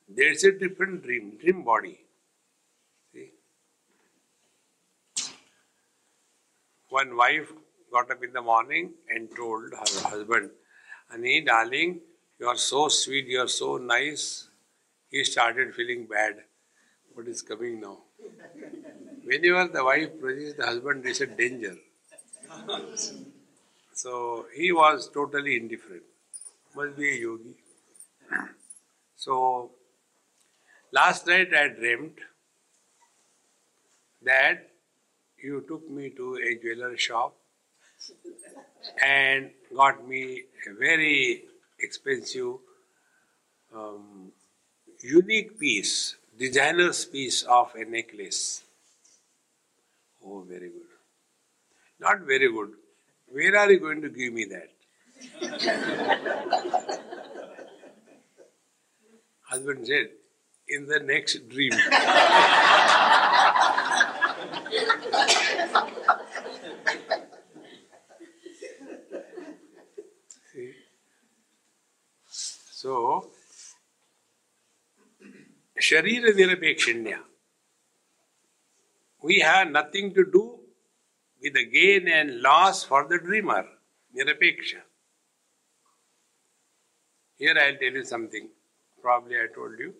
There 0.08 0.30
is 0.30 0.44
a 0.44 0.52
different 0.52 1.02
dream, 1.02 1.36
dream 1.38 1.64
body. 1.64 2.00
See? 3.12 3.32
One 6.88 7.16
wife 7.16 7.52
got 7.92 8.10
up 8.10 8.22
in 8.24 8.32
the 8.32 8.40
morning 8.40 8.92
and 9.10 9.28
told 9.36 9.72
her 9.72 10.08
husband, 10.08 10.50
Honey, 11.10 11.40
darling, 11.40 12.00
you 12.38 12.46
are 12.46 12.56
so 12.56 12.88
sweet, 12.88 13.26
you 13.26 13.40
are 13.40 13.48
so 13.48 13.76
nice. 13.76 14.48
He 15.10 15.24
started 15.24 15.74
feeling 15.74 16.06
bad. 16.06 16.44
What 17.14 17.28
is 17.28 17.42
coming 17.42 17.80
now? 17.80 17.98
Whenever 19.24 19.68
the 19.68 19.84
wife 19.84 20.18
praises 20.18 20.54
the 20.54 20.64
husband, 20.64 21.04
is 21.04 21.20
a 21.20 21.26
danger. 21.26 21.76
So 23.92 24.46
he 24.54 24.70
was 24.72 25.08
totally 25.08 25.56
indifferent. 25.56 26.02
Must 26.74 26.96
be 26.96 27.10
a 27.10 27.20
yogi. 27.20 27.56
So 29.16 29.72
last 30.92 31.26
night 31.26 31.52
I 31.54 31.68
dreamt 31.68 32.18
that 34.22 34.68
you 35.42 35.64
took 35.68 35.88
me 35.88 36.10
to 36.10 36.34
a 36.36 36.54
jeweler 36.62 36.96
shop 36.98 37.34
and 39.02 39.50
got 39.74 40.06
me 40.06 40.42
a 40.68 40.74
very 40.78 41.44
expensive, 41.80 42.56
um, 43.74 44.32
unique 45.02 45.58
piece, 45.58 46.16
designer's 46.38 47.04
piece 47.04 47.42
of 47.42 47.74
a 47.74 47.84
necklace. 47.84 48.62
Oh, 50.24 50.42
very 50.48 50.68
good. 50.68 50.82
Not 52.00 52.20
very 52.20 52.50
good. 52.50 52.70
Where 53.28 53.56
are 53.56 53.70
you 53.70 53.80
going 53.80 54.02
to 54.02 54.08
give 54.08 54.32
me 54.32 54.46
that? 54.46 54.70
Husband 59.42 59.86
said, 59.86 60.08
in 60.68 60.86
the 60.86 61.00
next 61.00 61.48
dream. 61.48 61.72
So, 72.86 73.26
Sharira 75.82 76.30
Nirapekshinya. 76.32 77.18
We 79.20 79.40
have 79.40 79.72
nothing 79.72 80.14
to 80.14 80.24
do 80.24 80.60
with 81.42 81.54
the 81.54 81.64
gain 81.66 82.06
and 82.06 82.40
loss 82.40 82.84
for 82.84 83.08
the 83.08 83.18
dreamer. 83.18 83.64
Nirapeksha. 84.16 84.82
Here 87.36 87.56
I'll 87.60 87.76
tell 87.76 87.90
you 87.90 88.04
something. 88.04 88.50
Probably 89.02 89.34
I 89.34 89.48
told 89.52 89.80
you. 89.80 89.92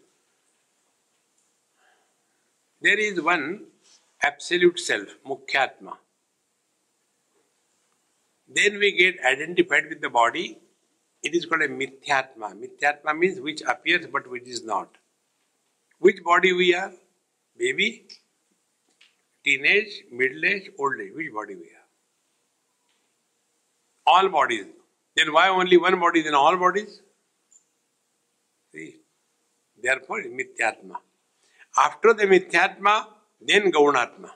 There 2.80 3.01
is 3.01 3.20
one 3.20 3.64
absolute 4.22 4.78
self, 4.78 5.09
Mukhyatma. 5.26 5.95
Then 8.49 8.78
we 8.78 8.93
get 8.93 9.16
identified 9.24 9.89
with 9.89 10.01
the 10.01 10.11
body 10.11 10.61
it 11.26 11.34
is 11.34 11.46
called 11.46 11.62
a 11.62 11.68
mithyatma. 11.68 12.48
Mithyatma 12.62 13.18
means 13.18 13.40
which 13.40 13.62
appears 13.74 14.06
but 14.06 14.30
which 14.30 14.46
is 14.46 14.62
not. 14.64 14.88
Which 15.98 16.22
body 16.22 16.52
we 16.52 16.74
are? 16.74 16.92
Baby, 17.58 18.06
teenage, 19.44 20.02
middle 20.12 20.44
age, 20.44 20.70
old 20.78 21.00
age. 21.00 21.12
Which 21.14 21.32
body 21.32 21.54
we 21.56 21.68
are? 21.80 21.88
All 24.06 24.28
bodies. 24.28 24.66
Then 25.16 25.32
why 25.32 25.48
only 25.48 25.78
one 25.78 25.98
body 25.98 26.26
in 26.26 26.34
all 26.34 26.56
bodies? 26.56 27.00
See? 28.72 28.96
Therefore, 29.82 30.22
mithyatma. 30.40 30.96
After 31.78 32.14
the 32.14 32.26
mithyatma, 32.26 33.06
then 33.40 33.72
gaunatma. 33.72 34.30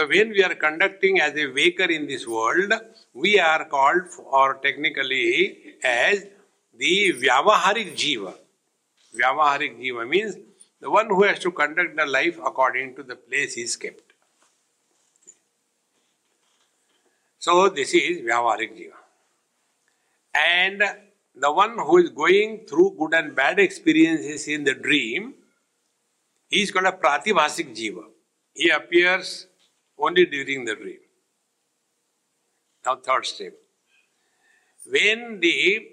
So 0.00 0.06
when 0.06 0.30
we 0.30 0.42
are 0.42 0.54
conducting 0.54 1.20
as 1.20 1.36
a 1.36 1.48
waker 1.48 1.84
in 1.84 2.06
this 2.06 2.26
world, 2.26 2.72
we 3.12 3.38
are 3.38 3.66
called, 3.66 4.04
or 4.32 4.54
technically, 4.54 5.74
as 5.84 6.24
the 6.74 7.12
Vyavaharik 7.20 7.94
Jiva. 7.94 8.34
Vyavaharik 9.14 9.78
Jiva 9.78 10.08
means 10.08 10.36
the 10.80 10.90
one 10.90 11.08
who 11.08 11.24
has 11.24 11.38
to 11.40 11.50
conduct 11.50 11.96
the 11.96 12.06
life 12.06 12.38
according 12.38 12.96
to 12.96 13.02
the 13.02 13.14
place 13.14 13.52
he 13.56 13.60
is 13.60 13.76
kept. 13.76 14.14
So 17.38 17.68
this 17.68 17.92
is 17.92 18.22
Vyavaharik 18.22 18.72
Jiva. 18.72 19.00
And 20.34 20.82
the 21.34 21.52
one 21.52 21.76
who 21.76 21.98
is 21.98 22.08
going 22.08 22.60
through 22.66 22.96
good 22.98 23.12
and 23.12 23.36
bad 23.36 23.58
experiences 23.58 24.48
in 24.48 24.64
the 24.64 24.72
dream, 24.72 25.34
he 26.48 26.62
is 26.62 26.70
called 26.70 26.86
a 26.86 26.92
Pratibhasik 26.92 27.76
Jiva. 27.76 28.04
He 28.54 28.70
appears 28.70 29.46
only 30.00 30.26
during 30.26 30.64
the 30.64 30.74
dream. 30.74 30.98
Now, 32.84 32.96
third 32.96 33.26
step. 33.26 33.52
When 34.86 35.40
the 35.40 35.86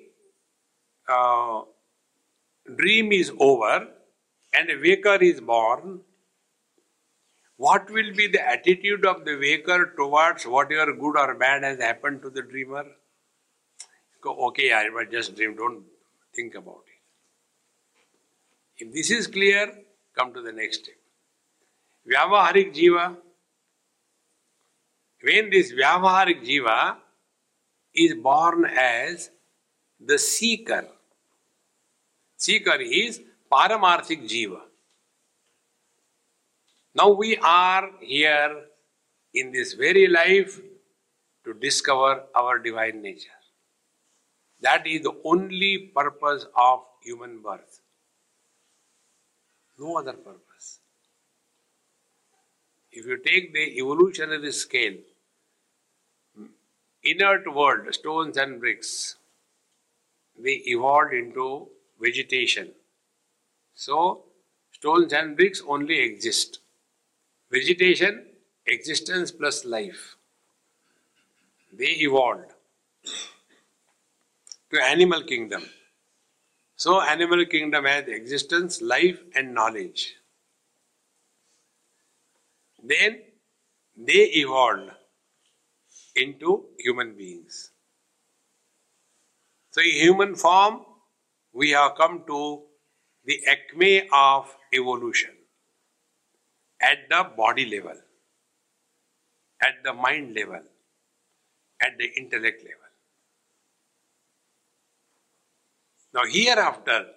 uh, 1.10 1.62
dream 2.76 3.12
is 3.12 3.32
over 3.40 3.88
and 4.54 4.70
a 4.70 4.80
waker 4.82 5.16
is 5.22 5.42
born, 5.42 6.02
what 7.58 7.90
will 7.90 8.14
be 8.14 8.28
the 8.28 8.48
attitude 8.48 9.06
of 9.06 9.26
the 9.26 9.36
waker 9.36 9.94
towards 9.98 10.46
whatever 10.46 10.94
good 10.94 11.18
or 11.18 11.34
bad 11.36 11.64
has 11.64 11.80
happened 11.80 12.22
to 12.22 12.30
the 12.30 12.42
dreamer? 12.42 12.86
Go, 14.22 14.36
okay, 14.48 14.72
I 14.72 14.88
just 15.12 15.36
dream, 15.36 15.56
don't 15.56 15.84
think 16.36 16.56
about 16.56 16.84
it. 16.88 18.86
If 18.86 18.94
this 18.94 19.12
is 19.12 19.28
clear, 19.28 19.74
come 20.16 20.34
to 20.34 20.42
the 20.42 20.52
next 20.52 20.84
step. 20.84 20.96
Vyavaharik 22.10 22.74
Jiva. 22.74 23.18
When 25.22 25.50
this 25.50 25.72
Vyavaharik 25.74 26.46
Jiva 26.46 26.98
is 27.94 28.14
born 28.16 28.66
as 28.66 29.32
the 30.00 30.20
seeker, 30.20 30.88
seeker 32.38 32.76
is 32.80 33.22
Paramarthik 33.52 34.30
Jiva. 34.30 34.62
Now 36.94 37.10
we 37.10 37.38
are 37.38 37.92
here 38.00 38.66
in 39.34 39.52
this 39.52 39.74
very 39.74 40.08
life 40.08 40.60
to 41.46 41.54
discover 41.54 42.24
our 42.36 42.60
divine 42.60 43.02
nature. 43.02 43.30
That 44.62 44.86
is 44.88 45.02
the 45.02 45.16
only 45.24 45.92
purpose 45.96 46.46
of 46.56 46.82
human 47.04 47.42
birth. 47.42 47.82
No 49.80 49.98
other 49.98 50.14
purpose. 50.14 50.47
If 52.98 53.06
you 53.06 53.18
take 53.18 53.54
the 53.54 53.66
evolutionary 53.80 54.52
scale, 54.52 54.98
inert 57.04 57.54
world, 57.54 57.94
stones 57.94 58.38
and 58.38 58.60
bricks, 58.60 59.18
they 60.38 60.62
evolved 60.66 61.14
into 61.14 61.68
vegetation. 62.00 62.72
So, 63.76 64.24
stones 64.72 65.14
and 65.14 65.36
bricks 65.38 65.62
only 65.68 66.00
exist. 66.00 66.60
Vegetation, 67.52 68.26
existence 68.66 69.32
plus 69.32 69.66
life. 69.66 70.16
They 71.72 71.92
evolved 72.08 72.52
to 74.72 74.82
animal 74.82 75.24
kingdom. 75.24 75.64
So 76.76 77.02
animal 77.02 77.46
kingdom 77.46 77.86
has 77.86 78.08
existence, 78.08 78.82
life 78.82 79.20
and 79.36 79.54
knowledge. 79.54 80.16
Then 82.88 83.22
they 83.96 84.24
evolved 84.44 84.92
into 86.16 86.66
human 86.80 87.16
beings. 87.18 87.72
So 89.72 89.82
in 89.82 89.92
human 89.92 90.36
form, 90.36 90.86
we 91.54 91.72
have 91.72 91.96
come 91.98 92.24
to 92.28 92.64
the 93.26 93.40
acme 93.48 94.08
of 94.14 94.56
evolution 94.74 95.32
at 96.82 97.10
the 97.10 97.30
body 97.36 97.66
level, 97.66 97.98
at 99.62 99.84
the 99.84 99.94
mind 99.94 100.34
level, 100.34 100.62
at 101.82 101.98
the 101.98 102.06
intellect 102.18 102.62
level. 102.62 102.92
Now, 106.14 106.22
hereafter, 106.32 107.08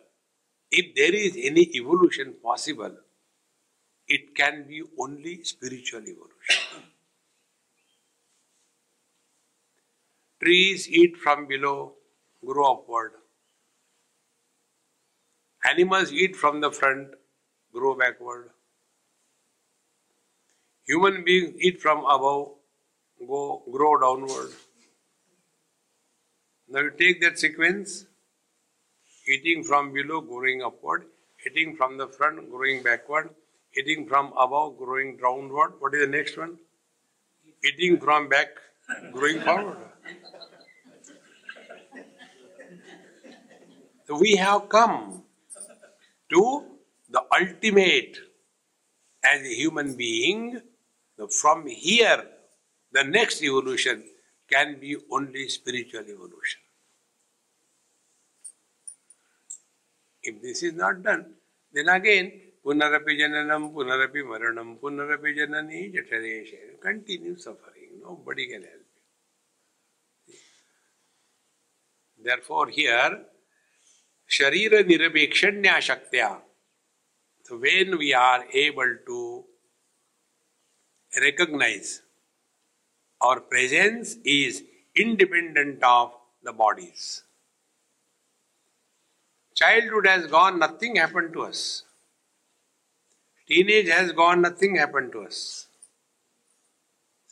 if 0.71 0.95
there 0.97 1.15
is 1.15 1.37
any 1.37 1.71
evolution 1.77 2.35
possible, 2.43 2.97
it 4.11 4.35
can 4.35 4.65
be 4.69 4.83
only 4.99 5.43
spiritual 5.45 6.01
evolution. 6.01 6.83
Trees 10.43 10.89
eat 10.89 11.17
from 11.17 11.47
below, 11.47 11.93
grow 12.45 12.73
upward. 12.73 13.13
Animals 15.71 16.13
eat 16.13 16.35
from 16.35 16.61
the 16.61 16.73
front, 16.73 17.09
grow 17.73 17.95
backward. 17.95 18.51
Human 20.87 21.23
beings 21.25 21.55
eat 21.61 21.81
from 21.81 21.99
above, 21.99 22.49
go 23.29 23.63
grow 23.71 23.97
downward. 24.01 24.51
Now 26.69 26.81
you 26.81 26.91
take 26.99 27.21
that 27.21 27.39
sequence 27.39 28.07
eating 29.29 29.63
from 29.63 29.93
below, 29.93 30.21
growing 30.21 30.63
upward, 30.63 31.05
eating 31.47 31.77
from 31.77 31.99
the 31.99 32.09
front, 32.09 32.51
growing 32.51 32.83
backward, 32.83 33.31
eating 33.77 34.07
from 34.07 34.33
above, 34.39 34.77
growing 34.79 35.17
downward. 35.17 35.75
What 35.79 35.95
is 35.95 36.01
the 36.01 36.11
next 36.11 36.37
one? 36.37 36.59
Eating 37.65 37.99
from 38.01 38.29
back, 38.29 38.49
growing 39.13 39.41
forward. 39.41 39.77
So 44.07 44.19
we 44.19 44.37
have 44.37 44.69
come 44.69 45.23
to 46.31 46.65
the 47.09 47.23
ultimate 47.41 48.19
as 49.23 49.43
a 49.43 49.55
human 49.55 49.95
being. 49.95 50.61
From 51.41 51.67
here, 51.67 52.25
the 52.93 53.05
next 53.05 53.43
evolution 53.43 54.03
can 54.51 54.81
be 54.81 54.97
only 55.13 55.49
spiritual 55.49 56.01
evolution. 56.01 56.63
If 60.23 60.43
this 60.43 60.63
is 60.63 60.75
not 60.75 61.03
done, 61.03 61.35
then 61.73 61.89
again, 61.89 62.33
पुनरपि 62.67 63.17
जननम 63.17 63.69
पुनरपि 63.75 64.23
मरणम 64.23 64.75
पुनरपि 64.83 65.33
जननी, 65.35 65.81
जठरेश 65.93 66.51
continue 66.83 67.35
suffering 67.47 68.01
nobody 68.27 68.47
can 68.47 68.65
help 68.65 68.87
therefore 72.25 72.69
here 72.77 73.17
शरीर 74.31 74.79
निरपेक्षण्या 74.87 75.79
शक्त्या 75.81 76.29
when 77.51 77.95
we 77.95 78.13
are 78.13 78.47
able 78.57 78.95
to 79.07 79.21
recognise 81.13 81.99
our 83.21 83.39
presence 83.51 84.17
is 84.29 84.63
independent 84.97 85.85
of 85.85 86.13
the 86.45 86.55
bodies 86.57 87.07
childhood 89.93 90.09
has 90.09 90.27
gone 90.31 90.63
nothing 90.65 90.99
happen 90.99 91.29
to 91.33 91.41
us 91.43 91.63
Teenage 93.51 93.89
has 93.89 94.13
gone, 94.13 94.43
nothing 94.43 94.77
happened 94.77 95.11
to 95.13 95.23
us. 95.23 95.67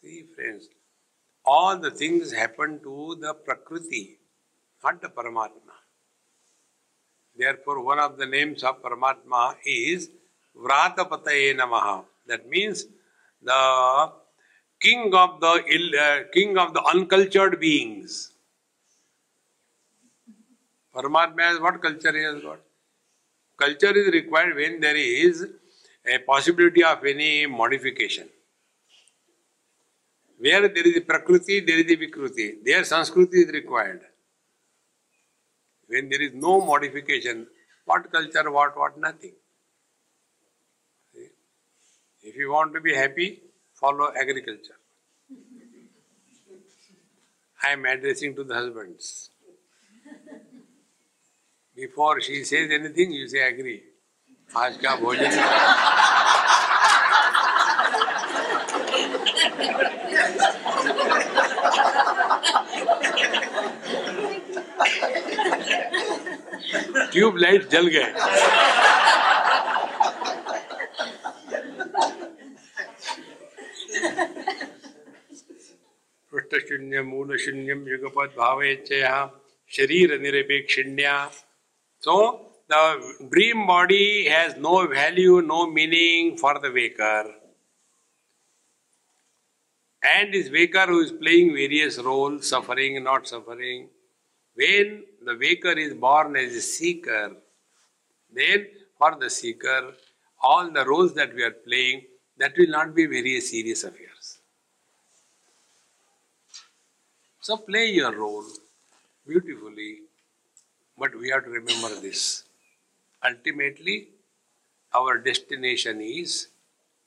See, 0.02 0.24
friends, 0.34 0.68
all 1.44 1.78
the 1.78 1.92
things 1.92 2.32
happen 2.32 2.80
to 2.82 3.16
the 3.20 3.34
Prakriti, 3.34 4.18
not 4.82 5.00
the 5.00 5.08
Paramatma. 5.08 5.76
Therefore, 7.36 7.84
one 7.84 8.00
of 8.00 8.16
the 8.18 8.26
names 8.26 8.64
of 8.64 8.82
Paramatma 8.82 9.54
is 9.64 10.10
Vratapataye 10.56 11.56
Namaha. 11.56 12.04
That 12.26 12.48
means 12.50 12.86
the 13.40 14.12
king 14.80 15.14
of 15.14 15.40
the 15.40 15.52
uh, 16.00 16.32
king 16.32 16.58
of 16.58 16.74
the 16.74 16.82
uncultured 16.82 17.60
beings. 17.60 18.32
Paramatma 20.92 21.42
has 21.42 21.60
what 21.60 21.80
culture 21.80 22.12
he 22.12 22.24
has 22.24 22.42
got? 22.42 22.58
Culture 23.56 23.96
is 23.96 24.12
required 24.12 24.56
when 24.56 24.80
there 24.80 24.96
is 24.96 25.46
a 26.08 26.18
possibility 26.18 26.82
of 26.82 27.04
any 27.04 27.46
modification. 27.46 28.28
Where 30.38 30.68
there 30.68 30.86
is 30.86 30.96
a 30.96 31.00
Prakriti, 31.00 31.60
there 31.60 31.78
is 31.78 31.90
a 31.92 31.96
Vikruti. 31.96 32.64
There 32.64 32.82
Sanskriti 32.82 33.46
is 33.46 33.52
required. 33.52 34.02
When 35.88 36.08
there 36.08 36.22
is 36.22 36.32
no 36.34 36.60
modification, 36.60 37.46
what 37.84 38.10
culture, 38.12 38.50
what, 38.50 38.76
what, 38.76 38.98
nothing. 38.98 39.32
If 42.22 42.36
you 42.36 42.50
want 42.52 42.74
to 42.74 42.80
be 42.80 42.94
happy, 42.94 43.40
follow 43.74 44.12
agriculture. 44.14 44.78
I 47.64 47.72
am 47.72 47.84
addressing 47.84 48.36
to 48.36 48.44
the 48.44 48.54
husbands. 48.54 49.30
Before 51.74 52.20
she 52.20 52.44
says 52.44 52.70
anything, 52.70 53.12
you 53.12 53.28
say 53.28 53.48
agree. 53.48 53.82
आज 54.50 54.76
क्या 54.80 54.94
भोजन 54.96 55.30
tubelight 67.12 67.68
जल 67.70 67.86
गए। 67.94 68.12
पृष्ठशून्य 76.32 77.02
मूल 77.02 77.36
शून्यम 77.44 77.86
युगपद 77.88 78.36
भाव 78.36 78.62
शरीर 79.72 80.18
निरपेक्षिण्या 80.20 81.16
तो 82.02 82.18
the 82.68 83.28
dream 83.30 83.66
body 83.66 84.28
has 84.28 84.56
no 84.56 84.86
value, 84.86 85.40
no 85.42 85.70
meaning 85.70 86.36
for 86.36 86.58
the 86.58 86.70
waker. 86.70 87.34
And 90.02 90.32
this 90.32 90.50
waker 90.50 90.86
who 90.86 91.00
is 91.00 91.12
playing 91.12 91.54
various 91.54 91.98
roles, 91.98 92.48
suffering, 92.48 93.02
not 93.02 93.26
suffering, 93.26 93.88
when 94.54 95.04
the 95.24 95.36
waker 95.36 95.72
is 95.72 95.94
born 95.94 96.36
as 96.36 96.54
a 96.54 96.60
seeker, 96.60 97.32
then 98.32 98.66
for 98.98 99.16
the 99.18 99.30
seeker, 99.30 99.94
all 100.40 100.70
the 100.70 100.84
roles 100.84 101.14
that 101.14 101.34
we 101.34 101.42
are 101.42 101.56
playing, 101.66 102.02
that 102.36 102.52
will 102.56 102.68
not 102.68 102.94
be 102.94 103.06
very 103.06 103.40
serious 103.40 103.82
affairs. 103.84 104.38
So 107.40 107.56
play 107.56 107.86
your 107.86 108.14
role 108.14 108.44
beautifully, 109.26 110.00
but 110.96 111.18
we 111.18 111.30
have 111.30 111.44
to 111.44 111.50
remember 111.50 111.88
this. 112.00 112.44
Ultimately, 113.24 114.08
our 114.94 115.18
destination 115.18 116.00
is 116.00 116.48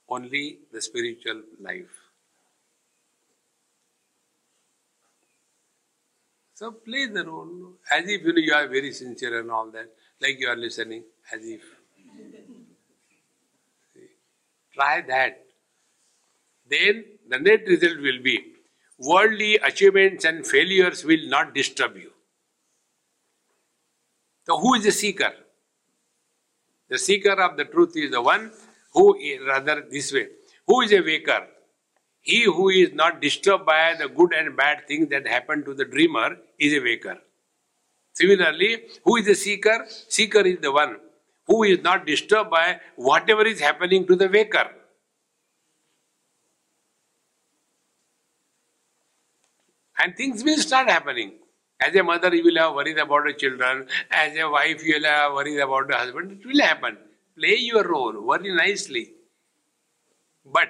only 0.10 0.60
the 0.72 0.82
spiritual 0.82 1.42
life. 1.60 2.12
So 6.54 6.72
play 6.72 7.08
the 7.08 7.26
role 7.26 7.74
as 7.92 8.08
if 8.08 8.22
you, 8.22 8.34
know, 8.34 8.40
you 8.40 8.54
are 8.54 8.68
very 8.68 8.94
sincere 8.94 9.40
and 9.40 9.50
all 9.52 9.72
that, 9.72 9.90
like 10.22 10.40
you 10.40 10.48
are 10.48 10.56
listening, 10.56 11.04
as 11.34 11.42
if. 11.44 11.62
Try 14.74 15.02
that. 15.02 15.46
Then 16.68 17.06
the 17.30 17.38
net 17.40 17.68
result 17.68 17.98
will 18.00 18.22
be 18.24 18.54
worldly 18.98 19.56
achievements 19.58 20.26
and 20.26 20.46
failures 20.48 21.04
will 21.06 21.28
not 21.28 21.54
disturb 21.54 21.98
you. 21.98 22.12
So, 24.46 24.58
who 24.60 24.76
is 24.76 24.84
the 24.84 24.92
seeker? 24.92 25.34
The 26.92 27.00
seeker 27.00 27.42
of 27.42 27.56
the 27.56 27.64
truth 27.64 27.94
is 27.96 28.12
the 28.12 28.22
one 28.22 28.52
who, 28.94 29.18
is, 29.18 29.40
rather, 29.48 29.82
this 29.90 30.12
way, 30.12 30.28
who 30.68 30.82
is 30.82 30.92
a 30.92 31.00
waker? 31.00 31.48
He 32.20 32.44
who 32.44 32.68
is 32.68 32.92
not 32.94 33.22
disturbed 33.22 33.66
by 33.66 33.96
the 33.98 34.10
good 34.10 34.34
and 34.34 34.58
bad 34.58 34.86
things 34.90 35.08
that 35.10 35.26
happen 35.26 35.64
to 35.64 35.74
the 35.74 35.86
dreamer 35.86 36.38
is 36.60 36.74
a 36.74 36.82
waker. 36.82 37.18
Similarly, 38.14 38.84
who 39.06 39.16
is 39.16 39.26
the 39.26 39.36
seeker? 39.36 39.86
Seeker 39.88 40.42
is 40.42 40.60
the 40.60 40.74
one 40.74 40.98
who 41.48 41.64
is 41.64 41.82
not 41.82 42.06
disturbed 42.06 42.50
by 42.50 42.82
whatever 42.98 43.46
is 43.46 43.62
happening 43.62 44.06
to 44.08 44.18
the 44.18 44.28
waker. 44.28 44.70
And 49.98 50.18
things 50.18 50.44
will 50.44 50.58
start 50.58 50.90
happening. 50.90 51.41
As 51.82 51.96
a 51.96 52.04
mother, 52.04 52.34
you 52.36 52.44
will 52.44 52.58
have 52.58 52.76
worries 52.76 52.98
about 52.98 53.26
the 53.26 53.34
children. 53.34 53.88
As 54.12 54.36
a 54.38 54.48
wife, 54.50 54.84
you 54.84 54.96
will 54.96 55.06
have 55.06 55.34
worries 55.34 55.60
about 55.60 55.88
the 55.88 55.96
husband. 55.98 56.40
It 56.40 56.46
will 56.48 56.62
happen. 56.62 56.98
Play 57.38 57.56
your 57.56 57.84
role, 57.88 58.22
worry 58.22 58.54
nicely. 58.56 59.14
But 60.46 60.70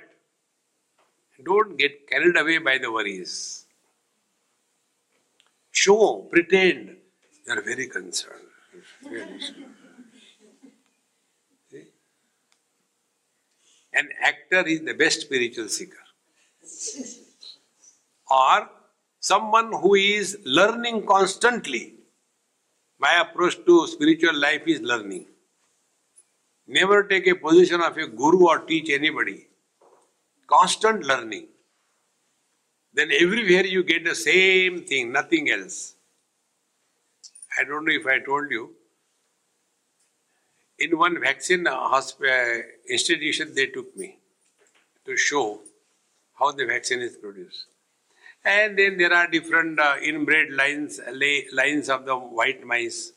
don't 1.44 1.78
get 1.78 2.08
carried 2.08 2.38
away 2.38 2.60
by 2.60 2.78
the 2.78 2.92
worries. 2.92 3.66
Show, 5.72 6.28
pretend 6.32 6.96
you 7.46 7.54
are 7.54 7.62
very 7.62 7.88
concerned. 7.88 8.48
An 13.94 14.10
actor 14.22 14.68
is 14.68 14.82
the 14.82 14.94
best 14.94 15.22
spiritual 15.22 15.68
seeker. 15.70 15.98
Or 18.32 18.70
someone 19.22 19.72
who 19.82 19.96
is 19.96 20.38
learning 20.46 21.06
constantly. 21.06 21.94
My 23.00 23.14
approach 23.22 23.56
to 23.66 23.88
spiritual 23.88 24.38
life 24.38 24.64
is 24.68 24.82
learning. 24.82 25.28
Never 26.68 27.04
take 27.04 27.28
a 27.28 27.36
position 27.36 27.82
of 27.82 27.98
a 27.98 28.08
guru 28.08 28.48
or 28.48 28.60
teach 28.60 28.90
anybody 28.90 29.48
constant 30.52 31.06
learning, 31.06 31.48
then 32.94 33.10
everywhere 33.12 33.66
you 33.66 33.84
get 33.84 34.04
the 34.04 34.16
same 34.16 34.84
thing, 34.86 35.12
nothing 35.12 35.50
else. 35.50 35.96
I 37.58 37.64
don't 37.64 37.86
know 37.86 37.94
if 37.94 38.06
I 38.06 38.20
told 38.20 38.52
you. 38.52 38.72
In 40.80 40.98
one 40.98 41.22
vaccine 41.22 41.68
uh, 41.68 41.76
hospital, 41.76 42.34
uh, 42.34 42.62
institution, 42.90 43.54
they 43.56 43.68
took 43.68 43.96
me 43.96 44.18
to 45.06 45.16
show 45.16 45.60
how 46.38 46.52
the 46.52 46.66
vaccine 46.66 47.02
is 47.02 47.16
produced. 47.16 47.68
And 48.44 48.78
then 48.78 48.98
there 48.98 49.14
are 49.14 49.28
different 49.28 49.80
uh, 49.80 49.96
inbred 50.04 50.52
lines, 50.52 51.00
lines 51.54 51.90
of 51.90 52.06
the 52.06 52.16
white 52.16 52.66
mice. 52.66 53.14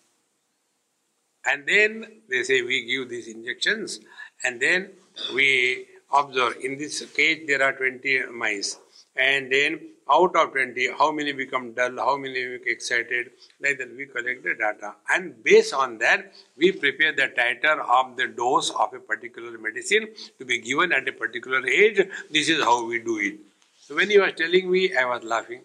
And 1.47 1.66
then 1.66 2.22
they 2.29 2.43
say 2.43 2.62
we 2.62 2.85
give 2.87 3.09
these 3.09 3.29
injections, 3.29 4.01
and 4.43 4.61
then 4.61 4.91
we 5.35 5.87
observe 6.12 6.57
in 6.62 6.79
this 6.79 7.05
cage 7.14 7.47
there 7.47 7.62
are 7.62 7.72
20 7.72 8.27
mice. 8.33 8.79
And 9.16 9.53
then 9.53 9.81
out 10.11 10.35
of 10.37 10.53
20 10.53 10.91
how 10.99 11.11
many 11.12 11.33
become 11.33 11.72
dull 11.72 11.97
how 11.97 12.16
many 12.16 12.45
become 12.45 12.66
excited? 12.66 13.31
Like 13.61 13.79
that 13.79 13.95
we 13.97 14.07
collect 14.07 14.43
the 14.43 14.55
data. 14.55 14.95
And 15.11 15.43
based 15.43 15.75
on 15.75 15.99
that 15.99 16.33
we 16.57 16.72
prepare 16.72 17.12
the 17.12 17.29
titer 17.29 17.79
of 17.81 18.16
the 18.16 18.29
dose 18.29 18.70
of 18.70 18.93
a 18.95 18.99
particular 18.99 19.59
medicine 19.59 20.09
to 20.39 20.45
be 20.45 20.61
given 20.61 20.93
at 20.93 21.09
a 21.09 21.12
particular 21.12 21.66
age. 21.66 22.01
This 22.31 22.49
is 22.49 22.62
how 22.62 22.87
we 22.87 23.01
do 23.01 23.18
it 23.18 23.39
so 23.87 23.95
when 24.01 24.11
he 24.11 24.18
was 24.24 24.35
telling 24.43 24.70
me 24.74 24.82
i 25.03 25.05
was 25.12 25.22
laughing 25.35 25.62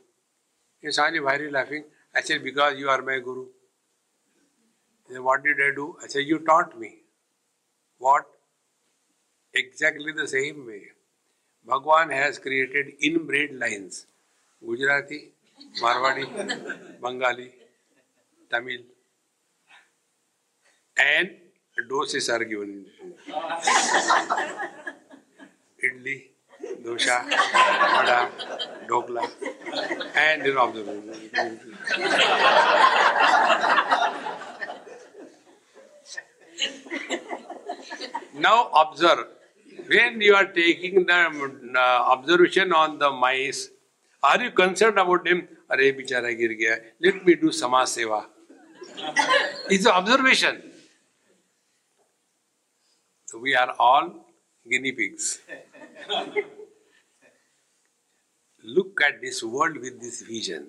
he 0.81 0.91
said 0.91 1.13
why 1.23 1.35
are 1.35 1.43
you 1.43 1.51
laughing? 1.51 1.83
I 2.15 2.21
said 2.21 2.43
because 2.43 2.77
you 2.77 2.89
are 2.89 3.01
my 3.01 3.19
guru. 3.19 3.45
He 5.07 5.13
said, 5.13 5.21
what 5.21 5.43
did 5.43 5.57
i 5.57 5.71
do? 5.75 5.97
I 6.03 6.07
said 6.07 6.19
you 6.19 6.39
taught 6.39 6.79
me. 6.79 6.99
What? 7.97 8.25
Exactly 9.53 10.13
the 10.13 10.27
same 10.27 10.65
way. 10.65 10.83
Bhagwan 11.65 12.11
has 12.11 12.39
created 12.39 12.93
inbred 13.01 13.53
lines. 13.55 14.05
Gujarati, 14.65 15.31
Marwadi, 15.81 16.25
Bengali, 17.01 17.51
Tamil, 18.49 18.81
and 20.97 21.29
doses 21.89 22.29
are 22.29 22.43
given. 22.45 22.85
Idli, 25.83 26.28
dosa, 26.83 27.23
vada, 27.95 28.29
dokla, 28.87 29.23
and 30.15 30.45
in 30.45 30.57
observation. 30.57 31.77
now 38.35 38.69
observe 38.75 39.27
when 39.87 40.21
you 40.21 40.35
are 40.35 40.45
taking 40.45 41.05
the 41.05 41.71
uh, 41.75 41.79
observation 42.13 42.73
on 42.73 42.99
the 42.99 43.09
mice, 43.11 43.69
are 44.21 44.41
you 44.41 44.51
concerned 44.51 44.99
about 44.99 45.27
him? 45.27 45.47
Are 45.69 45.77
bichara 45.77 46.35
gir 46.37 46.53
gaya. 46.59 46.77
Let 46.99 47.25
me 47.25 47.35
do 47.35 47.51
samaj 47.51 47.87
seva. 47.87 48.25
it's 49.69 49.85
an 49.85 49.91
observation. 49.91 50.61
So 53.25 53.37
we 53.39 53.55
are 53.55 53.73
all 53.79 54.25
guinea 54.69 54.91
pigs. 54.91 55.39
Look 58.75 59.01
at 59.01 59.21
this 59.21 59.41
world 59.43 59.77
with 59.77 59.99
this 59.99 60.21
vision. 60.21 60.67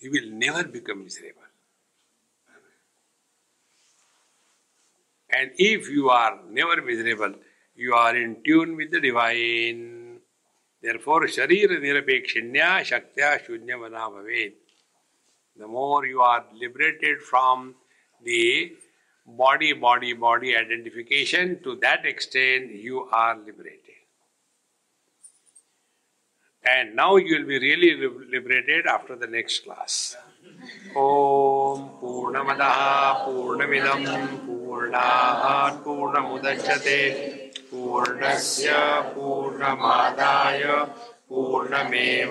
You 0.00 0.10
will 0.10 0.30
never 0.30 0.64
become 0.64 1.04
miserable. 1.04 1.42
And 5.30 5.50
if 5.56 5.88
you 5.88 6.10
are 6.10 6.40
never 6.50 6.82
miserable, 6.82 7.34
you 7.74 7.94
are 7.94 8.14
in 8.14 8.42
tune 8.44 8.76
with 8.76 8.90
the 8.90 9.00
divine. 9.00 10.18
Therefore, 10.82 11.22
Sharira 11.22 11.80
Nirapekshinya 11.80 12.82
Shaktya 12.82 13.40
Shunyamana 13.44 14.10
Bhavet. 14.12 14.52
The 15.56 15.66
more 15.66 16.04
you 16.06 16.20
are 16.20 16.44
liberated 16.52 17.20
from 17.20 17.74
the 18.24 18.72
body, 19.26 19.72
body, 19.72 20.12
body 20.12 20.56
identification, 20.56 21.62
to 21.62 21.76
that 21.76 22.04
extent 22.04 22.72
you 22.72 23.08
are 23.12 23.38
liberated. 23.38 23.81
And 26.64 26.94
now 26.94 27.16
you 27.16 27.36
will 27.36 27.46
be 27.46 27.58
really 27.58 27.96
liberated 28.30 28.86
after 28.86 29.16
the 29.16 29.26
next 29.26 29.64
class. 29.64 30.16
Om 30.94 31.78
Purnamada 32.00 32.72
Purnamidam 33.24 34.02
पूर्णात् 34.46 35.80
पूर्णमुदच्यते 35.84 36.98
पूर्णस्य 37.70 38.70
पूर्णमादाय 39.14 40.62
पूर्णमेवावशिष्यते। 41.28 42.28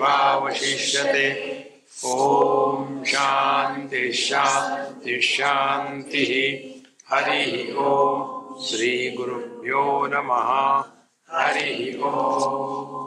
ॐ 2.04 3.04
शान्ति 3.04 4.12
शान्ति 4.12 5.20
शान्तिः। 5.20 6.32
हरिः 7.10 7.74
ॐ 7.78 7.90
श्रीगुरुभ्यो 8.66 9.84
नमः। 10.12 10.50
हरिः 11.36 11.80
ॐ 12.04 13.01